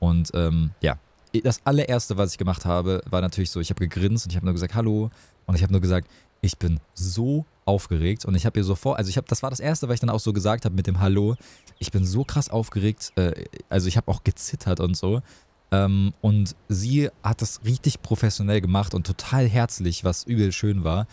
Und 0.01 0.33
ähm, 0.35 0.73
ja, 0.83 0.99
das 1.43 1.61
allererste, 1.65 2.17
was 2.17 2.33
ich 2.33 2.39
gemacht 2.39 2.65
habe, 2.65 3.03
war 3.09 3.21
natürlich 3.21 3.51
so, 3.51 3.61
ich 3.61 3.71
habe 3.71 3.87
gegrinst 3.87 4.27
und 4.27 4.31
ich 4.31 4.37
habe 4.37 4.47
nur 4.47 4.55
gesagt, 4.55 4.75
hallo. 4.75 5.11
Und 5.47 5.55
ich 5.57 5.63
habe 5.63 5.73
nur 5.73 5.81
gesagt, 5.81 6.09
ich 6.41 6.59
bin 6.59 6.81
so 6.95 7.45
aufgeregt 7.65 8.25
und 8.25 8.35
ich 8.35 8.47
habe 8.47 8.59
ihr 8.61 8.65
sofort, 8.65 8.99
also 8.99 9.09
ich 9.09 9.17
habe, 9.17 9.27
das 9.29 9.43
war 9.43 9.51
das 9.51 9.61
erste, 9.61 9.89
was 9.89 9.95
ich 9.95 10.01
dann 10.01 10.11
auch 10.11 10.21
so 10.21 10.33
gesagt 10.33 10.65
habe 10.65 10.75
mit 10.75 10.87
dem 10.87 11.01
Hallo. 11.01 11.37
Ich 11.79 11.91
bin 11.91 12.05
so 12.05 12.25
krass 12.25 12.49
aufgeregt, 12.49 13.13
äh, 13.17 13.45
also 13.69 13.89
ich 13.89 13.97
habe 13.97 14.11
auch 14.11 14.25
gezittert 14.25 14.81
und 14.81 14.97
so. 14.97 15.23
Ähm, 15.71 16.13
und 16.21 16.55
sie 16.69 17.11
hat 17.23 17.43
das 17.43 17.65
richtig 17.65 18.03
professionell 18.03 18.61
gemacht 18.61 18.95
und 18.95 19.07
total 19.07 19.49
herzlich, 19.49 20.05
was 20.05 20.25
übel 20.25 20.53
schön 20.53 20.85
war 20.85 21.07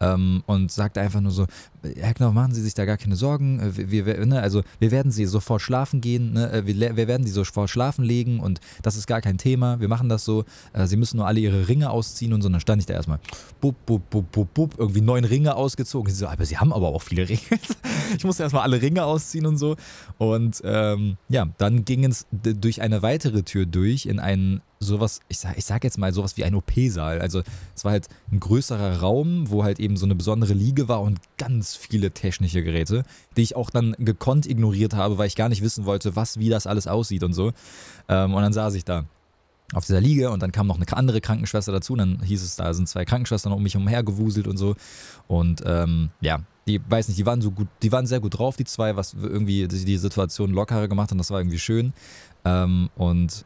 ähm, 0.00 0.42
und 0.46 0.72
sagte 0.72 1.00
einfach 1.00 1.20
nur 1.20 1.32
so, 1.32 1.46
Herr 1.96 2.14
Knopf, 2.14 2.34
machen 2.34 2.54
Sie 2.54 2.62
sich 2.62 2.74
da 2.74 2.84
gar 2.84 2.96
keine 2.96 3.16
Sorgen, 3.16 3.60
äh, 3.60 3.90
wir, 3.90 4.06
wir, 4.06 4.26
ne, 4.26 4.40
also 4.40 4.62
wir 4.78 4.90
werden 4.90 5.12
Sie 5.12 5.26
sofort 5.26 5.62
schlafen 5.62 6.00
gehen, 6.00 6.32
ne, 6.32 6.50
äh, 6.52 6.66
wir, 6.66 6.96
wir, 6.96 7.08
werden 7.08 7.26
Sie 7.26 7.32
sofort 7.32 7.70
schlafen 7.70 8.04
legen 8.04 8.40
und 8.40 8.60
das 8.82 8.96
ist 8.96 9.06
gar 9.06 9.20
kein 9.20 9.38
Thema, 9.38 9.80
wir 9.80 9.88
machen 9.88 10.08
das 10.08 10.24
so, 10.24 10.44
äh, 10.72 10.86
Sie 10.86 10.96
müssen 10.96 11.18
nur 11.18 11.26
alle 11.26 11.40
Ihre 11.40 11.68
Ringe 11.68 11.90
ausziehen 11.90 12.32
und 12.32 12.42
so, 12.42 12.46
und 12.46 12.52
dann 12.52 12.60
stand 12.60 12.80
ich 12.82 12.86
da 12.86 12.94
erstmal, 12.94 13.20
bub, 13.60 13.74
bub, 13.86 14.08
bub, 14.10 14.30
bub, 14.32 14.54
bub, 14.54 14.74
irgendwie 14.78 15.00
neun 15.00 15.24
Ringe 15.24 15.54
ausgezogen, 15.54 16.12
sie 16.12 16.18
so, 16.18 16.26
aber 16.26 16.44
Sie 16.44 16.58
haben 16.58 16.72
aber 16.72 16.88
auch 16.88 17.02
viele 17.02 17.28
Ringe, 17.28 17.40
ich 18.16 18.24
musste 18.24 18.42
erstmal 18.42 18.62
alle 18.62 18.80
Ringe 18.80 19.04
ausziehen 19.04 19.46
und 19.46 19.58
so. 19.58 19.76
Und 20.18 20.60
ähm, 20.64 21.16
ja, 21.28 21.46
dann 21.58 21.84
ging 21.84 22.04
es 22.04 22.26
durch 22.30 22.82
eine 22.82 23.02
weitere 23.02 23.42
Tür 23.42 23.66
durch 23.66 24.06
in 24.06 24.18
einen 24.18 24.62
sowas, 24.80 25.20
ich 25.28 25.38
sag, 25.38 25.58
ich 25.58 25.64
sag 25.64 25.84
jetzt 25.84 25.98
mal 25.98 26.12
sowas 26.12 26.36
wie 26.36 26.44
ein 26.44 26.54
OP-Saal. 26.54 27.20
Also 27.20 27.42
es 27.74 27.84
war 27.84 27.92
halt 27.92 28.08
ein 28.30 28.40
größerer 28.40 29.00
Raum, 29.00 29.50
wo 29.50 29.64
halt 29.64 29.80
eben 29.80 29.96
so 29.96 30.06
eine 30.06 30.14
besondere 30.14 30.54
Liege 30.54 30.88
war 30.88 31.00
und 31.02 31.18
ganz 31.36 31.67
viele 31.76 32.10
technische 32.10 32.62
Geräte, 32.62 33.04
die 33.36 33.42
ich 33.42 33.56
auch 33.56 33.70
dann 33.70 33.94
gekonnt 33.98 34.46
ignoriert 34.46 34.94
habe, 34.94 35.18
weil 35.18 35.26
ich 35.26 35.36
gar 35.36 35.48
nicht 35.48 35.62
wissen 35.62 35.84
wollte, 35.84 36.16
was, 36.16 36.38
wie 36.38 36.48
das 36.48 36.66
alles 36.66 36.86
aussieht 36.86 37.22
und 37.22 37.32
so. 37.32 37.52
Ähm, 38.08 38.34
und 38.34 38.42
dann 38.42 38.52
saß 38.52 38.74
ich 38.74 38.84
da 38.84 39.04
auf 39.74 39.84
dieser 39.84 40.00
Liege 40.00 40.30
und 40.30 40.42
dann 40.42 40.52
kam 40.52 40.66
noch 40.66 40.76
eine 40.76 40.86
andere 40.96 41.20
Krankenschwester 41.20 41.72
dazu 41.72 41.92
und 41.92 41.98
dann 41.98 42.22
hieß 42.22 42.42
es, 42.42 42.56
da 42.56 42.72
sind 42.72 42.88
zwei 42.88 43.04
Krankenschwestern 43.04 43.52
um 43.52 43.62
mich 43.62 43.76
umher 43.76 44.02
gewuselt 44.02 44.46
und 44.46 44.56
so. 44.56 44.74
Und 45.26 45.62
ähm, 45.66 46.10
ja, 46.20 46.40
die 46.66 46.80
weiß 46.88 47.08
nicht, 47.08 47.18
die 47.18 47.26
waren 47.26 47.42
so 47.42 47.50
gut, 47.50 47.68
die 47.82 47.92
waren 47.92 48.06
sehr 48.06 48.20
gut 48.20 48.38
drauf, 48.38 48.56
die 48.56 48.64
zwei, 48.64 48.96
was 48.96 49.14
irgendwie 49.14 49.68
die 49.68 49.98
Situation 49.98 50.52
lockerer 50.52 50.88
gemacht 50.88 51.08
hat 51.08 51.12
und 51.12 51.18
das 51.18 51.30
war 51.30 51.40
irgendwie 51.40 51.58
schön. 51.58 51.92
Ähm, 52.44 52.88
und 52.96 53.44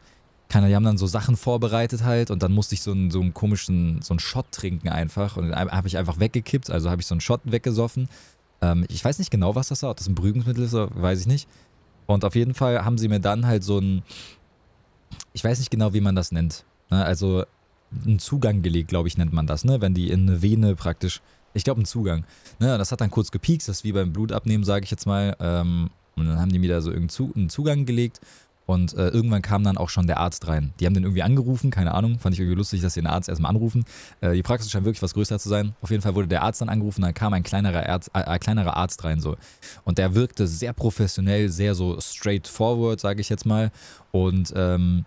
keine, 0.53 0.67
die 0.67 0.75
haben 0.75 0.83
dann 0.83 0.99
so 0.99 1.07
Sachen 1.07 1.35
vorbereitet 1.35 2.03
halt 2.03 2.29
und 2.29 2.43
dann 2.43 2.51
musste 2.51 2.75
ich 2.75 2.83
so 2.83 2.91
einen, 2.91 3.09
so 3.09 3.19
einen 3.19 3.33
komischen, 3.33 4.03
so 4.03 4.13
einen 4.13 4.19
Shot 4.19 4.51
trinken 4.51 4.87
einfach 4.87 5.35
und 5.35 5.49
dann 5.49 5.71
habe 5.71 5.87
ich 5.87 5.97
einfach 5.97 6.19
weggekippt, 6.19 6.69
also 6.69 6.91
habe 6.91 7.01
ich 7.01 7.07
so 7.07 7.15
einen 7.15 7.21
Shot 7.21 7.41
weggesoffen. 7.45 8.07
Ähm, 8.61 8.85
ich 8.87 9.03
weiß 9.03 9.17
nicht 9.17 9.31
genau, 9.31 9.55
was 9.55 9.69
das 9.69 9.81
war, 9.81 9.89
ob 9.89 9.97
das 9.97 10.07
ein 10.07 10.13
Beruhigungsmittel 10.13 10.63
ist, 10.63 10.73
weiß 10.75 11.21
ich 11.21 11.25
nicht. 11.25 11.47
Und 12.05 12.23
auf 12.23 12.35
jeden 12.35 12.53
Fall 12.53 12.85
haben 12.85 12.99
sie 12.99 13.07
mir 13.07 13.19
dann 13.19 13.47
halt 13.47 13.63
so 13.63 13.77
einen, 13.77 14.03
ich 15.33 15.43
weiß 15.43 15.57
nicht 15.57 15.71
genau, 15.71 15.95
wie 15.95 16.01
man 16.01 16.15
das 16.15 16.31
nennt, 16.31 16.65
ne? 16.91 17.03
also 17.03 17.45
einen 18.05 18.19
Zugang 18.19 18.61
gelegt, 18.61 18.89
glaube 18.89 19.07
ich, 19.07 19.17
nennt 19.17 19.33
man 19.33 19.47
das, 19.47 19.65
ne? 19.65 19.81
wenn 19.81 19.95
die 19.95 20.11
in 20.11 20.29
eine 20.29 20.43
Vene 20.43 20.75
praktisch, 20.75 21.21
ich 21.55 21.63
glaube 21.63 21.79
einen 21.79 21.85
Zugang. 21.85 22.25
Ne? 22.59 22.77
Das 22.77 22.91
hat 22.91 23.01
dann 23.01 23.09
kurz 23.09 23.31
gepiekst, 23.31 23.69
das 23.69 23.77
ist 23.77 23.83
wie 23.85 23.91
beim 23.91 24.13
Blutabnehmen, 24.13 24.63
sage 24.63 24.85
ich 24.85 24.91
jetzt 24.91 25.07
mal. 25.07 25.35
Ähm, 25.39 25.89
und 26.15 26.27
dann 26.27 26.39
haben 26.39 26.51
die 26.51 26.59
mir 26.59 26.69
da 26.69 26.79
so 26.79 26.91
irgendeinen 26.91 27.49
Zugang 27.49 27.85
gelegt 27.85 28.21
Und 28.65 28.93
äh, 28.93 29.09
irgendwann 29.09 29.41
kam 29.41 29.63
dann 29.63 29.77
auch 29.77 29.89
schon 29.89 30.07
der 30.07 30.19
Arzt 30.19 30.47
rein. 30.47 30.73
Die 30.79 30.85
haben 30.85 30.93
den 30.93 31.03
irgendwie 31.03 31.23
angerufen, 31.23 31.69
keine 31.69 31.93
Ahnung. 31.93 32.19
Fand 32.19 32.33
ich 32.33 32.39
irgendwie 32.39 32.57
lustig, 32.57 32.81
dass 32.81 32.93
sie 32.93 33.01
den 33.01 33.07
Arzt 33.07 33.27
erstmal 33.27 33.49
anrufen. 33.49 33.83
Äh, 34.21 34.33
die 34.33 34.43
Praxis 34.43 34.71
scheint 34.71 34.85
wirklich 34.85 35.01
was 35.01 35.13
größer 35.13 35.37
zu 35.37 35.49
sein. 35.49 35.75
Auf 35.81 35.91
jeden 35.91 36.01
Fall 36.01 36.15
wurde 36.15 36.27
der 36.27 36.43
Arzt 36.43 36.61
dann 36.61 36.69
angerufen, 36.69 37.01
dann 37.01 37.13
kam 37.13 37.33
ein 37.33 37.43
kleinerer, 37.43 37.87
Arzt, 37.89 38.09
äh, 38.13 38.19
ein 38.19 38.39
kleinerer 38.39 38.77
Arzt 38.77 39.03
rein. 39.03 39.19
so. 39.19 39.35
Und 39.83 39.97
der 39.97 40.15
wirkte 40.15 40.47
sehr 40.47 40.71
professionell, 40.71 41.49
sehr 41.49 41.75
so 41.75 41.99
straightforward, 41.99 42.99
sage 42.99 43.19
ich 43.19 43.29
jetzt 43.29 43.45
mal. 43.45 43.71
Und 44.11 44.53
ähm, 44.55 45.03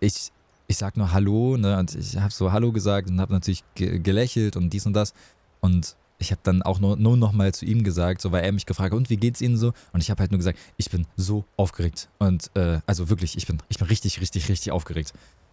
ich, 0.00 0.32
ich 0.66 0.76
sag 0.76 0.96
nur 0.96 1.12
Hallo, 1.12 1.56
ne? 1.56 1.78
Und 1.78 1.94
ich 1.94 2.16
habe 2.16 2.32
so 2.32 2.50
Hallo 2.50 2.72
gesagt 2.72 3.08
und 3.08 3.20
habe 3.20 3.32
natürlich 3.32 3.62
ge 3.74 3.98
gelächelt 4.00 4.56
und 4.56 4.70
dies 4.70 4.86
und 4.86 4.94
das. 4.94 5.14
Und 5.60 5.94
ich 6.24 6.30
habe 6.32 6.40
dann 6.42 6.62
auch 6.62 6.80
nur, 6.80 6.96
nur 6.96 7.16
noch 7.16 7.32
mal 7.32 7.52
zu 7.54 7.64
ihm 7.64 7.84
gesagt, 7.84 8.20
so 8.20 8.32
weil 8.32 8.44
er 8.44 8.52
mich 8.52 8.66
gefragt 8.66 8.92
hat, 8.92 8.96
und 8.96 9.10
wie 9.10 9.16
geht's 9.16 9.40
Ihnen 9.40 9.56
so? 9.56 9.72
Und 9.92 10.02
ich 10.02 10.10
habe 10.10 10.20
halt 10.20 10.30
nur 10.30 10.38
gesagt, 10.38 10.58
ich 10.76 10.90
bin 10.90 11.06
so 11.16 11.44
aufgeregt. 11.56 12.08
Und 12.18 12.50
äh, 12.54 12.80
also 12.86 13.10
wirklich, 13.10 13.36
ich 13.36 13.46
bin, 13.46 13.58
ich 13.68 13.78
bin 13.78 13.86
richtig, 13.86 14.20
richtig, 14.20 14.48
richtig 14.48 14.72
aufgeregt. 14.72 15.12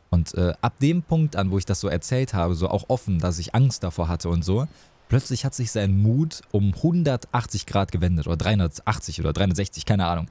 Und 0.10 0.34
äh, 0.34 0.54
ab 0.62 0.80
dem 0.80 1.04
Punkt 1.04 1.36
an, 1.36 1.52
wo 1.52 1.58
ich 1.58 1.66
das 1.66 1.80
so 1.80 1.88
erzählt 1.88 2.34
habe, 2.34 2.56
so 2.56 2.70
auch 2.70 2.86
offen, 2.88 3.20
dass 3.20 3.40
ich 3.40 3.54
Angst 3.54 3.84
davor 3.84 4.08
hatte 4.08 4.30
und 4.30 4.44
so, 4.44 4.68
plötzlich 5.10 5.46
hat 5.46 5.54
sich 5.54 5.72
sein 5.72 6.02
Mut 6.02 6.42
um 6.52 6.74
180 6.74 7.66
Grad 7.66 7.92
gewendet 7.92 8.28
oder 8.28 8.38
380 8.38 9.20
oder 9.20 9.34
360, 9.34 9.86
keine 9.86 10.08
Ahnung. 10.08 10.28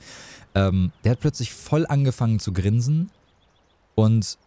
Ähm, 0.55 0.91
der 1.05 1.13
hat 1.13 1.21
plötzlich 1.21 1.53
voll 1.53 1.87
angefangen 1.87 2.41
zu 2.41 2.53
grinsen 2.53 3.11
und 3.95 4.39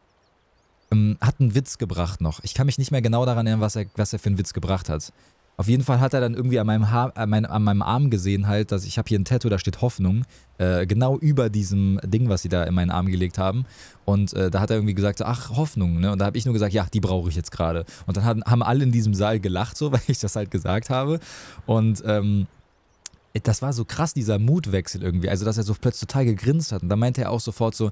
ähm, 0.91 1.17
hat 1.21 1.39
einen 1.39 1.55
Witz 1.55 1.77
gebracht 1.77 2.21
noch. 2.21 2.39
Ich 2.43 2.53
kann 2.53 2.65
mich 2.65 2.77
nicht 2.77 2.91
mehr 2.91 3.01
genau 3.01 3.25
daran 3.25 3.47
erinnern, 3.47 3.61
was 3.61 3.75
er, 3.75 3.85
was 3.95 4.13
er 4.13 4.19
für 4.19 4.29
einen 4.29 4.37
Witz 4.37 4.53
gebracht 4.53 4.89
hat. 4.89 5.11
Auf 5.55 5.67
jeden 5.67 5.83
Fall 5.83 5.99
hat 5.99 6.13
er 6.13 6.21
dann 6.21 6.33
irgendwie 6.33 6.59
an 6.59 6.65
meinem, 6.65 6.89
Haar, 6.89 7.15
an 7.15 7.29
meinem, 7.29 7.45
an 7.45 7.63
meinem 7.63 7.81
Arm 7.83 8.09
gesehen 8.09 8.47
halt, 8.47 8.71
dass 8.71 8.85
ich 8.85 8.97
habe 8.97 9.07
hier 9.07 9.19
ein 9.19 9.25
Tattoo, 9.25 9.49
da 9.49 9.59
steht 9.59 9.81
Hoffnung, 9.81 10.25
äh, 10.57 10.87
genau 10.87 11.17
über 11.17 11.49
diesem 11.49 11.99
Ding, 12.03 12.27
was 12.27 12.41
sie 12.41 12.49
da 12.49 12.63
in 12.63 12.73
meinen 12.73 12.89
Arm 12.89 13.05
gelegt 13.07 13.37
haben. 13.37 13.65
Und 14.03 14.33
äh, 14.33 14.49
da 14.49 14.59
hat 14.59 14.71
er 14.71 14.77
irgendwie 14.77 14.95
gesagt, 14.95 15.19
so, 15.19 15.25
ach, 15.25 15.51
Hoffnung, 15.51 15.99
ne? 15.99 16.11
Und 16.11 16.19
da 16.19 16.25
habe 16.25 16.37
ich 16.37 16.45
nur 16.45 16.53
gesagt, 16.53 16.73
ja, 16.73 16.87
die 16.91 16.99
brauche 16.99 17.29
ich 17.29 17.35
jetzt 17.35 17.51
gerade. 17.51 17.85
Und 18.07 18.17
dann 18.17 18.23
haben, 18.23 18.43
haben 18.45 18.63
alle 18.63 18.83
in 18.83 18.91
diesem 18.91 19.13
Saal 19.13 19.39
gelacht, 19.39 19.77
so, 19.77 19.91
weil 19.91 20.01
ich 20.07 20.19
das 20.19 20.35
halt 20.35 20.49
gesagt 20.49 20.89
habe. 20.89 21.19
Und 21.65 22.03
ähm, 22.05 22.47
das 23.43 23.61
war 23.61 23.73
so 23.73 23.85
krass, 23.85 24.13
dieser 24.13 24.39
Mutwechsel 24.39 25.01
irgendwie. 25.03 25.29
Also, 25.29 25.45
dass 25.45 25.57
er 25.57 25.63
so 25.63 25.75
plötzlich 25.79 26.07
total 26.07 26.25
gegrinst 26.25 26.71
hat. 26.71 26.83
Und 26.83 26.89
da 26.89 26.95
meinte 26.95 27.21
er 27.21 27.31
auch 27.31 27.39
sofort 27.39 27.75
so, 27.75 27.91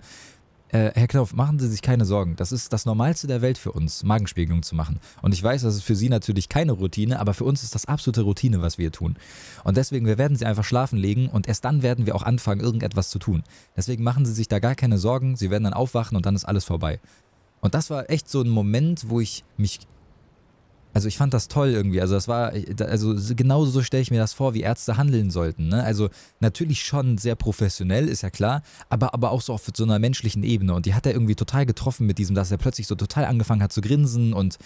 äh, 0.72 0.92
Herr 0.96 1.08
Knopf, 1.08 1.34
machen 1.34 1.60
Sie 1.60 1.68
sich 1.68 1.82
keine 1.82 2.06
Sorgen. 2.06 2.36
Das 2.38 2.52
ist 2.52 2.72
das 2.72 2.86
Normalste 2.86 3.28
der 3.28 3.42
Welt 3.42 3.58
für 3.58 3.74
uns, 3.74 4.04
Magenspiegelung 4.04 4.64
zu 4.64 4.76
machen. 4.76 5.00
Und 5.22 5.34
ich 5.34 5.44
weiß, 5.44 5.64
das 5.64 5.76
ist 5.76 5.84
für 5.84 5.96
Sie 5.96 6.10
natürlich 6.10 6.48
keine 6.48 6.72
Routine, 6.72 7.20
aber 7.20 7.34
für 7.34 7.44
uns 7.44 7.64
ist 7.64 7.76
das 7.76 7.86
absolute 7.86 8.22
Routine, 8.22 8.62
was 8.62 8.78
wir 8.78 8.92
tun. 8.92 9.18
Und 9.64 9.76
deswegen, 9.78 10.06
wir 10.06 10.18
werden 10.18 10.38
Sie 10.38 10.46
einfach 10.46 10.64
schlafen 10.64 10.98
legen 10.98 11.28
und 11.28 11.48
erst 11.48 11.66
dann 11.66 11.84
werden 11.84 12.06
wir 12.06 12.16
auch 12.16 12.24
anfangen, 12.24 12.62
irgendetwas 12.62 13.10
zu 13.10 13.20
tun. 13.20 13.44
Deswegen 13.76 14.04
machen 14.04 14.26
Sie 14.26 14.34
sich 14.34 14.48
da 14.48 14.60
gar 14.60 14.76
keine 14.76 14.98
Sorgen. 14.98 15.36
Sie 15.36 15.50
werden 15.50 15.66
dann 15.66 15.74
aufwachen 15.74 16.16
und 16.16 16.26
dann 16.26 16.36
ist 16.36 16.46
alles 16.46 16.64
vorbei. 16.64 17.00
Und 17.60 17.76
das 17.76 17.90
war 17.90 18.10
echt 18.10 18.30
so 18.30 18.42
ein 18.42 18.50
Moment, 18.50 19.10
wo 19.10 19.20
ich 19.20 19.44
mich 19.58 19.82
also 20.94 21.08
ich 21.08 21.18
fand 21.18 21.34
das 21.34 21.48
toll 21.48 21.70
irgendwie. 21.70 22.02
Also 22.02 22.16
das 22.16 22.28
war, 22.28 22.54
also 22.80 23.16
genauso 23.36 23.72
so 23.72 23.82
stelle 23.82 24.02
ich 24.02 24.12
mir 24.12 24.20
das 24.20 24.34
vor, 24.34 24.54
wie 24.54 24.62
Ärzte 24.62 24.98
handeln 24.98 25.32
sollten. 25.32 25.70
Ne? 25.70 25.84
Also 25.84 26.10
natürlich 26.40 26.84
schon 26.84 27.18
sehr 27.18 27.36
professionell, 27.36 28.08
ist 28.08 28.22
ja 28.22 28.30
klar, 28.30 28.64
aber, 28.90 29.14
aber 29.14 29.32
auch 29.32 29.42
so 29.42 29.54
auf 29.54 29.68
so 29.76 29.84
einer 29.84 30.00
menschlichen 30.00 30.44
Ebene. 30.44 30.74
Und 30.74 30.86
die 30.86 30.94
hat 30.94 31.06
er 31.06 31.14
irgendwie 31.14 31.36
total 31.36 31.66
getroffen 31.66 32.08
mit 32.08 32.18
diesem, 32.18 32.36
dass 32.36 32.52
er 32.52 32.58
plötzlich 32.58 32.88
so 32.88 32.96
total 32.96 33.26
angefangen 33.26 33.64
hat 33.64 33.74
zu 33.74 33.82
grinsen 33.82 34.34
und 34.34 34.58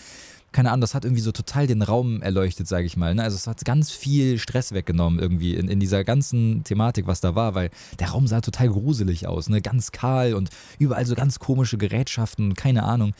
keine 0.56 0.72
Ahnung, 0.72 0.80
das 0.82 0.96
hat 0.96 1.04
irgendwie 1.04 1.22
so 1.22 1.34
total 1.34 1.68
den 1.68 1.82
Raum 1.82 2.22
erleuchtet, 2.22 2.66
sage 2.66 2.86
ich 2.86 2.96
mal. 2.96 3.14
Ne? 3.14 3.24
Also 3.24 3.36
es 3.36 3.46
hat 3.46 3.66
ganz 3.66 3.92
viel 3.92 4.40
Stress 4.40 4.72
weggenommen 4.72 5.20
irgendwie 5.20 5.54
in, 5.54 5.68
in 5.68 5.82
dieser 5.82 6.06
ganzen 6.06 6.64
Thematik, 6.64 7.08
was 7.08 7.20
da 7.20 7.36
war, 7.36 7.56
weil 7.56 7.72
der 8.00 8.12
Raum 8.12 8.26
sah 8.26 8.40
total 8.40 8.70
gruselig 8.70 9.28
aus, 9.28 9.50
ne? 9.50 9.62
ganz 9.62 9.92
kahl 9.92 10.34
und 10.34 10.50
überall 10.80 11.06
so 11.06 11.14
ganz 11.14 11.40
komische 11.40 11.78
Gerätschaften, 11.78 12.54
keine 12.54 12.84
Ahnung. 12.84 13.12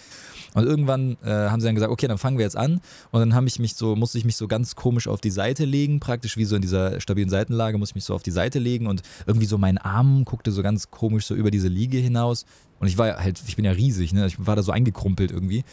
Und 0.54 0.64
irgendwann 0.64 1.18
äh, 1.26 1.30
haben 1.30 1.60
sie 1.60 1.66
dann 1.66 1.76
gesagt, 1.76 1.92
okay, 1.92 2.08
dann 2.08 2.18
fangen 2.18 2.38
wir 2.38 2.46
jetzt 2.46 2.56
an. 2.56 2.80
Und 3.12 3.20
dann 3.20 3.36
habe 3.36 3.48
ich 3.48 3.60
mich 3.60 3.76
so, 3.76 3.98
musste 3.98 4.18
ich 4.18 4.24
mich 4.24 4.38
so 4.38 4.48
ganz 4.48 4.76
komisch 4.76 5.10
auf 5.10 5.20
die 5.20 5.30
Seite 5.30 5.66
legen, 5.66 6.00
praktisch 6.00 6.38
wie 6.38 6.46
so 6.46 6.56
in 6.56 6.62
dieser 6.62 7.02
stabilen 7.02 7.30
Seitenlage, 7.30 7.78
musste 7.78 7.92
ich 7.92 7.96
mich 7.96 8.06
so 8.06 8.16
auf 8.16 8.24
die 8.24 8.32
Seite 8.32 8.60
legen 8.60 8.88
und 8.88 9.02
irgendwie 9.28 9.46
so 9.46 9.58
mein 9.58 9.78
Arm 9.78 10.24
guckte 10.24 10.54
so 10.54 10.64
ganz 10.64 10.90
komisch 10.90 11.26
so 11.26 11.36
über 11.36 11.52
diese 11.52 11.68
Liege 11.68 11.98
hinaus. 11.98 12.46
Und 12.80 12.88
ich 12.88 12.98
war 12.98 13.18
halt, 13.18 13.42
ich 13.46 13.58
bin 13.58 13.66
ja 13.66 13.72
riesig, 13.72 14.14
ne? 14.14 14.26
Ich 14.26 14.46
war 14.46 14.56
da 14.56 14.64
so 14.64 14.72
eingekrumpelt 14.72 15.32
irgendwie. 15.32 15.66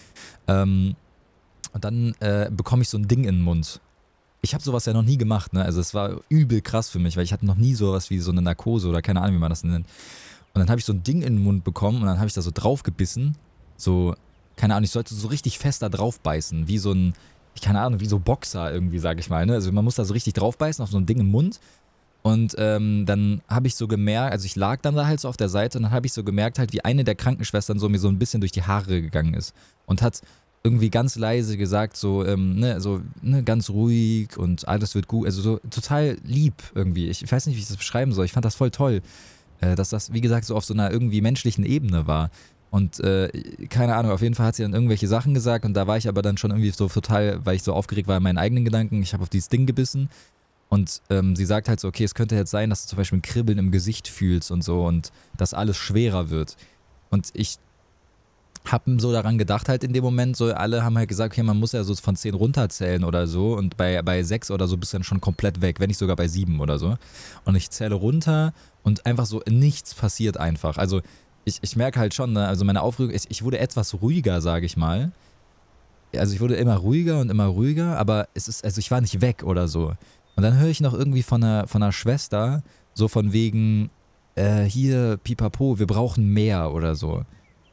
Ähm, 0.49 0.97
und 1.73 1.85
dann 1.85 2.15
äh, 2.21 2.51
bekomme 2.51 2.83
ich 2.83 2.89
so 2.89 2.99
ein 2.99 3.09
Ding 3.09 3.21
in 3.25 3.37
den 3.37 3.43
Mund. 3.43 3.81
Ich 4.43 4.55
habe 4.55 4.63
sowas 4.63 4.87
ja 4.87 4.93
noch 4.93 5.03
nie 5.03 5.17
gemacht, 5.17 5.53
ne? 5.53 5.65
Also 5.65 5.81
es 5.81 5.95
war 5.95 6.21
übel 6.29 6.61
krass 6.61 6.91
für 6.91 6.99
mich, 6.99 7.17
weil 7.17 7.25
ich 7.25 7.33
hatte 7.33 7.47
noch 7.47 7.57
nie 7.57 7.75
sowas 7.75 8.11
wie 8.11 8.19
so 8.19 8.33
eine 8.33 8.43
Narkose 8.43 8.89
oder 8.89 9.01
keine 9.01 9.21
Ahnung, 9.21 9.37
wie 9.37 9.41
man 9.41 9.51
das 9.51 9.63
nennt. 9.63 9.87
Und 10.55 10.61
dann 10.61 10.69
habe 10.69 10.79
ich 10.79 10.85
so 10.85 10.93
ein 10.93 11.03
Ding 11.03 11.23
in 11.23 11.37
den 11.37 11.45
Mund 11.45 11.65
bekommen 11.65 12.03
und 12.03 12.07
dann 12.07 12.19
habe 12.19 12.27
ich 12.27 12.35
da 12.35 12.43
so 12.43 12.51
drauf 12.53 12.83
gebissen. 12.83 13.37
So, 13.77 14.15
keine 14.57 14.75
Ahnung, 14.75 14.85
ich 14.85 14.91
sollte 14.91 15.15
so 15.15 15.29
richtig 15.29 15.59
fest 15.59 15.83
da 15.83 15.89
drauf 15.89 16.21
beißen, 16.21 16.69
wie 16.69 16.79
so 16.79 16.93
ein, 16.93 17.15
ich 17.55 17.63
keine 17.63 17.81
Ahnung, 17.81 18.01
wie 18.01 18.07
so 18.07 18.19
Boxer 18.19 18.73
irgendwie, 18.73 18.99
sag 18.99 19.19
ich 19.19 19.31
mal. 19.31 19.47
Ne? 19.47 19.55
Also 19.55 19.73
man 19.73 19.85
muss 19.85 19.95
da 19.95 20.05
so 20.05 20.13
richtig 20.13 20.35
drauf 20.35 20.59
beißen 20.59 20.83
auf 20.83 20.91
so 20.91 20.99
ein 20.99 21.07
Ding 21.07 21.19
im 21.19 21.31
Mund. 21.31 21.61
Und 22.23 22.55
ähm, 22.59 23.05
dann 23.05 23.43
habe 23.49 23.67
ich 23.67 23.75
so 23.75 23.89
gemerkt, 23.89 24.33
also 24.33 24.47
ich 24.47 24.55
lag 24.55 24.81
dann 24.81 24.95
da 24.95 25.07
halt 25.07 25.19
so 25.19 25.29
auf 25.29 25.37
der 25.37 25.49
Seite 25.49 25.79
und 25.79 25.85
dann 25.85 25.93
habe 25.93 26.07
ich 26.07 26.13
so 26.13 26.23
gemerkt 26.23 26.59
halt, 26.59 26.73
wie 26.73 26.85
eine 26.85 27.03
der 27.03 27.17
Krankenschwestern 27.17 27.81
so 27.81 27.89
mir 27.89 27.99
so 27.99 28.09
ein 28.09 28.19
bisschen 28.19 28.41
durch 28.41 28.53
die 28.53 28.63
Haare 28.63 29.03
gegangen 29.03 29.35
ist 29.35 29.55
und 29.87 30.03
hat 30.03 30.21
irgendwie 30.65 30.91
ganz 30.91 31.17
leise 31.17 31.57
gesagt, 31.57 31.97
so, 31.97 32.25
ähm, 32.25 32.57
ne, 32.57 32.81
so, 32.81 33.01
ne, 33.21 33.43
ganz 33.43 33.69
ruhig 33.71 34.37
und 34.37 34.69
alles 34.69 34.95
wird 34.95 35.09
gut. 35.09 35.27
Also 35.27 35.43
so 35.43 35.61
total 35.71 36.17
lieb 36.25 36.55
irgendwie. 36.75 37.09
Ich 37.09 37.31
weiß 37.31 37.47
nicht, 37.47 37.57
wie 37.57 37.61
ich 37.61 37.69
das 37.69 37.77
beschreiben 37.77 38.13
soll. 38.13 38.25
Ich 38.25 38.33
fand 38.33 38.45
das 38.45 38.55
voll 38.55 38.71
toll, 38.71 39.03
äh, 39.61 39.75
dass 39.75 39.89
das, 39.89 40.13
wie 40.13 40.21
gesagt, 40.21 40.45
so 40.45 40.55
auf 40.55 40.65
so 40.65 40.75
einer 40.75 40.91
irgendwie 40.91 41.21
menschlichen 41.21 41.65
Ebene 41.65 42.07
war. 42.07 42.31
Und 42.71 43.01
äh, 43.01 43.29
keine 43.69 43.97
Ahnung, 43.97 44.13
auf 44.13 44.23
jeden 44.23 44.35
Fall 44.35 44.47
hat 44.47 44.55
sie 44.55 44.63
dann 44.63 44.73
irgendwelche 44.73 45.09
Sachen 45.09 45.35
gesagt 45.35 45.67
und 45.67 45.75
da 45.75 45.87
war 45.87 45.99
ich 45.99 46.09
aber 46.09 46.23
dann 46.23 46.39
schon 46.39 46.53
irgendwie 46.53 46.71
so 46.71 46.89
total, 46.89 47.45
weil 47.45 47.57
ich 47.57 47.65
so 47.65 47.75
aufgeregt 47.75 48.09
war 48.09 48.17
in 48.17 48.23
meinen 48.23 48.39
eigenen 48.39 48.65
Gedanken. 48.65 49.03
Ich 49.03 49.13
habe 49.13 49.23
auf 49.23 49.29
dieses 49.29 49.51
Ding 49.51 49.67
gebissen 49.67 50.09
und 50.71 51.03
ähm, 51.11 51.37
sie 51.37 51.45
sagt 51.45 51.69
halt 51.69 51.81
so, 51.81 51.89
okay, 51.89 52.05
es 52.05 52.15
könnte 52.15 52.35
jetzt 52.35 52.51
sein, 52.51 52.71
dass 52.71 52.85
du 52.85 52.89
zum 52.89 52.97
Beispiel 52.97 53.19
ein 53.19 53.23
Kribbeln 53.23 53.59
im 53.59 53.73
Gesicht 53.73 54.09
fühlst 54.09 54.51
und 54.51 54.65
so 54.65 54.87
und 54.87 55.13
dass 55.37 55.53
alles 55.53 55.77
schwerer 55.77 56.31
wird. 56.31 56.57
Und 57.11 57.29
ich 57.35 57.59
haben 58.65 58.99
so 58.99 59.13
daran 59.13 59.39
gedacht 59.39 59.69
halt 59.69 59.83
in 59.85 59.93
dem 59.93 60.05
Moment, 60.05 60.37
so 60.37 60.53
alle 60.53 60.85
haben 60.85 60.97
halt 60.97 61.09
gesagt, 61.09 61.35
okay, 61.35 61.43
man 61.43 61.59
muss 61.59 61.73
ja 61.73 61.83
so 61.83 61.95
von 61.95 62.17
10 62.17 62.35
runterzählen 62.35 63.03
oder 63.05 63.27
so 63.27 63.57
und 63.57 63.77
bei, 63.77 64.01
bei 64.03 64.23
6 64.23 64.51
oder 64.51 64.69
so 64.69 64.77
bist 64.77 64.93
du 64.93 64.99
dann 64.99 65.05
schon 65.05 65.21
komplett 65.21 65.61
weg, 65.61 65.81
wenn 65.81 65.89
nicht 65.89 65.99
sogar 65.99 66.17
bei 66.17 66.29
7 66.29 66.61
oder 66.61 66.79
so. 66.79 66.97
Und 67.45 67.57
ich 67.57 67.71
zähle 67.71 67.95
runter 67.95 68.53
und 68.83 69.05
einfach 69.05 69.27
so 69.27 69.43
nichts 69.49 69.95
passiert 69.95 70.37
einfach. 70.37 70.79
Also 70.79 71.03
ich, 71.45 71.59
ich 71.63 71.77
merke 71.77 71.99
halt 71.99 72.15
schon, 72.15 72.33
ne, 72.33 72.47
also 72.47 72.65
meine 72.65 72.83
Aufregung, 72.83 73.15
ich, 73.15 73.25
ich 73.29 73.43
wurde 73.43 73.59
etwas 73.59 74.01
ruhiger, 74.01 74.41
sage 74.41 74.67
ich 74.67 74.77
mal. 74.77 75.11
Also 76.17 76.35
ich 76.35 76.41
wurde 76.41 76.55
immer 76.55 76.77
ruhiger 76.77 77.21
und 77.21 77.31
immer 77.31 77.47
ruhiger, 77.47 77.99
aber 77.99 78.29
es 78.35 78.47
ist, 78.47 78.65
also 78.65 78.79
ich 78.79 78.91
war 78.91 79.01
nicht 79.01 79.21
weg 79.21 79.43
oder 79.43 79.67
so. 79.67 79.95
Und 80.37 80.43
dann 80.43 80.59
höre 80.59 80.69
ich 80.69 80.81
noch 80.81 80.95
irgendwie 80.95 81.23
von 81.23 81.43
einer, 81.43 81.67
von 81.67 81.83
einer 81.83 81.93
Schwester, 81.93 82.63
so 82.95 83.09
von 83.09 83.33
wegen, 83.33 83.91
äh, 84.35 84.63
hier, 84.63 85.19
pipapo, 85.23 85.79
wir 85.79 85.87
brauchen 85.87 86.29
mehr 86.29 86.73
oder 86.73 86.95
so. 86.95 87.25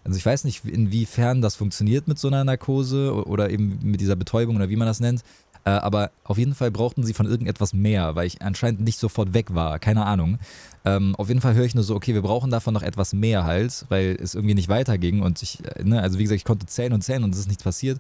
Also 0.04 0.18
ich 0.18 0.26
weiß 0.26 0.44
nicht, 0.46 0.66
inwiefern 0.66 1.42
das 1.42 1.56
funktioniert 1.56 2.08
mit 2.08 2.18
so 2.18 2.28
einer 2.28 2.44
Narkose 2.44 3.14
oder 3.26 3.50
eben 3.50 3.80
mit 3.84 4.02
dieser 4.02 4.16
Betäubung 4.16 4.56
oder 4.56 4.70
wie 4.70 4.76
man 4.76 4.88
das 4.88 5.00
nennt. 5.00 5.24
Äh, 5.66 5.72
aber 5.72 6.12
auf 6.24 6.38
jeden 6.38 6.56
Fall 6.56 6.72
brauchten 6.72 7.04
sie 7.04 7.14
von 7.14 7.26
irgendetwas 7.26 7.74
mehr, 7.74 8.16
weil 8.16 8.28
ich 8.28 8.42
anscheinend 8.42 8.82
nicht 8.82 8.98
sofort 8.98 9.34
weg 9.34 9.54
war. 9.54 9.78
Keine 9.80 10.06
Ahnung. 10.06 10.40
Ähm, 10.86 11.16
auf 11.16 11.28
jeden 11.28 11.42
Fall 11.42 11.54
höre 11.54 11.66
ich 11.66 11.76
nur 11.76 11.84
so, 11.84 11.96
okay, 11.96 12.14
wir 12.14 12.22
brauchen 12.22 12.50
davon 12.50 12.74
noch 12.74 12.82
etwas 12.82 13.14
mehr 13.14 13.44
halt, 13.44 13.86
weil 13.90 14.18
es 14.22 14.36
irgendwie 14.36 14.56
nicht 14.56 14.70
weiterging. 14.70 15.22
Und 15.22 15.42
ich, 15.44 15.60
äh, 15.66 15.84
ne, 15.84 16.02
also 16.02 16.18
wie 16.18 16.24
gesagt, 16.24 16.38
ich 16.38 16.46
konnte 16.46 16.66
zählen 16.66 16.94
und 16.94 17.04
zählen 17.04 17.24
und 17.24 17.34
es 17.34 17.40
ist 17.40 17.48
nichts 17.48 17.64
passiert. 17.64 18.00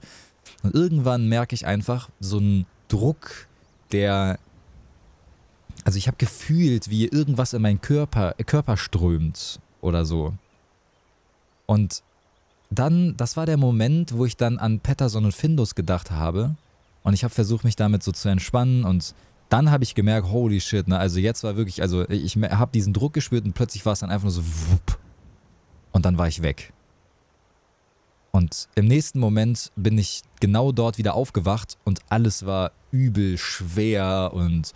Und 0.63 0.73
irgendwann 0.73 1.27
merke 1.27 1.53
ich 1.53 1.65
einfach 1.65 2.09
so 2.19 2.37
einen 2.37 2.65
Druck, 2.87 3.47
der 3.91 4.39
also 5.85 5.97
ich 5.97 6.07
habe 6.07 6.17
gefühlt, 6.17 6.89
wie 6.89 7.07
irgendwas 7.07 7.53
in 7.53 7.61
meinen 7.61 7.81
Körper, 7.81 8.35
Körper 8.45 8.77
strömt 8.77 9.59
oder 9.81 10.05
so. 10.05 10.33
Und 11.69 12.01
dann, 12.71 13.15
das 13.15 13.37
war 13.37 13.45
der 13.45 13.57
Moment, 13.57 14.17
wo 14.17 14.25
ich 14.25 14.35
dann 14.35 14.57
an 14.57 14.79
Patterson 14.79 15.23
und 15.25 15.35
Findus 15.35 15.75
gedacht 15.75 16.09
habe. 16.09 16.55
Und 17.03 17.13
ich 17.13 17.23
habe 17.23 17.31
versucht, 17.31 17.63
mich 17.63 17.75
damit 17.75 18.01
so 18.01 18.11
zu 18.11 18.27
entspannen. 18.27 18.85
Und 18.85 19.13
dann 19.49 19.69
habe 19.69 19.83
ich 19.83 19.93
gemerkt, 19.93 20.29
holy 20.29 20.61
shit, 20.61 20.87
ne? 20.87 20.97
Also 20.97 21.19
jetzt 21.19 21.43
war 21.43 21.57
wirklich, 21.57 21.83
also 21.83 22.09
ich 22.09 22.35
habe 22.37 22.71
diesen 22.71 22.91
Druck 22.91 23.13
gespürt 23.13 23.45
und 23.45 23.53
plötzlich 23.53 23.85
war 23.85 23.93
es 23.93 23.99
dann 23.99 24.09
einfach 24.09 24.23
nur 24.23 24.31
so 24.31 24.41
wupp. 24.43 24.97
Und 25.91 26.05
dann 26.05 26.17
war 26.17 26.27
ich 26.27 26.41
weg. 26.41 26.73
Und 28.31 28.67
im 28.73 28.85
nächsten 28.85 29.19
Moment 29.19 29.71
bin 29.75 29.99
ich 29.99 30.23
genau 30.39 30.71
dort 30.71 30.97
wieder 30.97 31.13
aufgewacht 31.13 31.77
und 31.83 31.99
alles 32.09 32.47
war 32.47 32.71
übel 32.91 33.37
schwer 33.37 34.31
und 34.33 34.73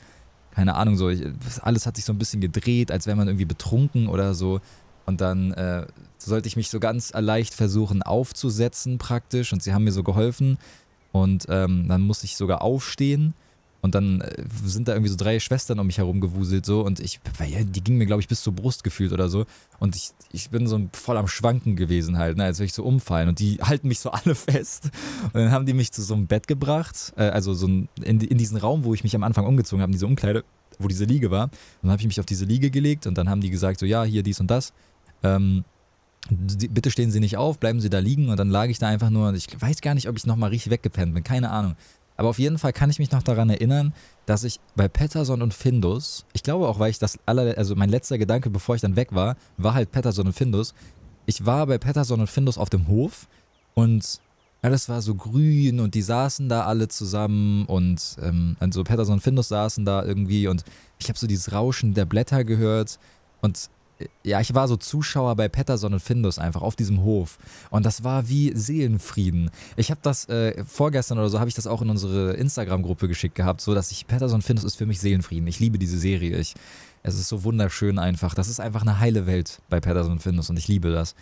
keine 0.51 0.75
Ahnung, 0.75 0.97
so, 0.97 1.09
ich, 1.09 1.23
alles 1.61 1.87
hat 1.87 1.95
sich 1.95 2.05
so 2.05 2.13
ein 2.13 2.19
bisschen 2.19 2.39
gedreht, 2.39 2.91
als 2.91 3.07
wäre 3.07 3.17
man 3.17 3.27
irgendwie 3.27 3.45
betrunken 3.45 4.07
oder 4.07 4.35
so. 4.35 4.61
Und 5.05 5.21
dann 5.21 5.51
äh, 5.53 5.85
sollte 6.17 6.47
ich 6.47 6.55
mich 6.55 6.69
so 6.69 6.79
ganz 6.79 7.11
leicht 7.13 7.53
versuchen 7.53 8.01
aufzusetzen 8.01 8.97
praktisch. 8.97 9.53
Und 9.53 9.63
sie 9.63 9.73
haben 9.73 9.83
mir 9.83 9.91
so 9.91 10.03
geholfen. 10.03 10.57
Und 11.11 11.45
ähm, 11.49 11.87
dann 11.87 12.01
musste 12.01 12.25
ich 12.25 12.37
sogar 12.37 12.61
aufstehen. 12.61 13.33
Und 13.83 13.95
dann 13.95 14.21
äh, 14.21 14.45
sind 14.63 14.87
da 14.87 14.93
irgendwie 14.93 15.09
so 15.09 15.17
drei 15.17 15.41
Schwestern 15.41 15.77
um 15.77 15.85
mich 15.85 15.97
herum 15.97 16.21
gewuselt 16.21 16.65
so. 16.65 16.85
Und 16.85 17.01
ich, 17.01 17.19
die 17.41 17.83
gingen 17.83 17.97
mir 17.97 18.05
glaube 18.05 18.21
ich 18.21 18.29
bis 18.29 18.41
zur 18.41 18.53
Brust 18.53 18.85
gefühlt 18.85 19.11
oder 19.11 19.27
so. 19.27 19.45
Und 19.77 19.97
ich, 19.97 20.11
ich 20.31 20.49
bin 20.49 20.67
so 20.67 20.87
voll 20.93 21.17
am 21.17 21.27
Schwanken 21.27 21.75
gewesen 21.75 22.17
halt, 22.17 22.37
ne, 22.37 22.45
als 22.45 22.59
würde 22.59 22.67
ich 22.67 22.73
so 22.73 22.83
umfallen. 22.83 23.27
Und 23.27 23.39
die 23.39 23.57
halten 23.61 23.89
mich 23.89 23.99
so 23.99 24.09
alle 24.09 24.35
fest. 24.35 24.89
Und 25.25 25.35
dann 25.35 25.51
haben 25.51 25.65
die 25.65 25.73
mich 25.73 25.91
zu 25.91 26.01
so 26.01 26.13
einem 26.13 26.27
Bett 26.27 26.47
gebracht, 26.47 27.11
äh, 27.17 27.23
also 27.23 27.53
so 27.53 27.67
ein, 27.67 27.89
in, 28.01 28.21
in 28.21 28.37
diesen 28.37 28.57
Raum, 28.57 28.85
wo 28.85 28.93
ich 28.93 29.03
mich 29.03 29.17
am 29.17 29.23
Anfang 29.23 29.45
umgezogen 29.45 29.81
habe, 29.81 29.89
in 29.89 29.93
diese 29.93 30.07
Umkleide, 30.07 30.45
wo 30.79 30.87
diese 30.87 31.03
Liege 31.03 31.29
war. 31.29 31.43
Und 31.43 31.51
dann 31.83 31.91
habe 31.91 32.01
ich 32.01 32.07
mich 32.07 32.21
auf 32.21 32.25
diese 32.25 32.45
Liege 32.45 32.71
gelegt. 32.71 33.05
Und 33.05 33.17
dann 33.17 33.29
haben 33.29 33.41
die 33.41 33.49
gesagt 33.49 33.81
so, 33.81 33.85
ja, 33.85 34.05
hier 34.05 34.23
dies 34.23 34.39
und 34.39 34.49
das. 34.49 34.71
Ähm, 35.23 35.63
bitte 36.29 36.91
stehen 36.91 37.11
Sie 37.11 37.19
nicht 37.19 37.37
auf, 37.37 37.59
bleiben 37.59 37.79
Sie 37.79 37.89
da 37.89 37.99
liegen 37.99 38.29
und 38.29 38.37
dann 38.37 38.49
lag 38.49 38.67
ich 38.67 38.79
da 38.79 38.87
einfach 38.87 39.09
nur 39.09 39.29
und 39.29 39.35
ich 39.35 39.47
weiß 39.59 39.81
gar 39.81 39.93
nicht, 39.93 40.07
ob 40.07 40.17
ich 40.17 40.25
nochmal 40.25 40.49
richtig 40.49 40.71
weggepennt 40.71 41.13
bin, 41.13 41.23
keine 41.23 41.49
Ahnung. 41.49 41.75
Aber 42.15 42.29
auf 42.29 42.39
jeden 42.39 42.57
Fall 42.57 42.73
kann 42.73 42.89
ich 42.89 42.99
mich 42.99 43.11
noch 43.11 43.23
daran 43.23 43.49
erinnern, 43.49 43.93
dass 44.25 44.43
ich 44.43 44.59
bei 44.75 44.87
Patterson 44.87 45.41
und 45.41 45.53
Findus, 45.53 46.25
ich 46.33 46.43
glaube 46.43 46.67
auch, 46.67 46.79
weil 46.79 46.91
ich 46.91 46.99
das 46.99 47.17
aller, 47.25 47.57
also 47.57 47.75
mein 47.75 47.89
letzter 47.89 48.17
Gedanke, 48.17 48.49
bevor 48.49 48.75
ich 48.75 48.81
dann 48.81 48.95
weg 48.95 49.13
war, 49.13 49.35
war 49.57 49.73
halt 49.73 49.91
Patterson 49.91 50.27
und 50.27 50.33
Findus. 50.33 50.73
Ich 51.25 51.45
war 51.45 51.65
bei 51.65 51.77
Patterson 51.77 52.19
und 52.21 52.27
Findus 52.29 52.57
auf 52.57 52.69
dem 52.69 52.87
Hof 52.87 53.27
und 53.73 54.21
alles 54.61 54.87
war 54.87 55.01
so 55.01 55.15
grün 55.15 55.79
und 55.79 55.95
die 55.95 56.01
saßen 56.01 56.47
da 56.47 56.65
alle 56.65 56.87
zusammen 56.87 57.65
und 57.65 58.17
ähm, 58.21 58.55
also 58.59 58.83
Patterson 58.83 59.15
und 59.15 59.21
Findus 59.21 59.49
saßen 59.49 59.83
da 59.83 60.05
irgendwie 60.05 60.47
und 60.47 60.63
ich 60.99 61.09
habe 61.09 61.19
so 61.19 61.27
dieses 61.27 61.51
Rauschen 61.51 61.93
der 61.93 62.05
Blätter 62.05 62.45
gehört 62.45 62.99
und 63.41 63.69
ja, 64.23 64.39
ich 64.41 64.53
war 64.53 64.67
so 64.67 64.77
Zuschauer 64.77 65.35
bei 65.35 65.49
Patterson 65.49 65.93
und 65.93 65.99
Findus 65.99 66.39
einfach 66.39 66.61
auf 66.61 66.75
diesem 66.75 67.03
Hof. 67.03 67.37
Und 67.69 67.85
das 67.85 68.03
war 68.03 68.29
wie 68.29 68.55
Seelenfrieden. 68.55 69.51
Ich 69.75 69.91
habe 69.91 69.99
das 70.03 70.27
äh, 70.29 70.63
vorgestern 70.65 71.17
oder 71.17 71.29
so, 71.29 71.39
habe 71.39 71.49
ich 71.49 71.55
das 71.55 71.67
auch 71.67 71.81
in 71.81 71.89
unsere 71.89 72.33
Instagram-Gruppe 72.33 73.07
geschickt 73.07 73.35
gehabt, 73.35 73.61
so 73.61 73.73
dass 73.73 73.91
ich, 73.91 74.07
Patterson 74.07 74.35
und 74.35 74.41
Findus 74.41 74.63
ist 74.63 74.75
für 74.75 74.85
mich 74.85 74.99
Seelenfrieden. 74.99 75.47
Ich 75.47 75.59
liebe 75.59 75.77
diese 75.77 75.97
Serie. 75.97 76.37
Ich, 76.37 76.55
es 77.03 77.15
ist 77.15 77.27
so 77.27 77.43
wunderschön 77.43 77.99
einfach. 77.99 78.33
Das 78.33 78.47
ist 78.47 78.59
einfach 78.59 78.81
eine 78.81 78.99
heile 78.99 79.25
Welt 79.25 79.61
bei 79.69 79.79
Patterson 79.79 80.13
und 80.13 80.19
Findus 80.19 80.49
und 80.49 80.57
ich 80.57 80.67
liebe 80.67 80.91
das. 80.91 81.15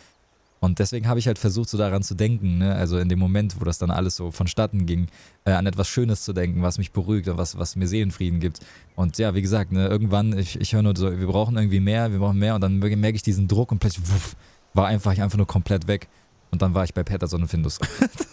Und 0.64 0.78
deswegen 0.78 1.07
habe 1.07 1.18
ich 1.18 1.26
halt 1.26 1.39
versucht, 1.39 1.70
so 1.70 1.78
daran 1.80 2.03
zu 2.03 2.14
denken, 2.14 2.59
ne? 2.59 2.76
also 2.76 2.99
in 2.99 3.09
dem 3.09 3.18
Moment, 3.18 3.59
wo 3.59 3.66
das 3.66 3.80
dann 3.80 3.89
alles 3.89 4.16
so 4.16 4.30
vonstatten 4.30 4.86
ging, 4.86 5.07
äh, 5.43 5.53
an 5.53 5.66
etwas 5.66 5.88
Schönes 5.88 6.24
zu 6.24 6.34
denken, 6.34 6.62
was 6.62 6.78
mich 6.78 6.91
beruhigt 6.91 7.28
und 7.30 7.38
was, 7.39 7.57
was 7.57 7.76
mir 7.76 7.88
Seelenfrieden 7.88 8.39
gibt. 8.39 8.59
Und 8.95 9.18
ja, 9.18 9.34
wie 9.34 9.41
gesagt, 9.41 9.72
ne, 9.72 9.88
irgendwann, 9.88 10.38
ich, 10.38 10.62
ich 10.62 10.74
höre 10.74 10.84
nur 10.84 10.95
so, 10.95 11.20
wir 11.20 11.26
brauchen 11.26 11.57
irgendwie 11.57 11.80
mehr, 11.80 12.12
wir 12.12 12.20
brauchen 12.20 12.38
mehr 12.38 12.53
und 12.53 12.62
dann 12.62 12.78
merke 12.78 13.16
ich 13.16 13.24
diesen 13.24 13.47
Druck 13.47 13.72
und 13.72 13.80
plötzlich 13.80 14.07
wuff, 14.07 14.36
war 14.76 14.86
einfach 14.86 15.14
ich 15.14 15.24
einfach 15.24 15.38
nur 15.38 15.47
komplett 15.47 15.88
weg. 15.88 16.07
Und 16.51 16.62
dann 16.62 16.76
war 16.76 16.84
ich 16.84 16.93
bei 16.93 17.03
Patterson 17.03 17.41
und 17.41 17.47
Findus. 17.47 17.80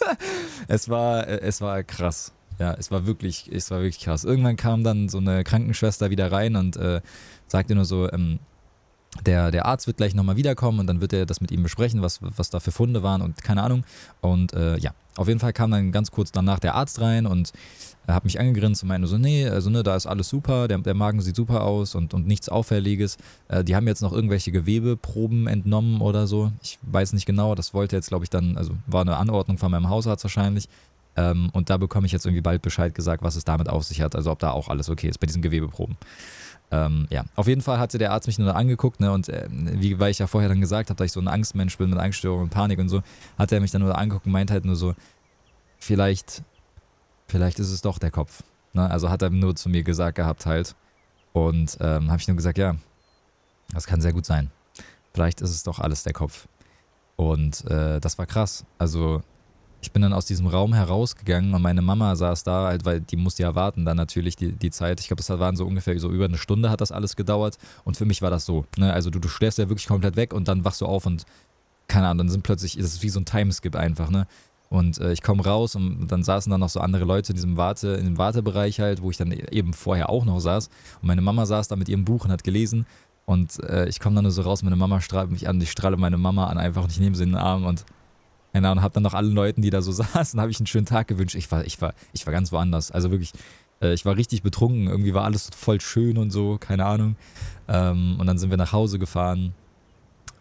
es 0.68 0.90
war, 0.90 1.26
äh, 1.26 1.40
es 1.40 1.62
war 1.62 1.82
krass. 1.82 2.34
Ja, 2.58 2.74
es 2.74 2.90
war 2.90 3.06
wirklich, 3.06 3.48
es 3.50 3.70
war 3.70 3.78
wirklich 3.78 4.00
krass. 4.00 4.24
Irgendwann 4.24 4.56
kam 4.56 4.84
dann 4.84 5.08
so 5.08 5.16
eine 5.16 5.44
Krankenschwester 5.44 6.10
wieder 6.10 6.30
rein 6.30 6.56
und 6.56 6.76
äh, 6.76 7.00
sagte 7.46 7.74
nur 7.74 7.86
so, 7.86 8.12
ähm, 8.12 8.38
der, 9.24 9.50
der 9.50 9.66
Arzt 9.66 9.86
wird 9.86 9.96
gleich 9.96 10.14
nochmal 10.14 10.36
wiederkommen 10.36 10.80
und 10.80 10.86
dann 10.86 11.00
wird 11.00 11.12
er 11.12 11.26
das 11.26 11.40
mit 11.40 11.50
ihm 11.50 11.62
besprechen, 11.62 12.02
was, 12.02 12.20
was 12.22 12.50
da 12.50 12.60
für 12.60 12.72
Funde 12.72 13.02
waren 13.02 13.22
und 13.22 13.42
keine 13.42 13.62
Ahnung. 13.62 13.84
Und 14.20 14.52
äh, 14.52 14.78
ja, 14.78 14.92
auf 15.16 15.28
jeden 15.28 15.40
Fall 15.40 15.52
kam 15.52 15.70
dann 15.70 15.92
ganz 15.92 16.10
kurz 16.10 16.30
danach 16.30 16.58
der 16.58 16.74
Arzt 16.74 17.00
rein 17.00 17.26
und 17.26 17.52
er 18.06 18.14
hat 18.14 18.24
mich 18.24 18.40
angegrinst 18.40 18.82
und 18.82 18.88
meinte 18.88 19.06
so, 19.06 19.18
nee, 19.18 19.46
also 19.48 19.68
ne, 19.68 19.82
da 19.82 19.94
ist 19.94 20.06
alles 20.06 20.28
super, 20.28 20.68
der, 20.68 20.78
der 20.78 20.94
Magen 20.94 21.20
sieht 21.20 21.36
super 21.36 21.64
aus 21.64 21.94
und, 21.94 22.14
und 22.14 22.26
nichts 22.26 22.48
Auffälliges. 22.48 23.18
Äh, 23.48 23.64
die 23.64 23.76
haben 23.76 23.86
jetzt 23.86 24.00
noch 24.00 24.12
irgendwelche 24.12 24.52
Gewebeproben 24.52 25.46
entnommen 25.46 26.00
oder 26.00 26.26
so. 26.26 26.52
Ich 26.62 26.78
weiß 26.82 27.12
nicht 27.12 27.26
genau, 27.26 27.54
das 27.54 27.74
wollte 27.74 27.96
jetzt, 27.96 28.08
glaube 28.08 28.24
ich, 28.24 28.30
dann, 28.30 28.56
also 28.56 28.72
war 28.86 29.02
eine 29.02 29.16
Anordnung 29.16 29.58
von 29.58 29.70
meinem 29.70 29.88
Hausarzt 29.88 30.24
wahrscheinlich. 30.24 30.68
Ähm, 31.18 31.50
und 31.52 31.68
da 31.68 31.78
bekomme 31.78 32.06
ich 32.06 32.12
jetzt 32.12 32.26
irgendwie 32.26 32.42
bald 32.42 32.62
Bescheid 32.62 32.94
gesagt, 32.94 33.24
was 33.24 33.34
es 33.34 33.44
damit 33.44 33.68
auf 33.68 33.82
sich 33.82 34.00
hat, 34.02 34.14
also 34.14 34.30
ob 34.30 34.38
da 34.38 34.52
auch 34.52 34.68
alles 34.68 34.88
okay 34.88 35.08
ist 35.08 35.18
bei 35.18 35.26
diesen 35.26 35.42
Gewebeproben. 35.42 35.96
Ähm, 36.70 37.08
ja, 37.10 37.24
auf 37.34 37.48
jeden 37.48 37.60
Fall 37.60 37.80
hatte 37.80 37.98
der 37.98 38.12
Arzt 38.12 38.28
mich 38.28 38.38
nur 38.38 38.54
angeguckt, 38.54 39.00
ne, 39.00 39.10
und 39.10 39.28
äh, 39.28 39.48
wie, 39.50 39.98
weil 39.98 40.12
ich 40.12 40.20
ja 40.20 40.28
vorher 40.28 40.48
dann 40.48 40.60
gesagt 40.60 40.90
habe, 40.90 40.96
dass 40.96 41.06
ich 41.06 41.12
so 41.12 41.20
ein 41.20 41.26
Angstmensch 41.26 41.76
bin 41.76 41.90
mit 41.90 41.98
Angststörung 41.98 42.42
und 42.42 42.50
Panik 42.50 42.78
und 42.78 42.88
so, 42.88 43.02
hat 43.36 43.50
er 43.50 43.60
mich 43.60 43.72
dann 43.72 43.82
nur 43.82 43.98
angeguckt 43.98 44.26
und 44.26 44.32
meint 44.32 44.52
halt 44.52 44.64
nur 44.64 44.76
so, 44.76 44.94
vielleicht, 45.78 46.44
vielleicht 47.26 47.58
ist 47.58 47.72
es 47.72 47.80
doch 47.80 47.98
der 47.98 48.12
Kopf. 48.12 48.44
Ne? 48.72 48.88
Also 48.88 49.10
hat 49.10 49.22
er 49.22 49.30
nur 49.30 49.56
zu 49.56 49.68
mir 49.68 49.82
gesagt 49.82 50.16
gehabt 50.16 50.46
halt. 50.46 50.76
Und 51.32 51.78
ähm, 51.80 52.10
habe 52.10 52.20
ich 52.20 52.28
nur 52.28 52.36
gesagt, 52.36 52.58
ja, 52.58 52.76
das 53.72 53.86
kann 53.86 54.00
sehr 54.00 54.12
gut 54.12 54.24
sein. 54.24 54.50
Vielleicht 55.14 55.40
ist 55.40 55.50
es 55.50 55.64
doch 55.64 55.80
alles 55.80 56.04
der 56.04 56.12
Kopf. 56.12 56.46
Und 57.16 57.64
äh, 57.70 57.98
das 57.98 58.18
war 58.18 58.26
krass. 58.26 58.64
Also 58.78 59.22
ich 59.80 59.92
bin 59.92 60.02
dann 60.02 60.12
aus 60.12 60.26
diesem 60.26 60.46
Raum 60.46 60.74
herausgegangen 60.74 61.54
und 61.54 61.62
meine 61.62 61.82
Mama 61.82 62.16
saß 62.16 62.42
da, 62.42 62.66
halt, 62.66 62.84
weil 62.84 63.00
die 63.00 63.16
musste 63.16 63.42
ja 63.42 63.54
warten 63.54 63.84
dann 63.84 63.96
natürlich 63.96 64.34
die, 64.34 64.52
die 64.52 64.70
Zeit. 64.70 65.00
Ich 65.00 65.06
glaube, 65.06 65.22
das 65.22 65.38
waren 65.38 65.56
so 65.56 65.66
ungefähr 65.66 65.98
so 66.00 66.10
über 66.10 66.24
eine 66.24 66.38
Stunde 66.38 66.70
hat 66.70 66.80
das 66.80 66.90
alles 66.90 67.14
gedauert. 67.14 67.58
Und 67.84 67.96
für 67.96 68.04
mich 68.04 68.20
war 68.20 68.30
das 68.30 68.44
so. 68.44 68.64
Ne? 68.76 68.92
Also 68.92 69.10
du, 69.10 69.18
du 69.20 69.28
schläfst 69.28 69.58
ja 69.58 69.68
wirklich 69.68 69.86
komplett 69.86 70.16
weg 70.16 70.32
und 70.32 70.48
dann 70.48 70.64
wachst 70.64 70.80
du 70.80 70.86
auf 70.86 71.06
und 71.06 71.24
keine 71.86 72.06
Ahnung, 72.06 72.18
dann 72.18 72.28
sind 72.28 72.42
plötzlich, 72.42 72.76
ist 72.78 72.86
es 72.86 73.02
wie 73.02 73.08
so 73.08 73.20
ein 73.20 73.24
Timeskip 73.24 73.74
einfach, 73.74 74.10
ne? 74.10 74.26
Und 74.70 74.98
äh, 74.98 75.12
ich 75.12 75.22
komme 75.22 75.42
raus 75.42 75.74
und 75.74 76.08
dann 76.08 76.22
saßen 76.22 76.50
da 76.50 76.58
noch 76.58 76.68
so 76.68 76.80
andere 76.80 77.04
Leute 77.04 77.32
in 77.32 77.36
diesem 77.36 77.56
Warte, 77.56 77.88
in 77.94 78.04
dem 78.04 78.18
Wartebereich 78.18 78.80
halt, 78.80 79.00
wo 79.00 79.10
ich 79.10 79.16
dann 79.16 79.32
eben 79.32 79.72
vorher 79.72 80.10
auch 80.10 80.26
noch 80.26 80.40
saß. 80.40 80.68
Und 81.00 81.08
meine 81.08 81.22
Mama 81.22 81.46
saß 81.46 81.68
da 81.68 81.76
mit 81.76 81.88
ihrem 81.88 82.04
Buch 82.04 82.26
und 82.26 82.30
hat 82.30 82.44
gelesen. 82.44 82.84
Und 83.24 83.62
äh, 83.64 83.88
ich 83.88 83.98
komme 83.98 84.16
dann 84.16 84.24
nur 84.24 84.30
so 84.30 84.42
raus, 84.42 84.62
meine 84.62 84.76
Mama 84.76 85.00
strahlt 85.00 85.30
mich 85.30 85.48
an, 85.48 85.60
ich 85.60 85.70
strahle 85.70 85.96
meine 85.96 86.18
Mama 86.18 86.48
an 86.48 86.58
einfach 86.58 86.84
und 86.84 86.92
ich 86.92 87.00
nehme 87.00 87.16
sie 87.16 87.22
in 87.22 87.30
den 87.30 87.38
Arm 87.38 87.64
und 87.64 87.84
keine 88.58 88.70
Ahnung, 88.70 88.82
habe 88.82 88.94
dann 88.94 89.04
noch 89.04 89.14
allen 89.14 89.34
Leuten, 89.34 89.62
die 89.62 89.70
da 89.70 89.82
so 89.82 89.92
saßen, 89.92 90.40
habe 90.40 90.50
ich 90.50 90.58
einen 90.58 90.66
schönen 90.66 90.86
Tag 90.86 91.06
gewünscht. 91.06 91.36
Ich 91.36 91.50
war, 91.52 91.64
ich 91.64 91.80
war, 91.80 91.94
ich 92.12 92.26
war 92.26 92.32
ganz 92.32 92.50
woanders. 92.50 92.90
Also 92.90 93.12
wirklich, 93.12 93.32
äh, 93.80 93.94
ich 93.94 94.04
war 94.04 94.16
richtig 94.16 94.42
betrunken. 94.42 94.88
Irgendwie 94.88 95.14
war 95.14 95.22
alles 95.22 95.48
voll 95.56 95.80
schön 95.80 96.18
und 96.18 96.32
so, 96.32 96.58
keine 96.58 96.84
Ahnung. 96.84 97.14
Ähm, 97.68 98.16
und 98.18 98.26
dann 98.26 98.36
sind 98.36 98.50
wir 98.50 98.56
nach 98.56 98.72
Hause 98.72 98.98
gefahren. 98.98 99.54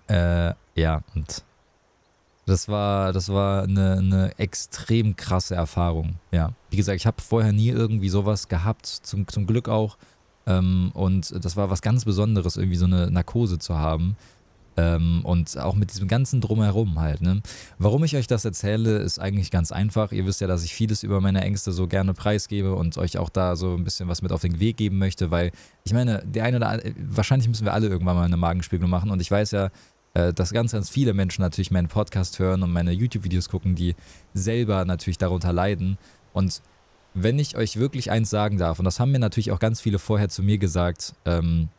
Äh, 0.08 0.54
ja, 0.74 1.04
und 1.14 1.44
das 2.48 2.68
war, 2.68 3.14
das 3.14 3.30
war 3.30 3.64
eine, 3.64 3.98
eine 3.98 4.40
extrem 4.40 5.16
krasse 5.16 5.54
Erfahrung. 5.54 6.16
Ja, 6.32 6.54
wie 6.72 6.78
gesagt, 6.78 6.96
ich 6.96 7.06
habe 7.06 7.22
vorher 7.22 7.52
nie 7.52 7.70
irgendwie 7.70 8.10
sowas 8.10 8.48
gehabt, 8.48 8.88
zum, 8.88 9.28
zum 9.28 9.46
Glück 9.46 9.70
auch. 9.70 9.96
Ähm, 10.48 10.90
und 10.96 11.46
das 11.46 11.56
war 11.56 11.70
was 11.70 11.84
ganz 11.84 12.06
Besonderes, 12.06 12.58
irgendwie 12.58 12.78
so 12.78 12.86
eine 12.86 13.12
Narkose 13.12 13.60
zu 13.60 13.78
haben. 13.78 14.16
Ähm, 14.80 15.22
und 15.24 15.58
auch 15.58 15.74
mit 15.74 15.92
diesem 15.92 16.08
ganzen 16.08 16.40
Drumherum 16.40 17.00
halt. 17.00 17.22
Ne? 17.22 17.42
Warum 17.80 18.04
ich 18.04 18.16
euch 18.16 18.28
das 18.28 18.46
erzähle, 18.46 19.00
ist 19.00 19.18
eigentlich 19.18 19.50
ganz 19.50 19.72
einfach. 19.72 20.12
Ihr 20.12 20.26
wisst 20.28 20.40
ja, 20.40 20.46
dass 20.46 20.64
ich 20.64 20.76
vieles 20.76 21.02
über 21.02 21.20
meine 21.20 21.42
Ängste 21.42 21.72
so 21.72 21.88
gerne 21.88 22.14
preisgebe 22.14 22.76
und 22.76 22.96
euch 22.98 23.18
auch 23.18 23.30
da 23.30 23.56
so 23.56 23.74
ein 23.74 23.84
bisschen 23.84 24.08
was 24.08 24.22
mit 24.22 24.32
auf 24.32 24.42
den 24.42 24.60
Weg 24.60 24.78
geben 24.78 25.00
möchte, 25.00 25.32
weil 25.32 25.52
ich 25.84 25.94
meine, 25.94 26.24
der 26.26 26.44
eine 26.44 26.58
oder 26.58 26.70
andere, 26.70 26.94
wahrscheinlich 27.00 27.48
müssen 27.48 27.66
wir 27.66 27.74
alle 27.74 27.88
irgendwann 27.88 28.16
mal 28.16 28.26
eine 28.26 28.38
Magenspiegelung 28.38 28.92
machen 28.92 29.10
und 29.10 29.20
ich 29.20 29.32
weiß 29.32 29.52
ja, 29.52 29.72
äh, 30.14 30.34
dass 30.34 30.52
ganz, 30.52 30.72
ganz 30.72 30.90
viele 30.90 31.14
Menschen 31.14 31.42
natürlich 31.42 31.72
meinen 31.72 31.88
Podcast 31.88 32.40
hören 32.40 32.64
und 32.64 32.72
meine 32.72 32.92
YouTube-Videos 32.92 33.50
gucken, 33.50 33.76
die 33.76 33.96
selber 34.34 34.86
natürlich 34.86 35.18
darunter 35.18 35.54
leiden. 35.54 35.98
Und 36.34 36.62
wenn 37.14 37.40
ich 37.40 37.58
euch 37.58 37.78
wirklich 37.78 38.12
eins 38.12 38.30
sagen 38.30 38.58
darf, 38.58 38.80
und 38.80 38.86
das 38.86 39.00
haben 39.00 39.12
mir 39.12 39.20
natürlich 39.20 39.52
auch 39.52 39.60
ganz 39.60 39.82
viele 39.82 40.00
vorher 40.00 40.30
zu 40.30 40.44
mir 40.44 40.58
gesagt, 40.58 41.14
ähm, 41.26 41.70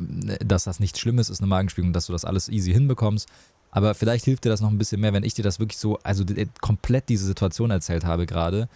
dass 0.00 0.64
das 0.64 0.80
nichts 0.80 0.98
Schlimmes 0.98 1.28
ist, 1.30 1.40
eine 1.40 1.48
Magenspiegelung, 1.48 1.92
dass 1.92 2.06
du 2.06 2.12
das 2.12 2.24
alles 2.24 2.48
easy 2.48 2.72
hinbekommst. 2.72 3.28
Aber 3.70 3.94
vielleicht 3.94 4.24
hilft 4.24 4.44
dir 4.44 4.48
das 4.48 4.60
noch 4.60 4.70
ein 4.70 4.78
bisschen 4.78 5.00
mehr, 5.00 5.12
wenn 5.12 5.22
ich 5.22 5.34
dir 5.34 5.44
das 5.44 5.60
wirklich 5.60 5.78
so, 5.78 5.98
also 5.98 6.24
komplett 6.60 7.08
diese 7.08 7.24
Situation 7.24 7.70
erzählt 7.70 8.04
habe 8.04 8.26
gerade. 8.26 8.68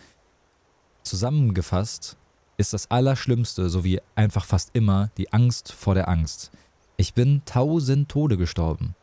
Zusammengefasst 1.03 2.17
ist 2.57 2.73
das 2.73 2.91
Allerschlimmste, 2.91 3.69
so 3.69 3.83
wie 3.83 4.01
einfach 4.15 4.45
fast 4.45 4.71
immer, 4.73 5.11
die 5.17 5.33
Angst 5.33 5.73
vor 5.73 5.95
der 5.95 6.09
Angst. 6.09 6.53
Ich 6.97 7.15
bin 7.15 7.43
tausend 7.45 8.09
Tode 8.09 8.37
gestorben 8.37 8.95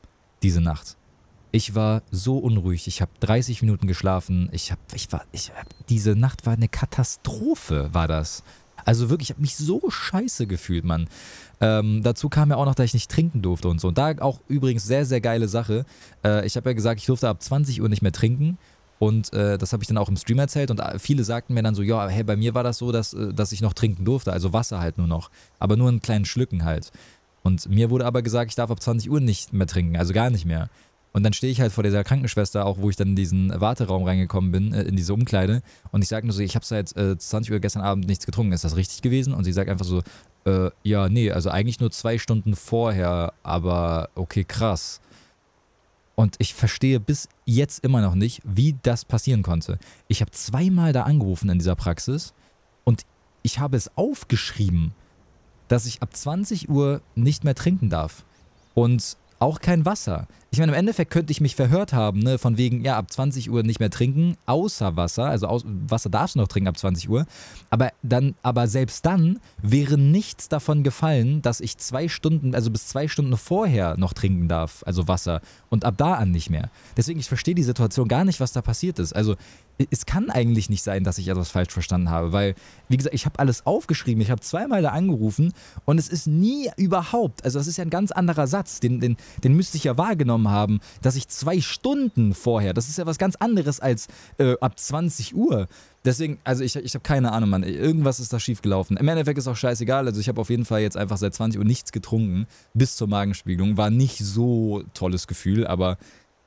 diese 0.44 0.62
Nacht. 0.62 0.98
Ich 1.52 1.76
war 1.76 2.02
so 2.12 2.38
unruhig. 2.38 2.88
Ich 2.88 3.02
habe 3.02 3.12
30 3.20 3.62
Minuten 3.62 3.88
geschlafen. 3.88 4.50
Ich 4.52 4.72
habe, 4.72 4.82
ich 4.94 5.12
war, 5.12 5.26
ich 5.32 5.52
hab, 5.52 5.68
diese 5.88 6.16
Nacht 6.16 6.46
war 6.46 6.54
eine 6.54 6.70
Katastrophe, 6.70 7.90
war 7.94 8.08
das. 8.08 8.44
Also 8.86 9.10
wirklich, 9.10 9.30
ich 9.30 9.36
habe 9.36 9.42
mich 9.42 9.56
so 9.56 9.82
scheiße 9.90 10.48
gefühlt, 10.48 10.84
Mann. 10.84 11.08
Ähm, 11.60 12.02
dazu 12.04 12.30
kam 12.30 12.50
ja 12.50 12.56
auch 12.56 12.66
noch, 12.66 12.76
dass 12.76 12.86
ich 12.86 12.94
nicht 12.94 13.12
trinken 13.12 13.42
durfte 13.42 13.68
und 13.68 13.80
so. 13.80 13.88
Und 13.88 13.98
da 13.98 14.14
auch 14.20 14.40
übrigens 14.48 14.84
sehr, 14.84 15.06
sehr 15.06 15.22
geile 15.22 15.48
Sache. 15.48 15.86
Äh, 16.24 16.46
ich 16.46 16.56
habe 16.58 16.70
ja 16.70 16.74
gesagt, 16.74 17.00
ich 17.00 17.06
durfte 17.06 17.30
ab 17.30 17.42
20 17.42 17.82
Uhr 17.82 17.90
nicht 17.90 18.02
mehr 18.02 18.12
trinken. 18.12 18.58
Und 19.02 19.34
äh, 19.34 19.58
das 19.58 19.74
habe 19.74 19.82
ich 19.82 19.88
dann 19.88 19.98
auch 19.98 20.10
im 20.10 20.16
Stream 20.16 20.38
erzählt 20.38 20.70
und 20.70 20.80
äh, 20.80 21.00
viele 21.00 21.24
sagten 21.24 21.56
mir 21.56 21.64
dann 21.64 21.74
so, 21.74 21.82
ja, 21.82 22.08
hey, 22.08 22.24
bei 22.24 22.36
mir 22.36 22.54
war 22.54 22.64
das 22.64 22.78
so, 22.78 22.92
dass, 22.92 23.16
äh, 23.16 23.34
dass 23.34 23.52
ich 23.52 23.60
noch 23.62 23.74
trinken 23.74 24.06
durfte, 24.06 24.32
also 24.32 24.54
Wasser 24.54 24.80
halt 24.80 25.00
nur 25.00 25.08
noch, 25.08 25.32
aber 25.58 25.76
nur 25.76 25.90
in 25.90 26.02
kleinen 26.02 26.24
Schlücken 26.24 26.66
halt. 26.66 26.92
Und 27.42 27.68
mir 27.68 27.90
wurde 27.90 28.06
aber 28.06 28.22
gesagt, 28.22 28.52
ich 28.52 28.56
darf 28.56 28.70
ab 28.70 28.80
20 28.80 29.10
Uhr 29.10 29.20
nicht 29.20 29.54
mehr 29.54 29.66
trinken, 29.66 29.98
also 29.98 30.14
gar 30.14 30.30
nicht 30.30 30.46
mehr. 30.46 30.70
Und 31.14 31.24
dann 31.24 31.34
stehe 31.34 31.52
ich 31.52 31.60
halt 31.60 31.74
vor 31.74 31.84
dieser 31.84 32.04
Krankenschwester, 32.04 32.66
auch 32.66 32.78
wo 32.78 32.90
ich 32.90 32.96
dann 32.96 33.10
in 33.10 33.16
diesen 33.16 33.60
Warteraum 33.60 34.04
reingekommen 34.04 34.52
bin, 34.52 34.74
äh, 34.74 34.84
in 34.84 34.96
diese 34.96 35.14
Umkleide. 35.14 35.62
Und 35.92 36.02
ich 36.02 36.08
sage 36.08 36.26
nur 36.26 36.34
so, 36.34 36.42
ich 36.42 36.56
habe 36.56 36.66
seit 36.66 36.96
äh, 36.96 37.18
20 37.18 37.52
Uhr 37.52 37.60
gestern 37.60 37.82
Abend 37.82 38.08
nichts 38.08 38.26
getrunken. 38.26 38.54
Ist 38.54 38.64
das 38.64 38.76
richtig 38.76 39.02
gewesen? 39.02 39.34
Und 39.34 39.44
sie 39.44 39.52
sagt 39.52 39.70
einfach 39.70 39.86
so, 39.86 40.02
äh, 40.46 40.72
ja, 40.84 41.10
nee, 41.10 41.32
also 41.32 41.50
eigentlich 41.50 41.80
nur 41.80 41.92
zwei 41.92 42.18
Stunden 42.18 42.56
vorher, 42.56 43.34
aber 43.44 44.10
okay, 44.16 44.44
krass. 44.44 45.02
Und 46.16 46.36
ich 46.40 46.54
verstehe 46.54 47.00
bis 47.00 47.28
jetzt 47.46 47.84
immer 47.84 48.02
noch 48.02 48.16
nicht, 48.16 48.42
wie 48.44 48.76
das 48.84 49.06
passieren 49.06 49.44
konnte. 49.44 49.80
Ich 50.08 50.22
habe 50.22 50.32
zweimal 50.32 50.94
da 50.94 51.04
angerufen 51.04 51.50
in 51.50 51.58
dieser 51.58 51.76
Praxis 51.76 52.34
und 52.84 53.04
ich 53.44 53.60
habe 53.60 53.76
es 53.76 53.96
aufgeschrieben, 53.98 54.94
dass 55.68 55.86
ich 55.86 56.02
ab 56.02 56.16
20 56.16 56.70
Uhr 56.70 57.02
nicht 57.16 57.44
mehr 57.44 57.56
trinken 57.56 57.90
darf. 57.90 58.24
Und 58.74 59.18
auch 59.42 59.60
kein 59.60 59.86
Wasser. 59.86 60.28
Ich 60.52 60.60
meine, 60.60 60.74
im 60.74 60.78
Endeffekt 60.78 61.12
könnte 61.12 61.32
ich 61.32 61.42
mich 61.42 61.56
verhört 61.56 61.94
haben, 61.94 62.20
ne, 62.20 62.38
von 62.38 62.58
wegen, 62.58 62.84
ja, 62.84 62.98
ab 62.98 63.12
20 63.12 63.50
Uhr 63.50 63.64
nicht 63.64 63.80
mehr 63.80 63.90
trinken, 63.90 64.38
außer 64.46 64.96
Wasser. 64.98 65.26
Also 65.26 65.48
aus, 65.48 65.64
Wasser 65.66 66.10
darfst 66.10 66.36
du 66.36 66.40
noch 66.40 66.48
trinken 66.48 66.68
ab 66.68 66.78
20 66.78 67.10
Uhr. 67.10 67.26
Aber 67.70 67.92
dann, 68.04 68.36
aber 68.44 68.68
selbst 68.68 69.06
dann 69.06 69.40
wäre 69.62 69.98
nichts 69.98 70.48
davon 70.48 70.84
gefallen, 70.84 71.42
dass 71.42 71.60
ich 71.60 71.78
zwei 71.78 72.08
Stunden, 72.08 72.54
also 72.54 72.70
bis 72.70 72.88
zwei 72.88 73.08
Stunden 73.08 73.36
vorher 73.36 73.98
noch 73.98 74.14
trinken 74.14 74.48
darf, 74.48 74.84
also 74.86 75.08
Wasser. 75.08 75.42
Und 75.70 75.86
ab 75.86 75.96
da 75.98 76.16
an 76.16 76.32
nicht 76.32 76.52
mehr. 76.52 76.70
Deswegen, 76.96 77.20
ich 77.20 77.28
verstehe 77.28 77.56
die 77.56 77.64
Situation 77.64 78.08
gar 78.08 78.26
nicht, 78.26 78.40
was 78.40 78.52
da 78.52 78.62
passiert 78.62 79.00
ist. 79.00 79.14
Also 79.14 79.38
es 79.90 80.06
kann 80.06 80.30
eigentlich 80.30 80.70
nicht 80.70 80.84
sein, 80.84 81.04
dass 81.04 81.18
ich 81.18 81.28
etwas 81.28 81.50
falsch 81.50 81.72
verstanden 81.74 82.10
habe, 82.10 82.32
weil, 82.34 82.56
wie 82.90 82.98
gesagt, 82.98 83.16
ich 83.16 83.26
habe 83.26 83.40
alles 83.40 83.66
aufgeschrieben, 83.66 84.22
ich 84.22 84.32
habe 84.32 84.42
zweimal 84.42 84.82
da 84.82 84.90
angerufen 84.90 85.54
und 85.86 85.98
es 85.98 86.10
ist 86.10 86.28
nie 86.28 86.70
überhaupt, 86.78 87.44
also 87.44 87.60
das 87.60 87.68
ist 87.68 87.78
ja 87.78 87.86
ein 87.86 87.90
ganz 87.90 88.12
anderer 88.12 88.48
Satz, 88.48 88.80
den, 88.80 89.00
den, 89.00 89.18
den 89.44 89.56
müsste 89.56 89.78
ich 89.78 89.86
ja 89.86 89.98
wahrgenommen 89.98 90.50
haben, 90.50 90.80
dass 91.02 91.16
ich 91.16 91.28
zwei 91.28 91.62
Stunden 91.62 92.34
vorher, 92.34 92.74
das 92.74 92.90
ist 92.90 92.98
ja 92.98 93.06
was 93.06 93.18
ganz 93.18 93.36
anderes 93.36 93.80
als 93.80 94.08
äh, 94.38 94.56
ab 94.60 94.78
20 94.78 95.36
Uhr. 95.36 95.68
Deswegen, 96.04 96.40
also 96.44 96.64
ich, 96.64 96.76
ich 96.76 96.94
habe 96.96 97.04
keine 97.04 97.32
Ahnung, 97.32 97.50
Mann. 97.50 97.64
Irgendwas 97.64 98.20
ist 98.20 98.34
da 98.34 98.40
schiefgelaufen. 98.40 98.98
Im 98.98 99.08
Endeffekt 99.08 99.38
ist 99.38 99.48
auch 99.48 99.56
scheißegal. 99.56 100.08
Also 100.08 100.20
ich 100.20 100.28
habe 100.30 100.42
auf 100.42 100.50
jeden 100.50 100.66
Fall 100.66 100.82
jetzt 100.82 100.98
einfach 100.98 101.18
seit 101.18 101.36
20 101.36 101.60
Uhr 101.60 101.66
nichts 101.66 101.92
getrunken 101.92 102.48
bis 102.74 102.96
zur 102.96 103.08
Magenspiegelung. 103.08 103.78
War 103.78 103.92
nicht 103.92 104.18
so 104.18 104.84
tolles 104.96 105.28
Gefühl, 105.28 105.68
aber 105.68 105.98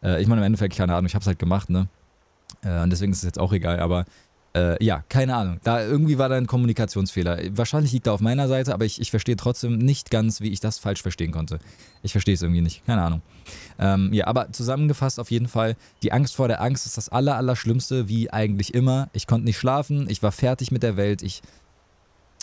äh, 0.02 0.20
ich 0.20 0.26
meine 0.26 0.40
im 0.40 0.46
Endeffekt 0.46 0.76
keine 0.76 0.94
Ahnung. 0.94 1.06
Ich 1.06 1.14
habe 1.14 1.22
es 1.22 1.28
halt 1.28 1.38
gemacht, 1.38 1.70
ne? 1.70 1.88
Äh, 2.62 2.82
und 2.82 2.90
deswegen 2.90 3.12
ist 3.12 3.18
es 3.18 3.24
jetzt 3.24 3.38
auch 3.38 3.52
egal, 3.52 3.80
aber 3.80 4.04
äh, 4.56 4.82
ja, 4.84 5.02
keine 5.08 5.34
Ahnung. 5.34 5.58
Da 5.64 5.82
irgendwie 5.84 6.16
war 6.16 6.28
da 6.28 6.36
ein 6.36 6.46
Kommunikationsfehler. 6.46 7.38
Wahrscheinlich 7.56 7.92
liegt 7.92 8.06
er 8.06 8.12
auf 8.12 8.20
meiner 8.20 8.46
Seite, 8.46 8.72
aber 8.72 8.84
ich, 8.84 9.00
ich 9.00 9.10
verstehe 9.10 9.36
trotzdem 9.36 9.78
nicht 9.78 10.10
ganz, 10.10 10.40
wie 10.40 10.50
ich 10.50 10.60
das 10.60 10.78
falsch 10.78 11.02
verstehen 11.02 11.32
konnte. 11.32 11.58
Ich 12.02 12.12
verstehe 12.12 12.34
es 12.34 12.42
irgendwie 12.42 12.60
nicht. 12.60 12.86
Keine 12.86 13.02
Ahnung. 13.02 13.22
Ähm, 13.78 14.12
ja, 14.12 14.28
aber 14.28 14.52
zusammengefasst 14.52 15.18
auf 15.18 15.30
jeden 15.30 15.48
Fall, 15.48 15.76
die 16.02 16.12
Angst 16.12 16.36
vor 16.36 16.46
der 16.46 16.60
Angst 16.60 16.86
ist 16.86 16.96
das 16.96 17.08
Aller, 17.08 17.36
Allerschlimmste, 17.36 18.08
wie 18.08 18.32
eigentlich 18.32 18.74
immer. 18.74 19.08
Ich 19.12 19.26
konnte 19.26 19.44
nicht 19.44 19.58
schlafen, 19.58 20.08
ich 20.08 20.22
war 20.22 20.30
fertig 20.30 20.70
mit 20.70 20.84
der 20.84 20.96
Welt, 20.96 21.22
ich 21.22 21.42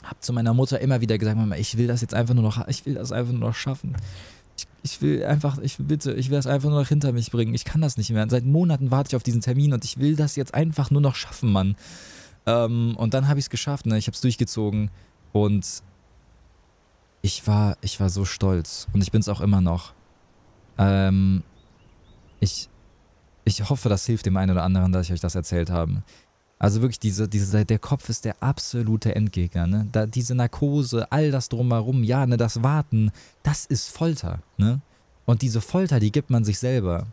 habe 0.03 0.20
zu 0.20 0.34
meiner 0.34 0.53
Mutter 0.53 0.82
immer 0.82 0.99
wieder 0.99 1.18
gesagt, 1.18 1.38
Mama, 1.38 1.55
ich 1.55 1.78
will 1.78 1.88
das 1.88 2.01
jetzt 2.01 2.14
einfach 2.14 2.34
nur 2.34 2.43
noch, 2.43 2.68
ich 2.68 2.86
will 2.86 2.95
das 2.95 3.12
einfach 3.12 3.32
nur 3.32 3.49
noch 3.49 3.55
schaffen 3.55 3.95
ich, 4.84 4.91
ich 4.93 5.01
will 5.01 5.24
einfach, 5.24 5.57
ich 5.59 5.78
bitte, 5.78 6.14
ich 6.14 6.30
will 6.30 6.38
das 6.38 6.47
einfach 6.47 6.70
nur 6.70 6.80
noch 6.80 6.88
hinter 6.88 7.12
mich 7.12 7.32
bringen. 7.32 7.53
Ich 7.53 7.66
kann 7.66 7.82
das 7.82 7.97
nicht 7.97 8.09
mehr. 8.09 8.28
Seit 8.30 8.45
Monaten 8.45 8.91
warte 8.91 9.09
ich 9.09 9.16
auf 9.16 9.24
diesen 9.24 9.41
Termin 9.41 9.74
und 9.74 9.84
ich 9.84 9.99
will 9.99 10.16
das 10.16 10.36
jetzt 10.36 10.53
einfach 10.53 10.91
nur 10.91 11.01
noch 11.01 11.16
schaffen, 11.16 11.51
Mann. 11.51 11.76
Ähm, 12.45 12.95
und 12.97 13.14
dann 13.14 13.28
habe 13.28 13.39
ich 13.39 13.45
es 13.45 13.49
geschafft, 13.49 13.86
ne? 13.86 13.97
Ich 13.97 14.07
habe 14.07 14.16
es 14.16 14.22
durchgezogen 14.22 14.89
und 15.32 15.84
ich 17.22 17.45
war, 17.47 17.78
ich 17.82 17.99
war 17.99 18.09
so 18.09 18.26
stolz 18.26 18.88
und 18.93 19.01
ich 19.01 19.12
bin 19.12 19.22
es 19.22 19.30
auch 19.30 19.41
immer 19.41 19.62
noch. 19.62 19.93
Ähm, 20.78 21.43
ich, 22.39 22.70
ich 23.45 23.70
hoffe, 23.70 23.89
das 23.89 24.05
hilft 24.05 24.26
dem 24.26 24.38
einen 24.38 24.51
oder 24.51 24.64
anderen, 24.64 24.91
dass 24.91 25.05
ich 25.05 25.14
euch 25.14 25.20
das 25.20 25.36
erzählt 25.36 25.70
habe. 25.70 26.01
Also 26.62 26.84
wirklich, 26.84 26.99
diese, 26.99 27.28
diese, 27.28 27.66
der 27.66 27.80
Kopf 27.80 28.07
ist 28.07 28.24
der 28.24 28.36
absolute 28.43 29.16
Endgegner. 29.16 29.66
Ne? 29.66 29.88
Da, 29.91 30.05
diese 30.05 30.36
Narkose, 30.36 31.12
all 31.12 31.32
das 31.32 31.49
drumherum, 31.49 32.03
ja, 32.03 32.24
ne, 32.28 32.38
das 32.38 32.62
Warten, 32.62 33.12
das 33.41 33.66
ist 33.66 33.89
Folter. 33.89 34.43
Ne? 34.57 34.80
Und 35.26 35.41
diese 35.41 35.59
Folter, 35.59 35.99
die 35.99 36.12
gibt 36.12 36.30
man 36.30 36.43
sich 36.43 36.59
selber. 36.59 37.07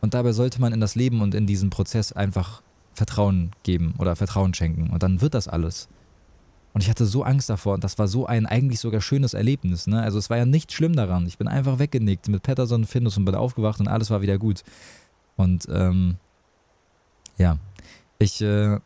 Und 0.00 0.14
dabei 0.14 0.32
sollte 0.32 0.60
man 0.60 0.72
in 0.72 0.80
das 0.80 0.96
Leben 0.96 1.20
und 1.20 1.32
in 1.32 1.46
diesen 1.46 1.70
Prozess 1.70 2.10
einfach 2.10 2.60
Vertrauen 2.92 3.52
geben 3.62 3.94
oder 3.98 4.16
Vertrauen 4.16 4.52
schenken. 4.52 4.90
Und 4.90 5.04
dann 5.04 5.20
wird 5.20 5.34
das 5.34 5.46
alles. 5.46 5.88
Und 6.72 6.82
ich 6.82 6.90
hatte 6.90 7.06
so 7.06 7.22
Angst 7.22 7.50
davor 7.50 7.74
und 7.74 7.84
das 7.84 8.00
war 8.00 8.08
so 8.08 8.26
ein 8.26 8.46
eigentlich 8.46 8.80
sogar 8.80 9.00
schönes 9.00 9.32
Erlebnis. 9.32 9.86
Ne? 9.86 10.02
Also 10.02 10.18
es 10.18 10.28
war 10.28 10.38
ja 10.38 10.44
nichts 10.44 10.74
schlimm 10.74 10.96
daran. 10.96 11.24
Ich 11.28 11.38
bin 11.38 11.46
einfach 11.46 11.78
weggenickt 11.78 12.26
mit 12.26 12.42
Patterson 12.42 12.84
Findus 12.84 13.16
und 13.16 13.26
bin 13.26 13.36
aufgewacht 13.36 13.78
und 13.78 13.86
alles 13.86 14.10
war 14.10 14.22
wieder 14.22 14.38
gut. 14.38 14.64
Und 15.36 15.68
ähm, 15.70 16.16
ja, 17.38 17.58
ich 18.22 18.40
äh, 18.40 18.78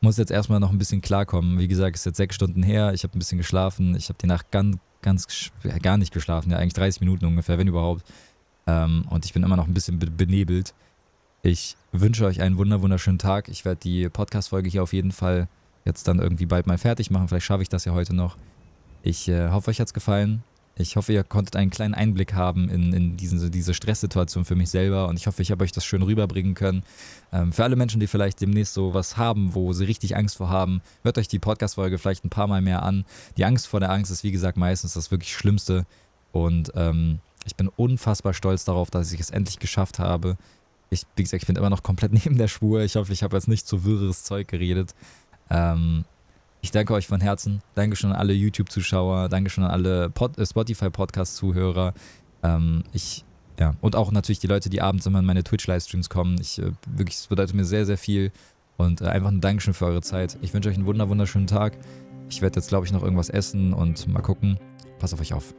muss 0.00 0.16
jetzt 0.16 0.30
erstmal 0.30 0.60
noch 0.60 0.70
ein 0.70 0.78
bisschen 0.78 1.00
klarkommen. 1.00 1.58
Wie 1.58 1.68
gesagt, 1.68 1.96
es 1.96 2.02
ist 2.02 2.06
jetzt 2.06 2.16
sechs 2.18 2.34
Stunden 2.34 2.62
her. 2.62 2.92
Ich 2.94 3.02
habe 3.02 3.16
ein 3.16 3.18
bisschen 3.18 3.38
geschlafen. 3.38 3.94
Ich 3.96 4.08
habe 4.08 4.18
die 4.20 4.26
Nacht 4.26 4.50
ganz, 4.50 4.76
ganz 5.02 5.50
gar 5.82 5.96
nicht 5.96 6.12
geschlafen. 6.12 6.50
Ja, 6.50 6.58
eigentlich 6.58 6.74
30 6.74 7.00
Minuten 7.00 7.26
ungefähr, 7.26 7.58
wenn 7.58 7.66
überhaupt. 7.66 8.04
Ähm, 8.66 9.06
und 9.10 9.24
ich 9.24 9.32
bin 9.32 9.42
immer 9.42 9.56
noch 9.56 9.66
ein 9.66 9.74
bisschen 9.74 9.98
benebelt. 9.98 10.74
Ich 11.42 11.76
wünsche 11.92 12.26
euch 12.26 12.40
einen 12.40 12.58
wunder 12.58 12.82
wunderschönen 12.82 13.18
Tag. 13.18 13.48
Ich 13.48 13.64
werde 13.64 13.80
die 13.80 14.08
Podcast-Folge 14.08 14.68
hier 14.68 14.82
auf 14.82 14.92
jeden 14.92 15.12
Fall 15.12 15.48
jetzt 15.84 16.06
dann 16.06 16.18
irgendwie 16.18 16.46
bald 16.46 16.66
mal 16.66 16.78
fertig 16.78 17.10
machen. 17.10 17.28
Vielleicht 17.28 17.46
schaffe 17.46 17.62
ich 17.62 17.68
das 17.68 17.84
ja 17.84 17.92
heute 17.92 18.14
noch. 18.14 18.36
Ich 19.02 19.28
äh, 19.28 19.48
hoffe, 19.50 19.70
euch 19.70 19.80
hat 19.80 19.86
es 19.86 19.94
gefallen. 19.94 20.42
Ich 20.80 20.94
hoffe, 20.94 21.12
ihr 21.12 21.24
konntet 21.24 21.56
einen 21.56 21.70
kleinen 21.70 21.94
Einblick 21.94 22.34
haben 22.34 22.68
in, 22.68 22.92
in 22.92 23.16
diesen, 23.16 23.50
diese 23.50 23.74
Stresssituation 23.74 24.44
für 24.44 24.54
mich 24.54 24.70
selber 24.70 25.08
und 25.08 25.16
ich 25.16 25.26
hoffe, 25.26 25.42
ich 25.42 25.50
habe 25.50 25.64
euch 25.64 25.72
das 25.72 25.84
schön 25.84 26.02
rüberbringen 26.02 26.54
können. 26.54 26.84
Ähm, 27.32 27.52
für 27.52 27.64
alle 27.64 27.74
Menschen, 27.74 27.98
die 27.98 28.06
vielleicht 28.06 28.40
demnächst 28.40 28.74
so 28.74 28.94
was 28.94 29.16
haben, 29.16 29.54
wo 29.54 29.72
sie 29.72 29.86
richtig 29.86 30.16
Angst 30.16 30.36
vor 30.36 30.50
haben, 30.50 30.80
hört 31.02 31.18
euch 31.18 31.26
die 31.26 31.40
Podcast-Folge 31.40 31.98
vielleicht 31.98 32.24
ein 32.24 32.30
paar 32.30 32.46
Mal 32.46 32.62
mehr 32.62 32.82
an. 32.82 33.04
Die 33.36 33.44
Angst 33.44 33.66
vor 33.66 33.80
der 33.80 33.90
Angst 33.90 34.12
ist, 34.12 34.22
wie 34.22 34.30
gesagt, 34.30 34.56
meistens 34.56 34.94
das 34.94 35.10
wirklich 35.10 35.34
Schlimmste 35.34 35.84
und 36.30 36.70
ähm, 36.76 37.18
ich 37.44 37.56
bin 37.56 37.68
unfassbar 37.68 38.34
stolz 38.34 38.64
darauf, 38.64 38.90
dass 38.90 39.12
ich 39.12 39.20
es 39.20 39.30
endlich 39.30 39.58
geschafft 39.58 39.98
habe. 39.98 40.36
Ich, 40.90 41.02
wie 41.16 41.22
gesagt, 41.22 41.42
ich 41.42 41.46
bin 41.46 41.56
immer 41.56 41.70
noch 41.70 41.82
komplett 41.82 42.12
neben 42.24 42.38
der 42.38 42.48
Spur. 42.48 42.82
Ich 42.82 42.96
hoffe, 42.96 43.12
ich 43.12 43.22
habe 43.22 43.36
jetzt 43.36 43.48
nicht 43.48 43.66
zu 43.66 43.84
wirres 43.84 44.22
Zeug 44.22 44.46
geredet. 44.46 44.94
Ähm, 45.50 46.04
ich 46.60 46.70
danke 46.70 46.94
euch 46.94 47.06
von 47.06 47.20
Herzen. 47.20 47.62
Dankeschön 47.74 48.10
an 48.10 48.16
alle 48.16 48.32
YouTube-Zuschauer. 48.32 49.28
Dankeschön 49.28 49.64
an 49.64 49.70
alle 49.70 50.10
Pod 50.10 50.38
äh, 50.38 50.46
Spotify-Podcast-Zuhörer. 50.46 51.94
Ähm, 52.42 52.84
ich, 52.92 53.24
ja, 53.58 53.74
und 53.80 53.96
auch 53.96 54.10
natürlich 54.10 54.40
die 54.40 54.46
Leute, 54.46 54.68
die 54.70 54.82
abends 54.82 55.06
immer 55.06 55.20
in 55.20 55.24
meine 55.24 55.44
Twitch-Livestreams 55.44 56.08
kommen. 56.10 56.40
Ich, 56.40 56.58
äh, 56.58 56.72
wirklich, 56.86 57.16
es 57.16 57.26
bedeutet 57.26 57.54
mir 57.54 57.64
sehr, 57.64 57.86
sehr 57.86 57.98
viel. 57.98 58.32
Und 58.76 59.00
äh, 59.00 59.06
einfach 59.06 59.30
ein 59.30 59.40
Dankeschön 59.40 59.74
für 59.74 59.86
eure 59.86 60.02
Zeit. 60.02 60.38
Ich 60.40 60.54
wünsche 60.54 60.68
euch 60.68 60.76
einen 60.76 60.86
wunder, 60.86 61.08
wunderschönen 61.08 61.46
Tag. 61.46 61.76
Ich 62.30 62.42
werde 62.42 62.56
jetzt, 62.56 62.68
glaube 62.68 62.86
ich, 62.86 62.92
noch 62.92 63.02
irgendwas 63.02 63.28
essen 63.28 63.72
und 63.72 64.06
mal 64.08 64.22
gucken. 64.22 64.58
Pass 64.98 65.14
auf 65.14 65.20
euch 65.20 65.34
auf. 65.34 65.54